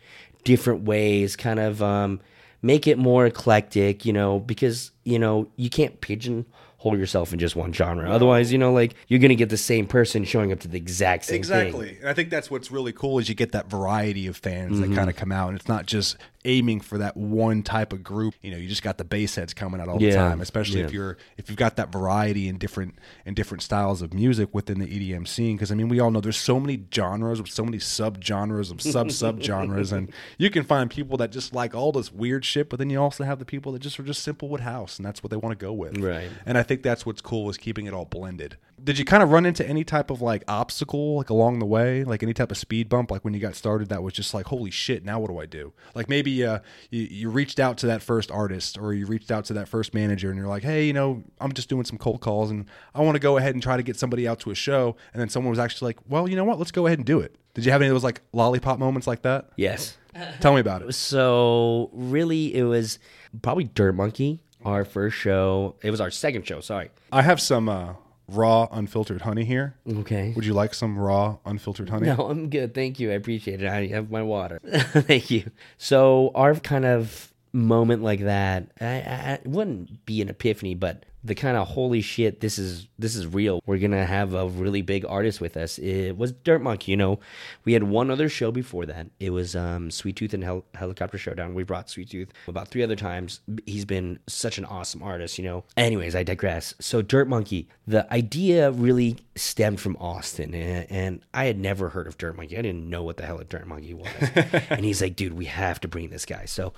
different 0.44 0.84
ways, 0.84 1.34
kind 1.34 1.58
of 1.58 1.82
um, 1.82 2.20
make 2.62 2.86
it 2.86 2.98
more 2.98 3.26
eclectic, 3.26 4.06
you 4.06 4.12
know, 4.12 4.38
because 4.38 4.92
you 5.02 5.18
know 5.18 5.48
you 5.56 5.68
can't 5.68 6.00
pigeon 6.00 6.46
hold 6.82 6.98
yourself 6.98 7.32
in 7.32 7.38
just 7.38 7.54
one 7.54 7.72
genre. 7.72 8.10
Otherwise, 8.10 8.50
you 8.52 8.58
know, 8.58 8.72
like 8.72 8.94
you're 9.06 9.20
gonna 9.20 9.36
get 9.36 9.48
the 9.50 9.56
same 9.56 9.86
person 9.86 10.24
showing 10.24 10.50
up 10.50 10.58
to 10.58 10.66
the 10.68 10.76
exact 10.76 11.24
same 11.24 11.34
thing. 11.34 11.38
exactly. 11.38 11.88
thing. 11.90 11.96
And 12.00 12.08
I 12.08 12.12
think 12.12 12.28
that's 12.28 12.50
what's 12.50 12.72
really 12.72 12.92
cool 12.92 13.20
is 13.20 13.28
you 13.28 13.36
get 13.36 13.52
that 13.52 13.70
variety 13.70 14.26
of 14.26 14.36
fans 14.36 14.78
Mm-hmm. 14.80 14.90
that 14.90 14.96
kind 14.96 15.08
of 15.08 15.14
come 15.14 15.30
out, 15.30 15.50
and 15.50 15.58
it's 15.58 15.68
not 15.68 15.86
just 15.86 16.16
aiming 16.44 16.80
for 16.80 16.98
that 16.98 17.16
one 17.16 17.62
type 17.62 17.92
of 17.92 18.02
group. 18.02 18.34
You 18.42 18.50
know, 18.50 18.56
you 18.56 18.68
just 18.68 18.82
got 18.82 18.98
the 18.98 19.04
bass 19.04 19.34
heads 19.34 19.54
coming 19.54 19.80
out 19.80 19.88
all 19.88 19.98
the 19.98 20.12
time. 20.12 20.40
Especially 20.40 20.80
if 20.80 20.92
you're 20.92 21.16
if 21.36 21.48
you've 21.48 21.58
got 21.58 21.76
that 21.76 21.92
variety 21.92 22.48
in 22.48 22.58
different 22.58 22.96
in 23.24 23.34
different 23.34 23.62
styles 23.62 24.02
of 24.02 24.12
music 24.12 24.52
within 24.52 24.78
the 24.78 24.86
EDM 24.86 25.26
scene. 25.26 25.56
Because 25.56 25.70
I 25.70 25.74
mean, 25.74 25.88
we 25.88 26.00
all 26.00 26.10
know 26.10 26.20
there's 26.20 26.36
so 26.36 26.58
many 26.58 26.84
genres 26.92 27.40
with 27.40 27.50
so 27.50 27.64
many 27.64 27.78
sub 27.78 28.22
genres 28.22 28.70
of 28.70 28.80
sub 28.80 29.10
sub 29.12 29.40
genres, 29.42 29.92
and 29.92 30.12
you 30.38 30.50
can 30.50 30.64
find 30.64 30.90
people 30.90 31.16
that 31.18 31.30
just 31.30 31.54
like 31.54 31.74
all 31.74 31.92
this 31.92 32.12
weird 32.12 32.44
shit, 32.44 32.68
but 32.68 32.78
then 32.78 32.90
you 32.90 33.00
also 33.00 33.24
have 33.24 33.38
the 33.38 33.44
people 33.44 33.72
that 33.72 33.80
just 33.80 33.98
are 33.98 34.04
just 34.04 34.22
simple 34.22 34.48
with 34.48 34.60
house, 34.60 34.98
and 34.98 35.06
that's 35.06 35.22
what 35.22 35.30
they 35.30 35.36
want 35.36 35.58
to 35.58 35.64
go 35.64 35.72
with. 35.72 35.98
Right. 35.98 36.28
And 36.46 36.58
I 36.58 36.62
think 36.62 36.82
that's 36.82 37.06
what's 37.06 37.20
cool 37.20 37.48
is 37.50 37.56
keeping 37.56 37.86
it 37.86 37.94
all 37.94 38.04
blended. 38.04 38.56
Did 38.82 38.98
you 38.98 39.04
kind 39.04 39.22
of 39.22 39.30
run 39.30 39.46
into 39.46 39.66
any 39.66 39.84
type 39.84 40.10
of 40.10 40.20
like 40.20 40.42
obstacle 40.48 41.16
like 41.16 41.30
along 41.30 41.58
the 41.58 41.66
way, 41.66 42.04
like 42.04 42.22
any 42.22 42.34
type 42.34 42.50
of 42.50 42.58
speed 42.58 42.88
bump, 42.88 43.10
like 43.10 43.24
when 43.24 43.34
you 43.34 43.40
got 43.40 43.54
started 43.54 43.88
that 43.90 44.02
was 44.02 44.12
just 44.12 44.34
like, 44.34 44.46
holy 44.46 44.70
shit, 44.70 45.04
now 45.04 45.20
what 45.20 45.30
do 45.30 45.38
I 45.38 45.46
do? 45.46 45.72
Like 45.94 46.08
maybe 46.08 46.44
uh, 46.44 46.60
you, 46.90 47.02
you 47.02 47.30
reached 47.30 47.60
out 47.60 47.78
to 47.78 47.86
that 47.86 48.02
first 48.02 48.30
artist 48.30 48.78
or 48.78 48.92
you 48.92 49.06
reached 49.06 49.30
out 49.30 49.44
to 49.46 49.52
that 49.54 49.68
first 49.68 49.94
manager 49.94 50.30
and 50.30 50.38
you're 50.38 50.48
like, 50.48 50.62
hey, 50.64 50.86
you 50.86 50.92
know, 50.92 51.22
I'm 51.40 51.52
just 51.52 51.68
doing 51.68 51.84
some 51.84 51.98
cold 51.98 52.20
calls 52.20 52.50
and 52.50 52.66
I 52.94 53.02
want 53.02 53.14
to 53.14 53.20
go 53.20 53.36
ahead 53.36 53.54
and 53.54 53.62
try 53.62 53.76
to 53.76 53.82
get 53.82 53.96
somebody 53.96 54.26
out 54.26 54.40
to 54.40 54.50
a 54.50 54.54
show. 54.54 54.96
And 55.12 55.20
then 55.20 55.28
someone 55.28 55.50
was 55.50 55.58
actually 55.58 55.90
like, 55.90 55.98
well, 56.08 56.28
you 56.28 56.36
know 56.36 56.44
what, 56.44 56.58
let's 56.58 56.72
go 56.72 56.86
ahead 56.86 56.98
and 56.98 57.06
do 57.06 57.20
it. 57.20 57.36
Did 57.54 57.64
you 57.64 57.72
have 57.72 57.82
any 57.82 57.88
of 57.88 57.94
those 57.94 58.04
like 58.04 58.22
lollipop 58.32 58.78
moments 58.78 59.06
like 59.06 59.22
that? 59.22 59.50
Yes. 59.56 59.96
Tell 60.40 60.54
me 60.54 60.60
about 60.60 60.82
it. 60.82 60.92
So 60.94 61.90
really, 61.92 62.54
it 62.54 62.64
was 62.64 62.98
probably 63.42 63.64
Dirt 63.64 63.94
Monkey, 63.94 64.40
our 64.64 64.84
first 64.84 65.16
show. 65.16 65.76
It 65.82 65.90
was 65.90 66.00
our 66.00 66.10
second 66.10 66.46
show. 66.46 66.60
Sorry. 66.60 66.90
I 67.10 67.22
have 67.22 67.40
some 67.40 67.68
uh, 67.68 67.94
raw 68.28 68.68
unfiltered 68.70 69.22
honey 69.22 69.44
here. 69.44 69.76
Okay. 69.88 70.32
Would 70.34 70.44
you 70.44 70.54
like 70.54 70.74
some 70.74 70.98
raw 70.98 71.38
unfiltered 71.44 71.90
honey? 71.90 72.06
No, 72.06 72.28
I'm 72.28 72.48
good. 72.48 72.74
Thank 72.74 73.00
you. 73.00 73.10
I 73.10 73.14
appreciate 73.14 73.62
it. 73.62 73.68
I 73.68 73.86
have 73.88 74.10
my 74.10 74.22
water. 74.22 74.60
Thank 74.66 75.30
you. 75.30 75.50
So 75.78 76.30
our 76.34 76.54
kind 76.54 76.84
of 76.84 77.32
moment 77.52 78.02
like 78.02 78.20
that, 78.20 78.68
I, 78.80 78.86
I, 78.86 79.38
it 79.42 79.46
wouldn't 79.46 80.06
be 80.06 80.22
an 80.22 80.28
epiphany, 80.28 80.74
but 80.74 81.04
the 81.24 81.34
kind 81.34 81.56
of 81.56 81.68
holy 81.68 82.00
shit, 82.00 82.40
this 82.40 82.58
is 82.58 82.88
this 82.98 83.14
is 83.14 83.26
real. 83.26 83.62
We're 83.64 83.78
gonna 83.78 84.04
have 84.04 84.34
a 84.34 84.48
really 84.48 84.82
big 84.82 85.04
artist 85.06 85.40
with 85.40 85.56
us. 85.56 85.78
It 85.78 86.16
was 86.16 86.32
Dirt 86.32 86.62
Monkey. 86.62 86.90
You 86.90 86.96
know, 86.96 87.20
we 87.64 87.74
had 87.74 87.84
one 87.84 88.10
other 88.10 88.28
show 88.28 88.50
before 88.50 88.86
that. 88.86 89.06
It 89.20 89.30
was 89.30 89.54
um, 89.54 89.90
Sweet 89.90 90.16
Tooth 90.16 90.34
and 90.34 90.42
Hel- 90.42 90.64
Helicopter 90.74 91.18
Showdown. 91.18 91.54
We 91.54 91.62
brought 91.62 91.88
Sweet 91.88 92.10
Tooth 92.10 92.32
about 92.48 92.68
three 92.68 92.82
other 92.82 92.96
times. 92.96 93.40
He's 93.66 93.84
been 93.84 94.18
such 94.26 94.58
an 94.58 94.64
awesome 94.64 95.02
artist. 95.02 95.38
You 95.38 95.44
know. 95.44 95.64
Anyways, 95.76 96.16
I 96.16 96.24
digress. 96.24 96.74
So 96.80 97.02
Dirt 97.02 97.28
Monkey, 97.28 97.68
the 97.86 98.12
idea 98.12 98.72
really 98.72 99.18
stemmed 99.36 99.80
from 99.80 99.96
Austin, 99.98 100.54
and, 100.54 100.86
and 100.90 101.20
I 101.32 101.44
had 101.44 101.58
never 101.58 101.90
heard 101.90 102.08
of 102.08 102.18
Dirt 102.18 102.36
Monkey. 102.36 102.58
I 102.58 102.62
didn't 102.62 102.88
know 102.88 103.04
what 103.04 103.16
the 103.16 103.26
hell 103.26 103.38
a 103.38 103.44
Dirt 103.44 103.66
Monkey 103.66 103.94
was. 103.94 104.10
and 104.70 104.84
he's 104.84 105.00
like, 105.00 105.14
dude, 105.14 105.34
we 105.34 105.44
have 105.44 105.80
to 105.80 105.88
bring 105.88 106.10
this 106.10 106.26
guy. 106.26 106.46
So 106.46 106.72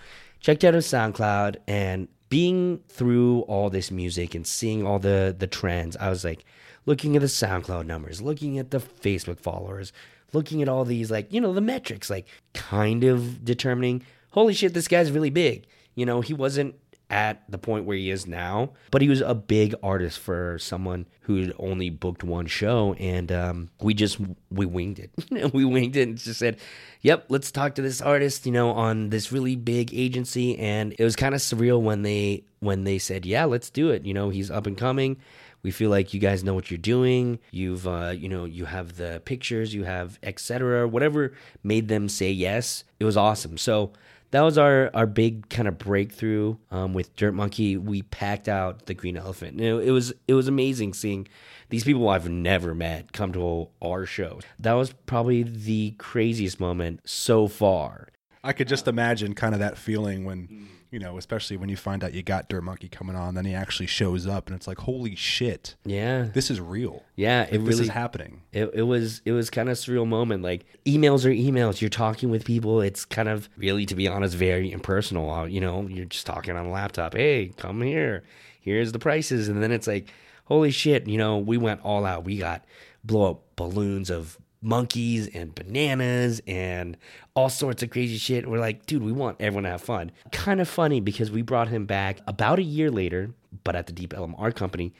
checked 0.44 0.62
out 0.62 0.74
his 0.74 0.86
SoundCloud 0.86 1.56
and 1.66 2.06
being 2.28 2.78
through 2.90 3.40
all 3.48 3.70
this 3.70 3.90
music 3.90 4.34
and 4.34 4.46
seeing 4.46 4.86
all 4.86 4.98
the 4.98 5.34
the 5.36 5.46
trends, 5.46 5.96
I 5.96 6.10
was 6.10 6.22
like 6.22 6.44
looking 6.84 7.16
at 7.16 7.22
the 7.22 7.28
SoundCloud 7.28 7.86
numbers, 7.86 8.20
looking 8.20 8.58
at 8.58 8.70
the 8.70 8.78
Facebook 8.78 9.40
followers, 9.40 9.90
looking 10.34 10.60
at 10.60 10.68
all 10.68 10.84
these 10.84 11.10
like, 11.10 11.32
you 11.32 11.40
know, 11.40 11.54
the 11.54 11.62
metrics, 11.62 12.10
like 12.10 12.26
kind 12.52 13.04
of 13.04 13.42
determining, 13.42 14.04
holy 14.32 14.52
shit, 14.52 14.74
this 14.74 14.86
guy's 14.86 15.10
really 15.10 15.30
big. 15.30 15.66
You 15.94 16.04
know, 16.04 16.20
he 16.20 16.34
wasn't 16.34 16.74
at 17.14 17.44
the 17.48 17.58
point 17.58 17.84
where 17.84 17.96
he 17.96 18.10
is 18.10 18.26
now, 18.26 18.72
but 18.90 19.00
he 19.00 19.08
was 19.08 19.20
a 19.20 19.36
big 19.36 19.72
artist 19.84 20.18
for 20.18 20.58
someone 20.58 21.06
who'd 21.20 21.54
only 21.60 21.88
booked 21.88 22.24
one 22.24 22.46
show, 22.46 22.94
and 22.94 23.30
um, 23.30 23.70
we 23.80 23.94
just 23.94 24.18
we 24.50 24.66
winged 24.66 24.98
it. 24.98 25.12
we 25.54 25.64
winged 25.64 25.96
it 25.96 26.08
and 26.08 26.18
just 26.18 26.40
said, 26.40 26.58
"Yep, 27.02 27.26
let's 27.28 27.52
talk 27.52 27.76
to 27.76 27.82
this 27.82 28.02
artist," 28.02 28.46
you 28.46 28.52
know, 28.52 28.72
on 28.72 29.10
this 29.10 29.30
really 29.30 29.54
big 29.54 29.94
agency, 29.94 30.58
and 30.58 30.92
it 30.98 31.04
was 31.04 31.14
kind 31.14 31.36
of 31.36 31.40
surreal 31.40 31.80
when 31.80 32.02
they 32.02 32.42
when 32.58 32.82
they 32.82 32.98
said, 32.98 33.24
"Yeah, 33.24 33.44
let's 33.44 33.70
do 33.70 33.90
it." 33.90 34.04
You 34.04 34.12
know, 34.12 34.30
he's 34.30 34.50
up 34.50 34.66
and 34.66 34.76
coming. 34.76 35.18
We 35.62 35.70
feel 35.70 35.90
like 35.90 36.14
you 36.14 36.20
guys 36.20 36.42
know 36.42 36.52
what 36.52 36.68
you're 36.68 36.78
doing. 36.78 37.38
You've, 37.52 37.86
uh, 37.86 38.12
you 38.14 38.28
know, 38.28 38.44
you 38.44 38.64
have 38.64 38.96
the 38.96 39.22
pictures, 39.24 39.72
you 39.72 39.84
have 39.84 40.18
etc. 40.24 40.88
Whatever 40.88 41.32
made 41.62 41.86
them 41.86 42.08
say 42.08 42.32
yes, 42.32 42.82
it 42.98 43.04
was 43.04 43.16
awesome. 43.16 43.56
So 43.56 43.92
that 44.34 44.42
was 44.42 44.58
our 44.58 44.90
our 44.94 45.06
big 45.06 45.48
kind 45.48 45.68
of 45.68 45.78
breakthrough 45.78 46.56
um, 46.72 46.92
with 46.92 47.14
Dirt 47.14 47.34
Monkey. 47.34 47.76
We 47.76 48.02
packed 48.02 48.48
out 48.48 48.86
the 48.86 48.94
Green 48.94 49.16
Elephant. 49.16 49.60
You 49.60 49.70
know, 49.70 49.78
it 49.78 49.90
was 49.90 50.12
it 50.26 50.34
was 50.34 50.48
amazing 50.48 50.94
seeing 50.94 51.28
these 51.68 51.84
people 51.84 52.08
I've 52.08 52.28
never 52.28 52.74
met 52.74 53.12
come 53.12 53.32
to 53.34 53.68
our 53.80 54.06
show. 54.06 54.40
That 54.58 54.72
was 54.72 54.92
probably 55.06 55.44
the 55.44 55.92
craziest 55.98 56.58
moment 56.58 57.00
so 57.04 57.46
far. 57.46 58.08
I 58.42 58.52
could 58.52 58.66
just 58.66 58.88
imagine 58.88 59.34
kind 59.34 59.54
of 59.54 59.60
that 59.60 59.78
feeling 59.78 60.24
when, 60.24 60.68
you 60.94 61.00
know, 61.00 61.18
especially 61.18 61.56
when 61.56 61.68
you 61.68 61.76
find 61.76 62.04
out 62.04 62.14
you 62.14 62.22
got 62.22 62.48
Dirt 62.48 62.62
Monkey 62.62 62.88
coming 62.88 63.16
on, 63.16 63.34
then 63.34 63.44
he 63.44 63.52
actually 63.52 63.86
shows 63.88 64.28
up 64.28 64.46
and 64.46 64.54
it's 64.54 64.68
like, 64.68 64.78
holy 64.78 65.16
shit, 65.16 65.74
Yeah. 65.84 66.28
this 66.32 66.50
is 66.52 66.60
real. 66.60 67.02
Yeah, 67.16 67.42
it 67.42 67.50
Like, 67.52 67.60
this 67.64 67.68
really 67.68 67.82
is 67.82 67.88
happening. 67.88 68.42
It, 68.52 68.70
it 68.74 68.82
was 68.82 69.20
it 69.24 69.32
was 69.32 69.50
kind 69.50 69.68
of 69.68 69.76
surreal 69.76 70.06
moment. 70.06 70.42
Like 70.44 70.64
emails 70.86 71.24
are 71.26 71.30
emails. 71.30 71.80
You're 71.80 71.90
talking 71.90 72.30
with 72.30 72.44
people. 72.44 72.80
It's 72.80 73.04
kind 73.04 73.28
of 73.28 73.48
really, 73.56 73.84
to 73.86 73.96
be 73.96 74.06
honest, 74.06 74.36
very 74.36 74.70
impersonal. 74.70 75.28
Uh, 75.30 75.44
You 75.46 75.60
know, 75.60 75.82
you're 75.88 76.04
just 76.06 76.26
talking 76.26 76.56
on 76.56 76.66
a 76.66 76.70
laptop. 76.70 77.14
Hey, 77.14 77.50
come 77.56 77.82
here. 77.82 78.22
Here's 78.60 78.92
the 78.92 78.98
prices, 79.00 79.48
and 79.48 79.62
then 79.62 79.72
it's 79.72 79.86
like, 79.88 80.08
holy 80.44 80.70
shit. 80.70 81.06
You 81.08 81.18
know, 81.18 81.38
we 81.38 81.58
went 81.58 81.80
all 81.82 82.06
out. 82.06 82.24
We 82.24 82.38
got 82.38 82.64
blow 83.04 83.30
up 83.32 83.42
balloons 83.56 84.10
of 84.10 84.38
monkeys 84.64 85.28
and 85.28 85.54
bananas 85.54 86.40
and 86.46 86.96
all 87.34 87.48
sorts 87.48 87.82
of 87.82 87.90
crazy 87.90 88.16
shit. 88.16 88.48
We're 88.48 88.58
like, 88.58 88.86
dude, 88.86 89.02
we 89.02 89.12
want 89.12 89.36
everyone 89.40 89.64
to 89.64 89.70
have 89.70 89.82
fun. 89.82 90.10
Kind 90.32 90.60
of 90.60 90.68
funny 90.68 91.00
because 91.00 91.30
we 91.30 91.42
brought 91.42 91.68
him 91.68 91.84
back 91.86 92.20
about 92.26 92.58
a 92.58 92.62
year 92.62 92.90
later, 92.90 93.30
but 93.62 93.76
at 93.76 93.86
the 93.86 93.92
Deep 93.92 94.14
Ellum 94.14 94.34
Art 94.38 94.56
Company, 94.56 94.94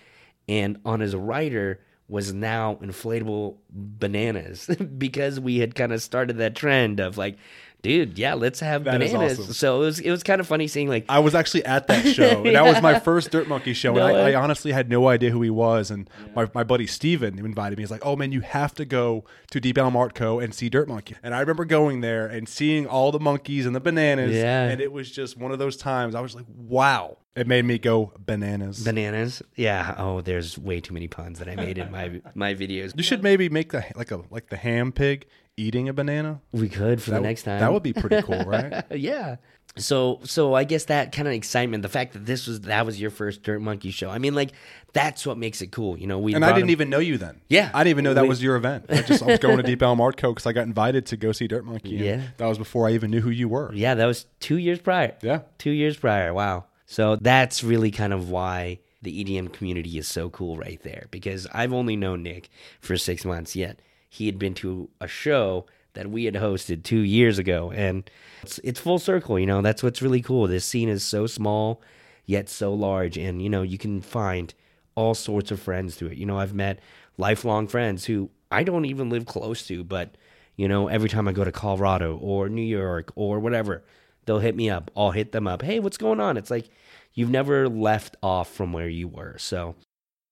and 0.46 0.78
on 0.84 1.00
his 1.00 1.16
rider 1.16 1.80
was 2.06 2.34
now 2.34 2.74
inflatable 2.82 3.56
bananas 3.70 4.66
because 4.98 5.40
we 5.40 5.58
had 5.58 5.74
kind 5.74 5.92
of 5.92 6.02
started 6.02 6.36
that 6.36 6.54
trend 6.54 7.00
of 7.00 7.16
like, 7.16 7.36
dude, 7.85 8.18
yeah, 8.18 8.35
let's 8.35 8.59
have 8.59 8.82
That 8.85 9.01
is 9.01 9.12
bananas. 9.12 9.39
awesome. 9.39 9.53
So 9.55 9.76
it 9.82 9.85
was 9.85 10.01
it 10.01 10.11
was 10.11 10.22
kind 10.24 10.41
of 10.41 10.47
funny 10.49 10.66
seeing 10.66 10.89
like 10.89 11.05
I 11.09 11.20
was 11.20 11.35
actually 11.37 11.64
at 11.64 11.87
that 11.87 12.05
show. 12.14 12.43
and 12.45 12.57
That 12.57 12.64
was 12.64 12.82
my 12.82 12.99
first 12.99 13.30
Dirt 13.30 13.47
Monkey 13.47 13.72
show. 13.74 13.95
No 13.95 14.07
and 14.07 14.16
I. 14.16 14.30
I 14.30 14.35
honestly 14.35 14.72
had 14.72 14.89
no 14.91 15.07
idea 15.09 15.30
who 15.30 15.41
he 15.43 15.51
was. 15.51 15.91
And 15.93 16.11
my, 16.35 16.49
my 16.55 16.64
buddy 16.64 16.87
Steven 16.89 17.39
invited 17.39 17.78
me. 17.78 17.82
He's 17.85 17.91
like, 17.93 18.05
oh 18.05 18.16
man, 18.16 18.32
you 18.32 18.41
have 18.41 18.74
to 18.74 18.85
go 18.85 19.24
to 19.53 19.61
Deep 19.61 19.78
Ellum 19.78 19.97
Art 19.97 20.14
Co. 20.14 20.41
and 20.41 20.53
see 20.55 20.68
Dirt 20.68 20.89
Monkey. 20.89 21.14
And 21.22 21.35
I 21.35 21.41
remember 21.41 21.64
going 21.64 22.01
there 22.01 22.26
and 22.26 22.49
seeing 22.49 22.87
all 22.87 23.12
the 23.12 23.20
monkeys 23.20 23.66
and 23.66 23.76
the 23.76 23.80
bananas. 23.80 24.35
Yeah. 24.35 24.64
And 24.64 24.80
it 24.80 24.91
was 24.91 25.11
just 25.11 25.37
one 25.37 25.53
of 25.53 25.59
those 25.61 25.76
times 25.76 26.14
I 26.14 26.20
was 26.20 26.35
like, 26.35 26.47
wow. 26.49 27.18
It 27.37 27.49
made 27.49 27.64
me 27.64 27.78
go 27.80 28.12
bananas. 28.16 28.85
bananas. 28.85 29.43
Yeah. 29.57 29.97
Oh, 29.99 30.20
there's 30.20 30.57
way 30.57 30.78
too 30.80 30.95
many 30.95 31.09
puns 31.09 31.41
that 31.41 31.49
I 31.49 31.57
made 31.57 31.78
in 31.78 31.91
my 31.91 32.20
my 32.35 32.55
videos. 32.55 32.93
you 32.97 33.03
should 33.03 33.24
maybe 33.24 33.49
make 33.49 33.72
the 33.72 33.85
like 33.97 34.12
a 34.12 34.22
like 34.30 34.51
the 34.51 34.57
ham 34.57 34.93
pig 34.93 35.26
eating 35.57 35.88
a 35.88 35.92
banana. 35.92 36.40
We 36.52 36.68
could 36.68 37.02
for 37.02 37.11
That, 37.11 37.18
the 37.22 37.22
next 37.28 37.42
time. 37.44 37.61
that 37.61 37.72
would 37.72 37.82
be 37.82 37.92
pretty 37.92 38.22
cool, 38.22 38.44
right? 38.46 38.84
yeah. 38.90 39.36
So 39.76 40.20
so 40.22 40.55
I 40.55 40.62
guess 40.62 40.84
that 40.84 41.11
kind 41.11 41.26
of 41.26 41.34
excitement, 41.34 41.82
the 41.82 41.88
fact 41.88 42.12
that 42.12 42.24
this 42.26 42.46
was 42.46 42.61
that 42.62 42.86
was 42.86 43.00
your 43.00 43.11
first 43.11 43.42
Dirt 43.42 43.61
Monkey 43.61 43.90
show. 43.90 44.09
I 44.09 44.18
mean, 44.18 44.34
like 44.34 44.52
that's 44.92 45.26
what 45.26 45.36
makes 45.36 45.62
it 45.62 45.72
cool. 45.72 45.98
You 45.98 46.07
know, 46.07 46.18
we 46.20 46.32
And 46.34 46.44
I 46.44 46.48
didn't 46.52 46.64
him- 46.68 46.70
even 46.70 46.90
know 46.90 47.00
you 47.00 47.18
then. 47.18 47.40
Yeah. 47.48 47.70
I 47.74 47.82
didn't 47.82 47.90
even 47.90 48.05
know 48.05 48.14
that 48.14 48.22
We- 48.22 48.28
was 48.28 48.40
your 48.42 48.55
event. 48.55 48.86
I 48.88 49.02
just 49.02 49.22
I 49.22 49.26
was 49.26 49.38
going 49.40 49.57
to 49.57 49.64
Deep 49.64 49.82
Ellum 49.82 50.00
Art 50.00 50.16
Co. 50.16 50.32
because 50.32 50.46
I 50.46 50.52
got 50.52 50.62
invited 50.66 51.07
to 51.07 51.16
go 51.16 51.32
see 51.32 51.48
Dirt 51.48 51.64
Monkey. 51.64 51.90
Yeah. 51.96 52.22
that 52.36 52.46
was 52.46 52.57
before 52.59 52.86
I 52.88 52.92
even 52.92 53.11
knew 53.11 53.20
who 53.20 53.30
you 53.30 53.48
were. 53.48 53.72
Yeah, 53.74 53.94
that 53.96 54.07
was 54.07 54.26
two 54.38 54.59
years 54.59 54.78
prior. 54.78 55.16
Yeah. 55.22 55.40
Two 55.59 55.72
years 55.72 55.96
prior. 55.96 56.32
Wow. 56.32 56.66
So 56.86 57.16
that's 57.16 57.64
really 57.64 57.90
kind 57.90 58.12
of 58.12 58.30
why 58.30 58.78
the 59.02 59.24
EDM 59.24 59.52
community 59.52 59.98
is 59.98 60.07
so 60.07 60.30
cool 60.30 60.57
right 60.57 60.80
there. 60.84 61.09
Because 61.11 61.48
I've 61.52 61.72
only 61.72 61.96
known 61.96 62.22
Nick 62.22 62.48
for 62.80 62.96
six 62.96 63.24
months, 63.24 63.57
yet 63.57 63.80
he 64.14 64.26
had 64.26 64.38
been 64.38 64.54
to 64.54 64.88
a 65.00 65.08
show 65.08 65.66
that 65.94 66.08
we 66.08 66.24
had 66.24 66.34
hosted 66.34 66.84
two 66.84 67.00
years 67.00 67.38
ago. 67.38 67.72
And 67.74 68.08
it's, 68.42 68.58
it's 68.62 68.78
full 68.78 69.00
circle, 69.00 69.38
you 69.38 69.46
know, 69.46 69.60
that's 69.60 69.82
what's 69.82 70.00
really 70.00 70.22
cool. 70.22 70.46
This 70.46 70.64
scene 70.64 70.88
is 70.88 71.02
so 71.02 71.26
small, 71.26 71.82
yet 72.24 72.48
so 72.48 72.72
large. 72.72 73.16
And, 73.16 73.42
you 73.42 73.48
know, 73.48 73.62
you 73.62 73.76
can 73.76 74.00
find 74.00 74.54
all 74.94 75.14
sorts 75.14 75.50
of 75.50 75.60
friends 75.60 75.96
through 75.96 76.08
it. 76.08 76.18
You 76.18 76.26
know, 76.26 76.38
I've 76.38 76.54
met 76.54 76.78
lifelong 77.18 77.66
friends 77.66 78.04
who 78.04 78.30
I 78.52 78.62
don't 78.62 78.84
even 78.84 79.10
live 79.10 79.26
close 79.26 79.66
to, 79.66 79.82
but 79.82 80.16
you 80.56 80.68
know, 80.68 80.86
every 80.86 81.08
time 81.08 81.26
I 81.26 81.32
go 81.32 81.42
to 81.42 81.50
Colorado 81.50 82.16
or 82.18 82.48
New 82.48 82.62
York 82.62 83.12
or 83.16 83.40
whatever, 83.40 83.82
they'll 84.24 84.38
hit 84.38 84.54
me 84.54 84.70
up. 84.70 84.92
I'll 84.96 85.10
hit 85.10 85.32
them 85.32 85.48
up. 85.48 85.62
Hey, 85.62 85.80
what's 85.80 85.96
going 85.96 86.20
on? 86.20 86.36
It's 86.36 86.50
like 86.50 86.70
you've 87.14 87.30
never 87.30 87.68
left 87.68 88.16
off 88.22 88.52
from 88.52 88.72
where 88.72 88.88
you 88.88 89.08
were. 89.08 89.36
So 89.38 89.74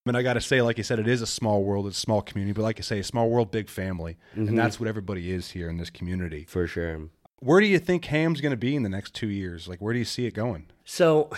I 0.05 0.11
mean, 0.11 0.17
I 0.17 0.23
got 0.23 0.35
to 0.35 0.41
say, 0.41 0.61
like 0.63 0.79
you 0.79 0.85
said, 0.85 0.99
it 0.99 1.07
is 1.07 1.23
a 1.23 1.27
small 1.27 1.63
world, 1.63 1.87
it's 1.87 1.97
a 1.99 2.01
small 2.01 2.23
community, 2.23 2.53
but 2.53 2.63
like 2.63 2.79
I 2.79 2.83
say, 2.83 2.99
a 2.99 3.05
small 3.05 3.31
world, 3.31 3.51
big 3.53 3.69
family, 3.69 4.17
Mm-hmm. 4.33 4.49
and 4.49 4.59
that's 4.59 4.81
what 4.81 4.89
everybody 4.89 5.31
is 5.31 5.53
here 5.53 5.69
in 5.69 5.77
this 5.77 5.91
community. 5.91 6.45
for 6.49 6.67
sure. 6.67 7.09
Where 7.39 7.61
do 7.61 7.67
you 7.67 7.79
think 7.79 8.05
Ham's 8.07 8.41
going 8.41 8.51
to 8.53 8.57
be 8.57 8.75
in 8.77 8.83
the 8.83 8.89
next 8.89 9.15
two 9.15 9.29
years? 9.29 9.67
Like, 9.69 9.81
where 9.81 9.93
do 9.93 9.99
you 9.99 10.05
see 10.05 10.27
it 10.27 10.35
going? 10.35 10.67
So 10.85 11.31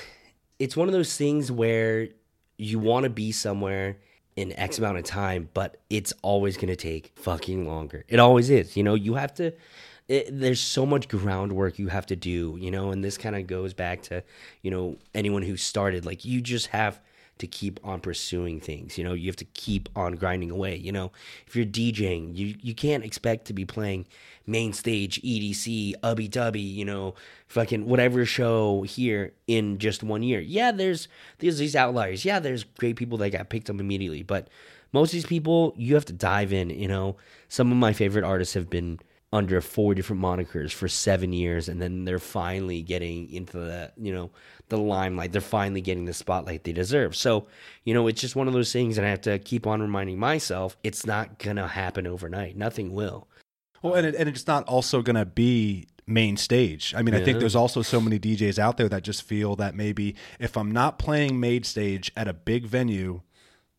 it's 0.58 0.76
one 0.76 0.88
of 0.88 0.92
those 0.92 1.16
things 1.16 1.50
where 1.52 2.08
you 2.58 2.78
want 2.78 3.04
to 3.04 3.10
be 3.10 3.32
somewhere 3.32 3.98
in 4.36 4.52
X 4.58 4.78
amount 4.78 4.98
of 4.98 5.04
time, 5.04 5.48
but 5.54 5.78
it's 5.90 6.12
always 6.22 6.56
going 6.56 6.68
to 6.68 6.76
take 6.76 7.12
fucking 7.16 7.66
longer. 7.66 8.04
It 8.08 8.18
always 8.18 8.50
is. 8.50 8.76
You 8.76 8.82
know, 8.82 8.94
you 8.94 9.14
have 9.14 9.32
to. 9.34 9.52
It, 10.08 10.28
there's 10.30 10.60
so 10.60 10.84
much 10.84 11.08
groundwork 11.08 11.78
you 11.78 11.88
have 11.88 12.04
to 12.06 12.16
do, 12.16 12.56
you 12.60 12.70
know, 12.70 12.90
and 12.90 13.02
this 13.02 13.16
kind 13.16 13.34
of 13.36 13.46
goes 13.46 13.72
back 13.72 14.02
to, 14.02 14.22
you 14.62 14.70
know, 14.70 14.98
anyone 15.14 15.42
who 15.42 15.56
started. 15.56 16.04
Like, 16.04 16.24
you 16.26 16.40
just 16.42 16.66
have 16.68 17.00
to 17.38 17.46
keep 17.46 17.80
on 17.84 18.00
pursuing 18.00 18.60
things. 18.60 18.96
You 18.96 19.04
know, 19.04 19.12
you 19.12 19.26
have 19.26 19.36
to 19.36 19.44
keep 19.44 19.88
on 19.96 20.14
grinding 20.14 20.50
away. 20.50 20.76
You 20.76 20.92
know, 20.92 21.12
if 21.46 21.56
you're 21.56 21.66
DJing, 21.66 22.36
you 22.36 22.54
you 22.60 22.74
can't 22.74 23.04
expect 23.04 23.46
to 23.46 23.52
be 23.52 23.64
playing 23.64 24.06
main 24.46 24.72
stage, 24.72 25.20
EDC, 25.22 25.94
Ubbi 26.02 26.28
Dubbi, 26.28 26.74
you 26.74 26.84
know, 26.84 27.14
fucking 27.48 27.86
whatever 27.86 28.24
show 28.24 28.82
here 28.82 29.32
in 29.46 29.78
just 29.78 30.02
one 30.02 30.22
year. 30.22 30.40
Yeah, 30.40 30.70
there's 30.70 31.08
there's 31.38 31.58
these 31.58 31.76
outliers. 31.76 32.24
Yeah, 32.24 32.38
there's 32.38 32.64
great 32.64 32.96
people 32.96 33.18
that 33.18 33.30
got 33.30 33.48
picked 33.48 33.70
up 33.70 33.80
immediately, 33.80 34.22
but 34.22 34.48
most 34.92 35.08
of 35.08 35.14
these 35.14 35.26
people 35.26 35.74
you 35.76 35.94
have 35.94 36.04
to 36.06 36.12
dive 36.12 36.52
in. 36.52 36.70
You 36.70 36.88
know, 36.88 37.16
some 37.48 37.72
of 37.72 37.78
my 37.78 37.92
favorite 37.92 38.24
artists 38.24 38.54
have 38.54 38.70
been 38.70 39.00
under 39.34 39.60
four 39.60 39.94
different 39.94 40.22
monikers 40.22 40.72
for 40.72 40.86
seven 40.86 41.32
years 41.32 41.68
and 41.68 41.82
then 41.82 42.04
they're 42.04 42.20
finally 42.20 42.80
getting 42.82 43.28
into 43.32 43.58
the 43.58 43.92
you 43.96 44.14
know 44.14 44.30
the 44.68 44.78
limelight. 44.78 45.32
They're 45.32 45.40
finally 45.40 45.80
getting 45.80 46.04
the 46.04 46.14
spotlight 46.14 46.62
they 46.62 46.72
deserve. 46.72 47.16
So 47.16 47.48
you 47.82 47.92
know 47.92 48.06
it's 48.06 48.20
just 48.20 48.36
one 48.36 48.46
of 48.46 48.54
those 48.54 48.72
things 48.72 48.96
and 48.96 49.06
i 49.06 49.10
have 49.10 49.20
to 49.22 49.38
keep 49.40 49.66
on 49.66 49.82
reminding 49.82 50.18
myself 50.18 50.76
it's 50.84 51.04
not 51.04 51.38
gonna 51.38 51.66
happen 51.66 52.06
overnight. 52.06 52.56
Nothing 52.56 52.94
will. 52.94 53.26
Well, 53.82 53.94
and, 53.94 54.06
it, 54.06 54.14
and 54.14 54.30
it's 54.30 54.46
not 54.46 54.64
also 54.66 55.02
going 55.02 55.16
to 55.16 55.26
be 55.26 55.88
main 56.06 56.38
stage. 56.38 56.94
I 56.96 57.02
mean, 57.02 57.14
I 57.14 57.22
think 57.22 57.38
there's 57.38 57.54
also 57.54 57.82
so 57.82 58.00
many 58.00 58.18
DJs 58.18 58.58
out 58.58 58.78
there 58.78 58.88
that 58.88 59.02
just 59.02 59.22
feel 59.22 59.56
that 59.56 59.74
maybe 59.74 60.16
if 60.38 60.56
I'm 60.56 60.70
not 60.70 60.98
playing 60.98 61.38
main 61.38 61.64
stage 61.64 62.10
at 62.16 62.26
a 62.26 62.32
big 62.32 62.64
venue, 62.64 63.20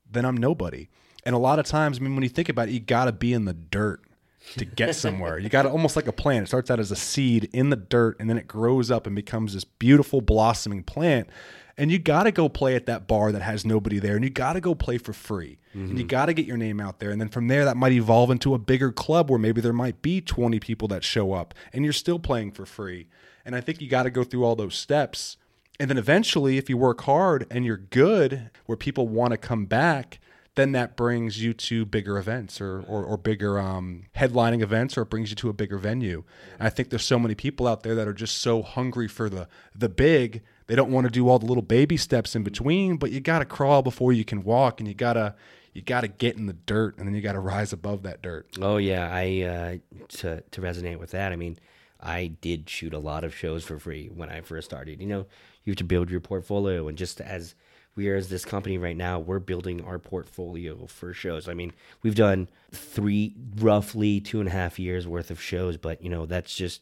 then 0.08 0.24
I'm 0.24 0.38
nobody. 0.38 0.90
And 1.24 1.34
a 1.34 1.40
lot 1.40 1.58
of 1.58 1.66
times, 1.66 1.98
I 1.98 2.02
mean, 2.02 2.14
when 2.14 2.22
you 2.22 2.30
think 2.30 2.50
about 2.50 2.70
it, 2.70 2.74
you 2.74 2.80
got 2.80 3.06
to 3.06 3.12
be 3.12 3.34
in 3.34 3.46
the 3.46 3.56
dirt 3.56 4.05
to 4.54 4.66
get 4.66 4.96
somewhere. 4.96 5.38
you 5.38 5.50
got 5.50 5.64
to 5.64 5.70
almost 5.70 5.96
like 5.96 6.08
a 6.08 6.12
plant. 6.12 6.44
It 6.44 6.48
starts 6.48 6.72
out 6.72 6.80
as 6.80 6.92
a 6.92 6.96
seed 6.96 7.50
in 7.54 7.70
the 7.70 7.76
dirt, 7.76 8.18
and 8.20 8.30
then 8.30 8.38
it 8.38 8.48
grows 8.48 8.92
up 8.92 9.06
and 9.08 9.16
becomes 9.16 9.54
this 9.54 9.64
beautiful 9.64 10.22
blossoming 10.22 10.84
plant. 10.84 11.30
And 11.78 11.92
you 11.92 12.00
got 12.00 12.24
to 12.24 12.32
go 12.32 12.48
play 12.48 12.76
at 12.76 12.86
that 12.86 13.06
bar 13.06 13.34
that 13.34 13.42
has 13.42 13.66
nobody 13.66 14.00
there, 14.00 14.16
and 14.16 14.24
you 14.24 14.30
got 14.30 14.54
to 14.54 14.62
go 14.62 14.76
play 14.76 14.98
for 14.98 15.12
free. 15.12 15.60
And 15.74 15.90
you 15.90 15.96
mm-hmm. 15.96 16.08
got 16.08 16.28
to 16.28 16.34
get 16.34 16.46
your 16.46 16.56
name 16.56 16.80
out 16.80 17.00
there. 17.00 17.12
And 17.12 17.20
then 17.20 17.28
from 17.28 17.50
there, 17.50 17.66
that 17.66 17.76
might 17.76 17.92
evolve 17.92 18.32
into 18.32 18.54
a 18.54 18.58
bigger 18.58 18.94
club 18.94 19.30
where 19.30 19.40
maybe 19.40 19.60
there 19.60 19.74
might 19.74 20.02
be 20.02 20.22
20 20.22 20.60
people 20.62 20.88
that 20.88 21.04
show 21.04 21.34
up, 21.34 21.54
and 21.74 21.84
you're 21.84 21.94
still 21.94 22.20
playing 22.20 22.52
for 22.52 22.66
free. 22.66 23.08
And 23.44 23.56
I 23.56 23.62
think 23.62 23.82
you 23.82 23.90
got 23.90 24.04
to 24.04 24.10
go 24.10 24.24
through 24.24 24.46
all 24.46 24.56
those 24.56 24.76
steps. 24.76 25.36
And 25.78 25.90
then 25.90 25.98
eventually, 25.98 26.58
if 26.58 26.70
you 26.70 26.78
work 26.78 27.02
hard 27.02 27.46
and 27.52 27.66
you're 27.66 27.76
good, 27.76 28.50
where 28.66 28.78
people 28.78 29.10
want 29.10 29.32
to 29.32 29.38
come 29.38 29.66
back, 29.66 30.20
then 30.56 30.72
that 30.72 30.96
brings 30.96 31.42
you 31.42 31.54
to 31.54 31.86
bigger 31.86 32.18
events 32.18 32.60
or, 32.62 32.80
or, 32.88 33.04
or 33.04 33.18
bigger 33.18 33.60
um, 33.60 34.06
headlining 34.16 34.62
events, 34.62 34.98
or 34.98 35.02
it 35.02 35.10
brings 35.10 35.30
you 35.30 35.36
to 35.36 35.50
a 35.50 35.54
bigger 35.54 35.78
venue. 35.78 36.24
And 36.58 36.66
I 36.66 36.70
think 36.70 36.90
there's 36.90 37.06
so 37.06 37.20
many 37.20 37.36
people 37.36 37.68
out 37.68 37.84
there 37.84 37.96
that 37.96 38.08
are 38.08 38.14
just 38.14 38.38
so 38.38 38.62
hungry 38.62 39.08
for 39.08 39.30
the 39.30 39.48
the 39.76 39.90
big. 39.90 40.42
They 40.68 40.76
don't 40.76 40.92
want 40.92 41.06
to 41.06 41.12
do 41.12 41.30
all 41.30 41.38
the 41.38 41.46
little 41.46 41.62
baby 41.62 41.98
steps 41.98 42.36
in 42.36 42.44
between, 42.44 42.98
but 42.98 43.12
you 43.12 43.20
got 43.20 43.40
to 43.40 43.46
crawl 43.46 43.82
before 43.82 44.14
you 44.14 44.26
can 44.26 44.44
walk, 44.44 44.80
and 44.80 44.88
you 44.88 44.96
gotta 44.96 45.36
you 45.74 45.82
got 45.82 46.02
to 46.02 46.08
get 46.08 46.38
in 46.38 46.46
the 46.46 46.54
dirt, 46.54 46.98
and 46.98 47.06
then 47.06 47.14
you 47.14 47.22
got 47.22 47.34
to 47.34 47.40
rise 47.40 47.74
above 47.74 48.04
that 48.04 48.22
dirt. 48.22 48.48
Oh 48.62 48.78
yeah, 48.78 49.10
I 49.12 49.42
uh, 49.42 50.06
to 50.20 50.42
to 50.42 50.62
resonate 50.62 51.00
with 51.00 51.12
that. 51.12 51.34
I 51.34 51.36
mean, 51.36 51.60
I 52.00 52.28
did 52.28 52.70
shoot 52.70 52.94
a 52.94 53.00
lot 53.00 53.26
of 53.26 53.36
shows 53.36 53.66
for 53.66 53.78
free 53.78 54.08
when 54.08 54.30
I 54.30 54.40
first 54.40 54.70
started. 54.70 55.02
You 55.02 55.08
know, 55.08 55.26
you 55.66 55.72
have 55.72 55.78
to 55.78 55.84
build 55.84 56.10
your 56.10 56.22
portfolio, 56.22 56.88
and 56.88 56.98
just 56.98 57.20
as 57.20 57.56
we 57.96 58.10
are 58.10 58.16
as 58.16 58.30
this 58.30 58.46
company 58.46 58.78
right 58.78 58.98
now, 58.98 59.20
we're 59.20 59.40
building 59.40 59.84
our 59.84 60.00
portfolio 60.00 60.86
for 60.88 61.14
shows. 61.14 61.48
I 61.48 61.54
mean, 61.54 61.74
we've 62.04 62.16
done 62.16 62.50
three, 62.72 63.36
roughly 63.58 64.20
two 64.20 64.40
and 64.40 64.50
a 64.50 64.52
half 64.52 64.78
years 64.80 65.08
worth 65.08 65.32
of 65.32 65.42
shows, 65.42 65.78
but 65.78 66.02
you 66.02 66.10
know, 66.10 66.26
that's 66.26 66.54
just 66.54 66.82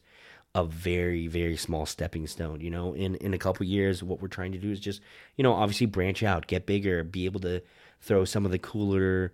a 0.56 0.64
very 0.64 1.26
very 1.26 1.56
small 1.56 1.84
stepping 1.84 2.28
stone 2.28 2.60
you 2.60 2.70
know 2.70 2.94
in 2.94 3.16
in 3.16 3.34
a 3.34 3.38
couple 3.38 3.66
years 3.66 4.04
what 4.04 4.22
we're 4.22 4.28
trying 4.28 4.52
to 4.52 4.58
do 4.58 4.70
is 4.70 4.78
just 4.78 5.00
you 5.36 5.42
know 5.42 5.52
obviously 5.52 5.84
branch 5.84 6.22
out 6.22 6.46
get 6.46 6.64
bigger 6.64 7.02
be 7.02 7.24
able 7.24 7.40
to 7.40 7.60
throw 8.00 8.24
some 8.24 8.44
of 8.44 8.52
the 8.52 8.58
cooler 8.58 9.32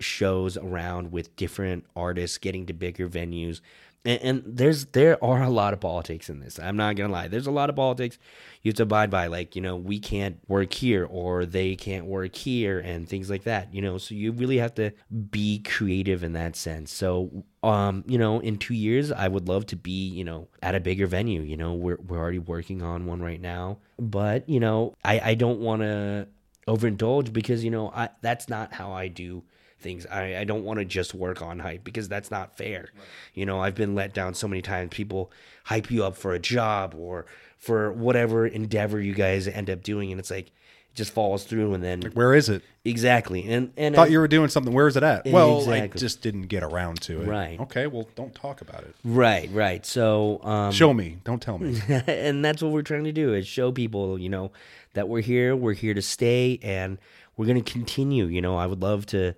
shows 0.00 0.56
around 0.56 1.12
with 1.12 1.36
different 1.36 1.84
artists 1.94 2.38
getting 2.38 2.64
to 2.64 2.72
bigger 2.72 3.06
venues 3.06 3.60
and, 4.04 4.20
and 4.22 4.42
there's 4.44 4.86
there 4.86 5.22
are 5.22 5.42
a 5.42 5.50
lot 5.50 5.72
of 5.72 5.80
politics 5.80 6.28
in 6.28 6.40
this. 6.40 6.58
I'm 6.58 6.76
not 6.76 6.96
gonna 6.96 7.12
lie. 7.12 7.28
There's 7.28 7.46
a 7.46 7.52
lot 7.52 7.70
of 7.70 7.76
politics 7.76 8.18
you 8.62 8.70
have 8.70 8.76
to 8.76 8.82
abide 8.82 9.10
by. 9.10 9.26
Like 9.28 9.54
you 9.54 9.62
know, 9.62 9.76
we 9.76 10.00
can't 10.00 10.38
work 10.48 10.72
here 10.72 11.06
or 11.08 11.46
they 11.46 11.76
can't 11.76 12.06
work 12.06 12.34
here 12.34 12.80
and 12.80 13.08
things 13.08 13.30
like 13.30 13.44
that. 13.44 13.72
You 13.72 13.82
know, 13.82 13.98
so 13.98 14.14
you 14.14 14.32
really 14.32 14.58
have 14.58 14.74
to 14.76 14.92
be 15.30 15.60
creative 15.60 16.24
in 16.24 16.32
that 16.32 16.56
sense. 16.56 16.92
So 16.92 17.44
um, 17.62 18.02
you 18.06 18.18
know, 18.18 18.40
in 18.40 18.58
two 18.58 18.74
years, 18.74 19.12
I 19.12 19.28
would 19.28 19.46
love 19.48 19.66
to 19.66 19.76
be, 19.76 20.08
you 20.08 20.24
know, 20.24 20.48
at 20.62 20.74
a 20.74 20.80
bigger 20.80 21.06
venue. 21.06 21.42
You 21.42 21.56
know, 21.56 21.74
we're 21.74 21.98
we're 21.98 22.18
already 22.18 22.40
working 22.40 22.82
on 22.82 23.06
one 23.06 23.22
right 23.22 23.40
now, 23.40 23.78
but 23.98 24.48
you 24.48 24.60
know, 24.60 24.94
I 25.04 25.20
I 25.20 25.34
don't 25.34 25.60
want 25.60 25.82
to 25.82 26.28
overindulge 26.68 27.32
because 27.32 27.64
you 27.64 27.70
know 27.70 27.90
I 27.94 28.08
that's 28.20 28.48
not 28.48 28.72
how 28.72 28.92
I 28.92 29.08
do 29.08 29.42
things. 29.82 30.06
I, 30.06 30.38
I 30.38 30.44
don't 30.44 30.64
want 30.64 30.78
to 30.78 30.84
just 30.84 31.14
work 31.14 31.42
on 31.42 31.58
hype 31.58 31.84
because 31.84 32.08
that's 32.08 32.30
not 32.30 32.56
fair. 32.56 32.90
Right. 32.94 33.04
You 33.34 33.46
know, 33.46 33.60
I've 33.60 33.74
been 33.74 33.94
let 33.94 34.14
down 34.14 34.34
so 34.34 34.48
many 34.48 34.62
times. 34.62 34.90
People 34.90 35.30
hype 35.64 35.90
you 35.90 36.04
up 36.04 36.16
for 36.16 36.32
a 36.32 36.38
job 36.38 36.94
or 36.96 37.26
for 37.58 37.92
whatever 37.92 38.46
endeavor 38.46 39.00
you 39.00 39.14
guys 39.14 39.46
end 39.46 39.70
up 39.70 39.82
doing, 39.82 40.10
and 40.10 40.18
it's 40.18 40.30
like 40.30 40.48
it 40.48 40.96
just 40.96 41.12
falls 41.12 41.44
through, 41.44 41.74
and 41.74 41.82
then 41.82 42.00
like, 42.00 42.12
where 42.14 42.34
is 42.34 42.48
it 42.48 42.62
exactly? 42.84 43.48
And 43.48 43.72
and 43.76 43.94
thought 43.94 44.08
I, 44.08 44.10
you 44.10 44.18
were 44.18 44.28
doing 44.28 44.48
something. 44.48 44.72
Where 44.74 44.88
is 44.88 44.96
it 44.96 45.02
at? 45.04 45.26
Well, 45.26 45.58
exactly. 45.58 45.98
I 45.98 46.00
just 46.00 46.22
didn't 46.22 46.42
get 46.48 46.64
around 46.64 47.00
to 47.02 47.22
it. 47.22 47.28
Right. 47.28 47.60
Okay. 47.60 47.86
Well, 47.86 48.08
don't 48.16 48.34
talk 48.34 48.60
about 48.60 48.82
it. 48.82 48.94
Right. 49.04 49.48
Right. 49.52 49.86
So 49.86 50.42
um, 50.42 50.72
show 50.72 50.92
me. 50.92 51.18
Don't 51.22 51.40
tell 51.40 51.58
me. 51.58 51.80
and 51.88 52.44
that's 52.44 52.62
what 52.62 52.72
we're 52.72 52.82
trying 52.82 53.04
to 53.04 53.12
do 53.12 53.32
is 53.32 53.46
show 53.46 53.70
people, 53.70 54.18
you 54.18 54.28
know, 54.28 54.50
that 54.94 55.08
we're 55.08 55.22
here. 55.22 55.54
We're 55.54 55.74
here 55.74 55.94
to 55.94 56.02
stay, 56.02 56.58
and 56.62 56.98
we're 57.36 57.46
going 57.46 57.62
to 57.62 57.72
continue. 57.72 58.26
You 58.26 58.42
know, 58.42 58.56
I 58.56 58.66
would 58.66 58.82
love 58.82 59.06
to 59.06 59.34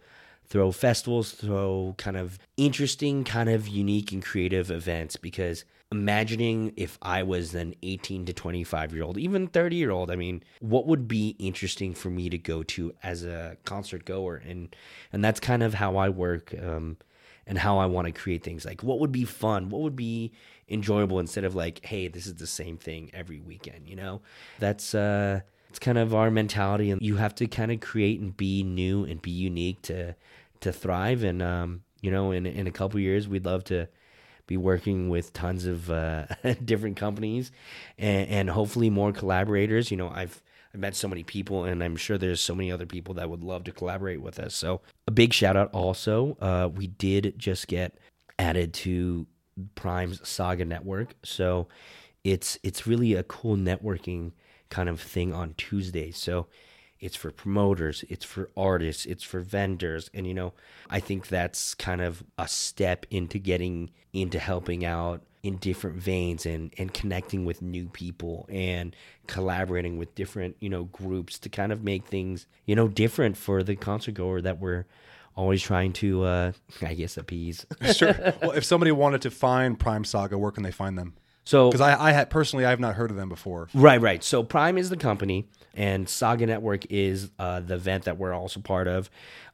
throw 0.54 0.70
festivals, 0.70 1.32
throw 1.32 1.96
kind 1.98 2.16
of 2.16 2.38
interesting, 2.56 3.24
kind 3.24 3.48
of 3.48 3.66
unique 3.66 4.12
and 4.12 4.24
creative 4.24 4.70
events 4.70 5.16
because 5.16 5.64
imagining 5.90 6.72
if 6.76 6.96
I 7.02 7.24
was 7.24 7.56
an 7.56 7.74
18 7.82 8.26
to 8.26 8.32
25 8.32 8.94
year 8.94 9.02
old, 9.02 9.18
even 9.18 9.48
30 9.48 9.74
year 9.74 9.90
old, 9.90 10.12
I 10.12 10.14
mean, 10.14 10.44
what 10.60 10.86
would 10.86 11.08
be 11.08 11.30
interesting 11.40 11.92
for 11.92 12.08
me 12.08 12.30
to 12.30 12.38
go 12.38 12.62
to 12.62 12.94
as 13.02 13.24
a 13.24 13.56
concert 13.64 14.04
goer? 14.04 14.40
And, 14.46 14.76
and 15.12 15.24
that's 15.24 15.40
kind 15.40 15.64
of 15.64 15.74
how 15.74 15.96
I 15.96 16.08
work. 16.08 16.54
Um, 16.54 16.98
and 17.46 17.58
how 17.58 17.76
I 17.76 17.84
want 17.84 18.06
to 18.06 18.12
create 18.12 18.42
things. 18.42 18.64
Like, 18.64 18.82
what 18.82 19.00
would 19.00 19.12
be 19.12 19.26
fun? 19.26 19.68
What 19.68 19.82
would 19.82 19.96
be 19.96 20.32
enjoyable 20.66 21.18
instead 21.18 21.44
of 21.44 21.54
like, 21.54 21.84
hey, 21.84 22.08
this 22.08 22.26
is 22.26 22.36
the 22.36 22.46
same 22.46 22.78
thing 22.78 23.10
every 23.12 23.38
weekend, 23.38 23.86
you 23.86 23.96
know? 23.96 24.22
That's, 24.60 24.94
uh, 24.94 25.40
it's 25.68 25.78
kind 25.78 25.98
of 25.98 26.14
our 26.14 26.30
mentality. 26.30 26.90
And 26.90 27.02
you 27.02 27.16
have 27.16 27.34
to 27.34 27.46
kind 27.46 27.70
of 27.70 27.80
create 27.80 28.18
and 28.18 28.34
be 28.34 28.62
new 28.62 29.04
and 29.04 29.20
be 29.20 29.32
unique 29.32 29.82
to, 29.82 30.16
to 30.64 30.72
thrive. 30.72 31.22
And 31.22 31.40
um, 31.42 31.82
you 32.02 32.10
know, 32.10 32.32
in 32.32 32.46
in 32.46 32.66
a 32.66 32.72
couple 32.72 33.00
years, 33.00 33.28
we'd 33.28 33.44
love 33.44 33.64
to 33.64 33.88
be 34.46 34.56
working 34.56 35.08
with 35.08 35.32
tons 35.32 35.64
of 35.64 35.90
uh, 35.90 36.26
different 36.64 36.96
companies 36.96 37.50
and, 37.96 38.28
and 38.28 38.50
hopefully 38.50 38.90
more 38.90 39.12
collaborators. 39.12 39.90
You 39.90 39.96
know, 39.96 40.10
I've 40.10 40.42
I've 40.72 40.80
met 40.80 40.96
so 40.96 41.08
many 41.08 41.22
people, 41.22 41.64
and 41.64 41.82
I'm 41.82 41.96
sure 41.96 42.18
there's 42.18 42.40
so 42.40 42.54
many 42.54 42.72
other 42.72 42.86
people 42.86 43.14
that 43.14 43.30
would 43.30 43.44
love 43.44 43.64
to 43.64 43.72
collaborate 43.72 44.20
with 44.20 44.38
us. 44.38 44.54
So 44.54 44.80
a 45.06 45.12
big 45.12 45.32
shout 45.32 45.56
out 45.56 45.70
also. 45.72 46.36
Uh, 46.40 46.68
we 46.74 46.88
did 46.88 47.34
just 47.38 47.68
get 47.68 47.96
added 48.38 48.74
to 48.74 49.26
Prime's 49.76 50.26
Saga 50.28 50.64
Network, 50.64 51.14
so 51.22 51.68
it's 52.24 52.58
it's 52.62 52.86
really 52.86 53.14
a 53.14 53.22
cool 53.22 53.56
networking 53.56 54.32
kind 54.70 54.88
of 54.88 55.00
thing 55.00 55.32
on 55.32 55.54
Tuesdays. 55.56 56.16
So 56.16 56.48
it's 57.04 57.16
for 57.16 57.30
promoters, 57.30 58.02
it's 58.08 58.24
for 58.24 58.48
artists, 58.56 59.04
it's 59.04 59.22
for 59.22 59.40
vendors. 59.40 60.08
And, 60.14 60.26
you 60.26 60.32
know, 60.32 60.54
I 60.88 61.00
think 61.00 61.28
that's 61.28 61.74
kind 61.74 62.00
of 62.00 62.24
a 62.38 62.48
step 62.48 63.04
into 63.10 63.38
getting 63.38 63.90
into 64.14 64.38
helping 64.38 64.86
out 64.86 65.20
in 65.42 65.58
different 65.58 65.96
veins 65.96 66.46
and, 66.46 66.72
and 66.78 66.94
connecting 66.94 67.44
with 67.44 67.60
new 67.60 67.88
people 67.90 68.46
and 68.48 68.96
collaborating 69.26 69.98
with 69.98 70.14
different, 70.14 70.56
you 70.60 70.70
know, 70.70 70.84
groups 70.84 71.38
to 71.40 71.50
kind 71.50 71.72
of 71.72 71.84
make 71.84 72.06
things, 72.06 72.46
you 72.64 72.74
know, 72.74 72.88
different 72.88 73.36
for 73.36 73.62
the 73.62 73.76
concert 73.76 74.14
goer 74.14 74.40
that 74.40 74.58
we're 74.58 74.86
always 75.36 75.62
trying 75.62 75.92
to, 75.92 76.24
uh, 76.24 76.52
I 76.80 76.94
guess, 76.94 77.18
appease. 77.18 77.66
sure. 77.92 78.14
Well, 78.40 78.52
if 78.52 78.64
somebody 78.64 78.92
wanted 78.92 79.20
to 79.22 79.30
find 79.30 79.78
Prime 79.78 80.04
Saga, 80.04 80.38
where 80.38 80.52
can 80.52 80.62
they 80.62 80.70
find 80.70 80.96
them? 80.96 81.16
So, 81.44 81.68
because 81.70 81.80
I, 81.80 82.08
I 82.08 82.12
had 82.12 82.30
personally, 82.30 82.64
I 82.64 82.70
have 82.70 82.80
not 82.80 82.94
heard 82.94 83.10
of 83.10 83.16
them 83.16 83.28
before. 83.28 83.68
Right, 83.74 84.00
right. 84.00 84.24
So 84.24 84.42
Prime 84.42 84.78
is 84.78 84.88
the 84.88 84.96
company, 84.96 85.46
and 85.74 86.08
Saga 86.08 86.46
Network 86.46 86.90
is 86.90 87.30
uh, 87.38 87.60
the 87.60 87.74
event 87.74 88.04
that 88.04 88.18
we're 88.18 88.32
also 88.32 88.60
part 88.60 88.88
of. 88.88 89.10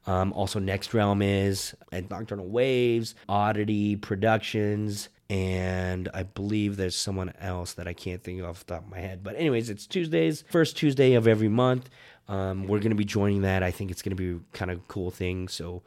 Um, 0.06 0.32
also, 0.32 0.58
Next 0.58 0.94
Realm 0.94 1.20
is, 1.20 1.74
and 1.92 2.08
Nocturnal 2.08 2.46
Waves, 2.46 3.14
Oddity 3.28 3.96
Productions, 3.96 5.08
and 5.28 6.08
I 6.14 6.22
believe 6.22 6.76
there's 6.76 6.96
someone 6.96 7.32
else 7.40 7.74
that 7.74 7.86
I 7.86 7.92
can't 7.92 8.22
think 8.22 8.40
of 8.40 8.46
off 8.46 8.66
the 8.66 8.74
top 8.74 8.84
of 8.84 8.90
my 8.90 8.98
head. 8.98 9.22
But 9.22 9.36
anyways, 9.36 9.68
it's 9.70 9.86
Tuesdays, 9.86 10.44
first 10.48 10.76
Tuesday 10.76 11.14
of 11.14 11.28
every 11.28 11.48
month. 11.48 11.90
Um, 12.28 12.66
we're 12.66 12.78
going 12.78 12.90
to 12.90 12.96
be 12.96 13.04
joining 13.04 13.42
that. 13.42 13.62
I 13.62 13.70
think 13.70 13.90
it's 13.90 14.02
going 14.02 14.16
to 14.16 14.38
be 14.38 14.44
kind 14.52 14.70
of 14.70 14.86
cool 14.88 15.10
thing. 15.10 15.48
So 15.48 15.82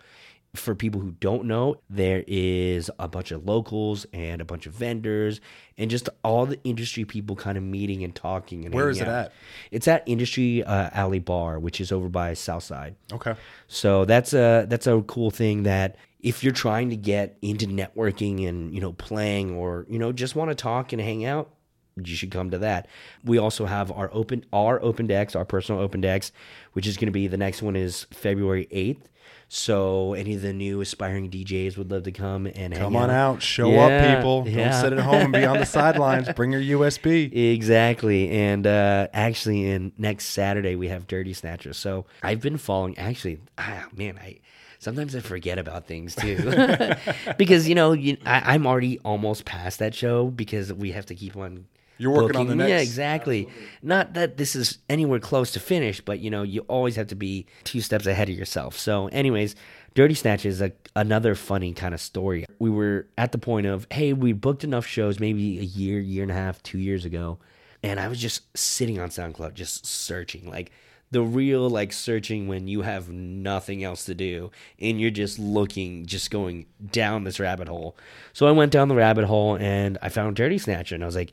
for 0.55 0.75
people 0.75 1.01
who 1.01 1.11
don't 1.19 1.45
know, 1.45 1.77
there 1.89 2.23
is 2.27 2.91
a 2.99 3.07
bunch 3.07 3.31
of 3.31 3.45
locals 3.45 4.05
and 4.13 4.39
a 4.39 4.45
bunch 4.45 4.67
of 4.67 4.73
vendors 4.73 5.41
and 5.79 5.89
just 5.89 6.09
all 6.23 6.45
the 6.45 6.59
industry 6.63 7.05
people 7.05 7.35
kind 7.35 7.57
of 7.57 7.63
meeting 7.63 8.03
and 8.03 8.13
talking. 8.13 8.63
And 8.65 8.73
where 8.73 8.89
is 8.89 9.01
it 9.01 9.07
out. 9.07 9.25
at? 9.25 9.33
It's 9.71 9.87
at 9.87 10.03
Industry 10.05 10.63
uh, 10.63 10.91
Alley 10.93 11.19
Bar, 11.19 11.59
which 11.59 11.81
is 11.81 11.91
over 11.91 12.07
by 12.07 12.35
Southside. 12.35 12.95
Okay. 13.11 13.33
So 13.67 14.05
that's 14.05 14.33
a 14.33 14.65
that's 14.69 14.85
a 14.85 15.01
cool 15.07 15.31
thing 15.31 15.63
that 15.63 15.95
if 16.19 16.43
you're 16.43 16.53
trying 16.53 16.91
to 16.91 16.95
get 16.95 17.35
into 17.41 17.65
networking 17.65 18.47
and 18.47 18.73
you 18.75 18.79
know 18.79 18.93
playing 18.93 19.55
or 19.55 19.87
you 19.89 19.97
know 19.97 20.11
just 20.11 20.35
want 20.35 20.51
to 20.51 20.55
talk 20.55 20.93
and 20.93 21.01
hang 21.01 21.25
out, 21.25 21.49
you 21.95 22.15
should 22.15 22.29
come 22.31 22.51
to 22.51 22.59
that. 22.59 22.87
We 23.23 23.39
also 23.39 23.65
have 23.65 23.91
our 23.91 24.11
open 24.13 24.45
our 24.53 24.79
open 24.83 25.07
decks, 25.07 25.35
our 25.35 25.45
personal 25.45 25.81
open 25.81 25.99
decks, 25.99 26.31
which 26.73 26.85
is 26.85 26.95
going 26.95 27.07
to 27.07 27.11
be 27.11 27.25
the 27.25 27.37
next 27.37 27.63
one 27.63 27.75
is 27.75 28.05
February 28.11 28.67
eighth 28.69 29.09
so 29.55 30.13
any 30.13 30.33
of 30.33 30.41
the 30.41 30.51
new 30.51 30.81
aspiring 30.81 31.29
DJs 31.29 31.77
would 31.77 31.91
love 31.91 32.01
to 32.03 32.11
come 32.11 32.47
and 32.47 32.73
come 32.73 32.95
on 32.95 33.11
out. 33.11 33.35
out, 33.35 33.41
show 33.43 33.69
yeah, 33.69 33.85
up, 33.85 34.17
people. 34.17 34.43
Yeah. 34.47 34.71
Don't 34.71 34.81
sit 34.81 34.93
at 34.93 34.99
home 34.99 35.21
and 35.21 35.31
be 35.31 35.45
on 35.45 35.59
the 35.59 35.65
sidelines. 35.67 36.27
Bring 36.33 36.51
your 36.51 36.79
USB. 36.79 37.31
Exactly. 37.53 38.31
And 38.31 38.65
uh, 38.65 39.09
actually, 39.13 39.69
in 39.69 39.91
next 39.95 40.29
Saturday 40.29 40.75
we 40.75 40.87
have 40.87 41.05
Dirty 41.05 41.35
Snatcha. 41.35 41.75
So 41.75 42.07
I've 42.23 42.41
been 42.41 42.57
following. 42.57 42.97
Actually, 42.97 43.41
ah, 43.59 43.85
man, 43.95 44.17
I 44.17 44.39
sometimes 44.79 45.15
I 45.15 45.19
forget 45.19 45.59
about 45.59 45.85
things 45.85 46.15
too, 46.15 46.37
because 47.37 47.69
you 47.69 47.75
know 47.75 47.91
you, 47.91 48.17
I, 48.25 48.55
I'm 48.55 48.65
already 48.65 48.97
almost 49.05 49.45
past 49.45 49.77
that 49.77 49.93
show 49.93 50.31
because 50.31 50.73
we 50.73 50.93
have 50.93 51.05
to 51.05 51.15
keep 51.15 51.37
on 51.37 51.67
you're 52.03 52.11
working 52.11 52.27
booking. 52.27 52.41
on 52.41 52.47
the 52.47 52.55
next. 52.55 52.69
Yeah, 52.69 52.79
exactly. 52.79 53.47
Absolutely. 53.47 53.69
Not 53.81 54.13
that 54.13 54.37
this 54.37 54.55
is 54.55 54.77
anywhere 54.89 55.19
close 55.19 55.51
to 55.53 55.59
finished, 55.59 56.05
but 56.05 56.19
you 56.19 56.29
know, 56.29 56.43
you 56.43 56.61
always 56.67 56.95
have 56.97 57.07
to 57.07 57.15
be 57.15 57.45
two 57.63 57.81
steps 57.81 58.05
ahead 58.05 58.29
of 58.29 58.35
yourself. 58.35 58.77
So, 58.77 59.07
anyways, 59.07 59.55
Dirty 59.95 60.13
Snatch 60.13 60.45
is 60.45 60.61
a, 60.61 60.71
another 60.95 61.33
funny 61.33 61.73
kind 61.73 61.93
of 61.93 62.01
story. 62.01 62.45
We 62.59 62.69
were 62.69 63.07
at 63.17 63.31
the 63.31 63.37
point 63.37 63.67
of, 63.67 63.87
hey, 63.91 64.13
we 64.13 64.33
booked 64.33 64.63
enough 64.63 64.85
shows 64.85 65.19
maybe 65.19 65.59
a 65.59 65.63
year, 65.63 65.99
year 65.99 66.23
and 66.23 66.31
a 66.31 66.35
half, 66.35 66.61
two 66.63 66.79
years 66.79 67.05
ago, 67.05 67.39
and 67.81 67.99
I 67.99 68.07
was 68.07 68.19
just 68.19 68.57
sitting 68.57 68.99
on 68.99 69.09
SoundCloud, 69.09 69.53
just 69.53 69.85
searching, 69.85 70.49
like 70.49 70.71
the 71.13 71.21
real 71.21 71.69
like 71.69 71.93
searching 71.93 72.47
when 72.47 72.67
you 72.67 72.81
have 72.81 73.07
nothing 73.07 73.83
else 73.83 74.03
to 74.05 74.15
do 74.15 74.49
and 74.79 74.99
you're 74.99 75.11
just 75.11 75.37
looking, 75.37 76.07
just 76.07 76.31
going 76.31 76.65
down 76.91 77.23
this 77.23 77.39
rabbit 77.39 77.67
hole. 77.67 77.95
So 78.33 78.47
I 78.47 78.51
went 78.51 78.71
down 78.71 78.87
the 78.87 78.95
rabbit 78.95 79.25
hole 79.25 79.55
and 79.55 79.99
I 80.01 80.09
found 80.09 80.35
Dirty 80.35 80.57
Snatcha, 80.57 80.93
and 80.93 81.03
I 81.03 81.05
was 81.05 81.15
like 81.15 81.31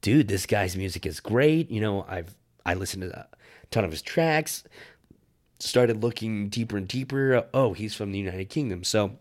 dude, 0.00 0.28
this 0.28 0.46
guy's 0.46 0.76
music 0.76 1.06
is 1.06 1.20
great. 1.20 1.70
You 1.70 1.80
know, 1.80 2.04
I've 2.08 2.34
I 2.64 2.74
listened 2.74 3.02
to 3.04 3.18
a 3.18 3.26
ton 3.70 3.84
of 3.84 3.90
his 3.90 4.02
tracks. 4.02 4.64
Started 5.58 6.02
looking 6.02 6.48
deeper 6.48 6.76
and 6.76 6.86
deeper. 6.86 7.46
Oh, 7.54 7.72
he's 7.72 7.94
from 7.94 8.12
the 8.12 8.18
United 8.18 8.50
Kingdom. 8.50 8.84
So 8.84 9.18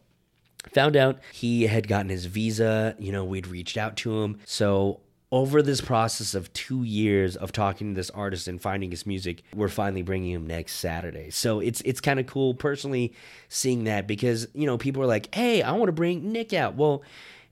found 0.74 0.96
out 0.96 1.20
he 1.32 1.68
had 1.68 1.88
gotten 1.88 2.10
his 2.10 2.26
visa. 2.26 2.96
You 3.00 3.12
know, 3.12 3.24
we'd 3.24 3.48
reached 3.48 3.78
out 3.78 3.96
to 3.98 4.24
him. 4.24 4.40
So 4.46 5.02
over 5.32 5.62
this 5.62 5.82
process 5.82 6.34
of 6.34 6.52
two 6.54 6.84
years 6.84 7.36
of 7.36 7.52
talking 7.52 7.94
to 7.94 7.96
this 7.96 8.10
artist 8.12 8.48
and 8.48 8.62
finding 8.62 8.92
his 8.92 9.06
music, 9.06 9.44
we're 9.54 9.68
finally 9.70 10.02
bringing 10.02 10.32
him 10.32 10.48
next 10.48 10.76
Saturday. 10.76 11.30
So 11.30 11.60
it's 11.60 11.82
it's 11.82 12.00
kind 12.00 12.20
of 12.20 12.28
cool 12.28 12.54
personally 12.54 13.14
seeing 13.50 13.86
that 13.86 14.08
because 14.08 14.48
you 14.54 14.66
know 14.66 14.78
people 14.78 15.02
are 15.02 15.08
like, 15.08 15.34
"Hey, 15.34 15.62
I 15.62 15.72
want 15.74 15.88
to 15.88 15.94
bring 15.94 16.32
Nick 16.32 16.54
out." 16.54 16.76
Well, 16.76 17.04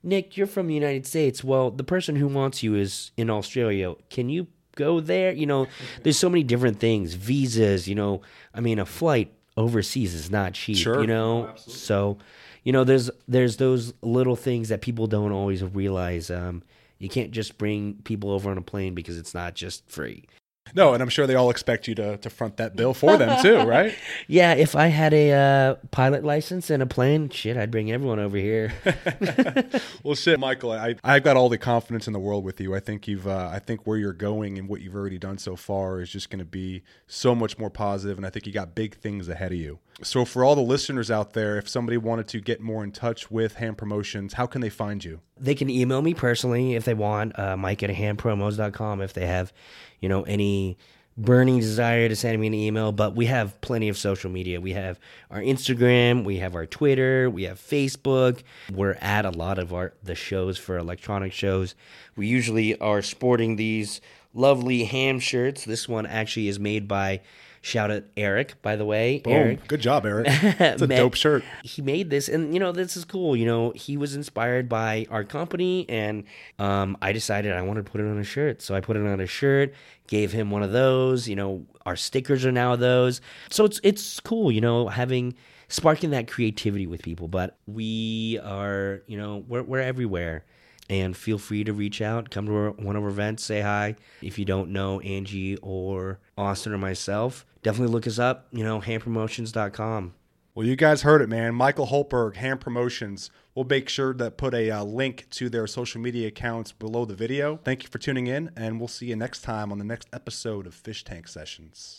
Nick, 0.04 0.36
you're 0.36 0.46
from 0.46 0.66
the 0.66 0.74
United 0.74 1.06
States. 1.06 1.42
Well, 1.42 1.70
the 1.70 1.84
person 1.84 2.16
who 2.16 2.28
wants 2.28 2.62
you 2.62 2.74
is 2.74 3.10
in 3.16 3.30
Australia. 3.30 3.94
Can 4.10 4.28
you 4.28 4.46
go 4.76 5.00
there? 5.00 5.32
You 5.32 5.46
know, 5.46 5.66
there's 6.02 6.18
so 6.18 6.28
many 6.28 6.44
different 6.44 6.78
things. 6.78 7.14
Visas, 7.14 7.88
you 7.88 7.94
know, 7.94 8.22
I 8.54 8.60
mean, 8.60 8.78
a 8.78 8.86
flight 8.86 9.32
overseas 9.56 10.14
is 10.14 10.30
not 10.30 10.52
cheap, 10.52 10.76
sure. 10.76 11.00
you 11.00 11.06
know? 11.06 11.50
Oh, 11.50 11.56
so, 11.56 12.18
you 12.62 12.72
know, 12.72 12.84
there's 12.84 13.10
there's 13.26 13.56
those 13.56 13.94
little 14.02 14.36
things 14.36 14.68
that 14.68 14.82
people 14.82 15.06
don't 15.06 15.32
always 15.32 15.62
realize. 15.62 16.30
Um, 16.30 16.62
you 16.98 17.08
can't 17.08 17.30
just 17.30 17.58
bring 17.58 17.94
people 18.04 18.30
over 18.30 18.50
on 18.50 18.58
a 18.58 18.62
plane 18.62 18.94
because 18.94 19.18
it's 19.18 19.34
not 19.34 19.54
just 19.54 19.88
free. 19.90 20.26
No, 20.74 20.94
and 20.94 21.02
I'm 21.02 21.08
sure 21.08 21.26
they 21.26 21.34
all 21.34 21.50
expect 21.50 21.86
you 21.86 21.94
to, 21.96 22.16
to 22.16 22.30
front 22.30 22.56
that 22.56 22.74
bill 22.74 22.94
for 22.94 23.16
them 23.16 23.40
too, 23.42 23.58
right? 23.68 23.94
Yeah, 24.26 24.54
if 24.54 24.74
I 24.74 24.88
had 24.88 25.12
a 25.12 25.32
uh, 25.32 25.74
pilot 25.90 26.24
license 26.24 26.70
and 26.70 26.82
a 26.82 26.86
plane, 26.86 27.28
shit, 27.28 27.56
I'd 27.56 27.70
bring 27.70 27.92
everyone 27.92 28.18
over 28.18 28.36
here. 28.36 28.72
well, 30.02 30.14
shit, 30.14 30.40
Michael, 30.40 30.72
I 30.72 30.96
I've 31.04 31.22
got 31.22 31.36
all 31.36 31.48
the 31.48 31.58
confidence 31.58 32.06
in 32.06 32.12
the 32.12 32.18
world 32.18 32.44
with 32.44 32.60
you. 32.60 32.74
I 32.74 32.80
think 32.80 33.06
you've 33.06 33.26
uh, 33.26 33.50
I 33.52 33.58
think 33.58 33.86
where 33.86 33.98
you're 33.98 34.12
going 34.12 34.58
and 34.58 34.68
what 34.68 34.80
you've 34.80 34.94
already 34.94 35.18
done 35.18 35.38
so 35.38 35.54
far 35.54 36.00
is 36.00 36.10
just 36.10 36.30
going 36.30 36.40
to 36.40 36.44
be 36.44 36.82
so 37.06 37.34
much 37.34 37.58
more 37.58 37.70
positive, 37.70 38.16
and 38.16 38.26
I 38.26 38.30
think 38.30 38.46
you 38.46 38.52
got 38.52 38.74
big 38.74 38.96
things 38.96 39.28
ahead 39.28 39.52
of 39.52 39.58
you. 39.58 39.78
So, 40.02 40.24
for 40.24 40.44
all 40.44 40.56
the 40.56 40.62
listeners 40.62 41.10
out 41.10 41.34
there, 41.34 41.56
if 41.56 41.68
somebody 41.68 41.96
wanted 41.96 42.26
to 42.28 42.40
get 42.40 42.60
more 42.60 42.82
in 42.82 42.90
touch 42.90 43.30
with 43.30 43.54
Ham 43.54 43.76
Promotions, 43.76 44.34
how 44.34 44.46
can 44.46 44.60
they 44.60 44.70
find 44.70 45.04
you? 45.04 45.20
they 45.38 45.54
can 45.54 45.68
email 45.68 46.00
me 46.00 46.14
personally 46.14 46.74
if 46.74 46.84
they 46.84 46.94
want, 46.94 47.38
uh, 47.38 47.56
Mike 47.56 47.82
at 47.82 47.90
hampromos.com 47.90 49.00
if 49.00 49.12
they 49.12 49.26
have, 49.26 49.52
you 50.00 50.08
know, 50.08 50.22
any 50.22 50.78
burning 51.16 51.58
desire 51.60 52.08
to 52.08 52.16
send 52.16 52.40
me 52.40 52.46
an 52.46 52.54
email. 52.54 52.92
But 52.92 53.14
we 53.14 53.26
have 53.26 53.60
plenty 53.60 53.88
of 53.88 53.96
social 53.96 54.30
media. 54.30 54.60
We 54.60 54.72
have 54.72 54.98
our 55.30 55.40
Instagram, 55.40 56.24
we 56.24 56.38
have 56.38 56.54
our 56.54 56.66
Twitter, 56.66 57.28
we 57.30 57.44
have 57.44 57.58
Facebook. 57.58 58.42
We're 58.72 58.96
at 59.00 59.24
a 59.24 59.30
lot 59.30 59.58
of 59.58 59.72
our 59.72 59.92
the 60.02 60.14
shows 60.14 60.58
for 60.58 60.78
electronic 60.78 61.32
shows. 61.32 61.74
We 62.16 62.26
usually 62.26 62.78
are 62.78 63.02
sporting 63.02 63.56
these 63.56 64.00
lovely 64.32 64.84
ham 64.84 65.20
shirts. 65.20 65.64
This 65.64 65.88
one 65.88 66.06
actually 66.06 66.48
is 66.48 66.58
made 66.58 66.88
by 66.88 67.20
Shout 67.64 67.90
out 67.90 68.04
Eric, 68.14 68.60
by 68.60 68.76
the 68.76 68.84
way. 68.84 69.20
Boom. 69.20 69.32
Eric. 69.32 69.68
Good 69.68 69.80
job, 69.80 70.04
Eric. 70.04 70.26
It's 70.60 70.82
a 70.82 70.86
dope 70.86 71.14
shirt. 71.14 71.42
He 71.62 71.80
made 71.80 72.10
this, 72.10 72.28
and 72.28 72.52
you 72.52 72.60
know 72.60 72.72
this 72.72 72.94
is 72.94 73.06
cool. 73.06 73.34
You 73.34 73.46
know 73.46 73.70
he 73.70 73.96
was 73.96 74.14
inspired 74.14 74.68
by 74.68 75.06
our 75.08 75.24
company, 75.24 75.86
and 75.88 76.24
um, 76.58 76.94
I 77.00 77.12
decided 77.12 77.54
I 77.54 77.62
wanted 77.62 77.86
to 77.86 77.90
put 77.90 78.02
it 78.02 78.04
on 78.04 78.18
a 78.18 78.24
shirt, 78.24 78.60
so 78.60 78.74
I 78.74 78.82
put 78.82 78.98
it 78.98 79.06
on 79.06 79.18
a 79.18 79.26
shirt. 79.26 79.72
Gave 80.08 80.30
him 80.30 80.50
one 80.50 80.62
of 80.62 80.72
those. 80.72 81.26
You 81.26 81.36
know 81.36 81.64
our 81.86 81.96
stickers 81.96 82.44
are 82.44 82.52
now 82.52 82.76
those, 82.76 83.22
so 83.48 83.64
it's 83.64 83.80
it's 83.82 84.20
cool. 84.20 84.52
You 84.52 84.60
know 84.60 84.88
having 84.88 85.34
sparking 85.68 86.10
that 86.10 86.28
creativity 86.28 86.86
with 86.86 87.00
people, 87.02 87.28
but 87.28 87.56
we 87.66 88.38
are 88.44 89.00
you 89.06 89.16
know 89.16 89.42
we're 89.48 89.62
we're 89.62 89.80
everywhere. 89.80 90.44
And 90.90 91.16
feel 91.16 91.38
free 91.38 91.64
to 91.64 91.72
reach 91.72 92.02
out, 92.02 92.28
come 92.28 92.44
to 92.44 92.54
our, 92.54 92.70
one 92.72 92.94
of 92.94 93.02
our 93.02 93.08
events, 93.08 93.42
say 93.42 93.62
hi. 93.62 93.96
If 94.20 94.38
you 94.38 94.44
don't 94.44 94.68
know 94.68 95.00
Angie 95.00 95.56
or 95.62 96.18
Austin 96.36 96.74
or 96.74 96.78
myself, 96.78 97.46
definitely 97.64 97.92
look 97.92 98.06
us 98.06 98.20
up, 98.20 98.46
you 98.52 98.62
know, 98.62 98.80
hampromotions.com. 98.80 100.14
Well, 100.54 100.64
you 100.64 100.76
guys 100.76 101.02
heard 101.02 101.20
it, 101.20 101.28
man. 101.28 101.56
Michael 101.56 101.88
Holtberg, 101.88 102.36
Ham 102.36 102.58
Promotions. 102.58 103.28
We'll 103.56 103.64
make 103.64 103.88
sure 103.88 104.14
to 104.14 104.30
put 104.30 104.54
a 104.54 104.70
uh, 104.70 104.84
link 104.84 105.26
to 105.30 105.48
their 105.48 105.66
social 105.66 106.00
media 106.00 106.28
accounts 106.28 106.70
below 106.70 107.04
the 107.04 107.16
video. 107.16 107.58
Thank 107.64 107.82
you 107.82 107.88
for 107.88 107.98
tuning 107.98 108.28
in, 108.28 108.52
and 108.54 108.78
we'll 108.78 108.86
see 108.86 109.06
you 109.06 109.16
next 109.16 109.40
time 109.40 109.72
on 109.72 109.78
the 109.78 109.84
next 109.84 110.08
episode 110.12 110.68
of 110.68 110.74
Fish 110.74 111.02
Tank 111.02 111.26
Sessions. 111.26 111.92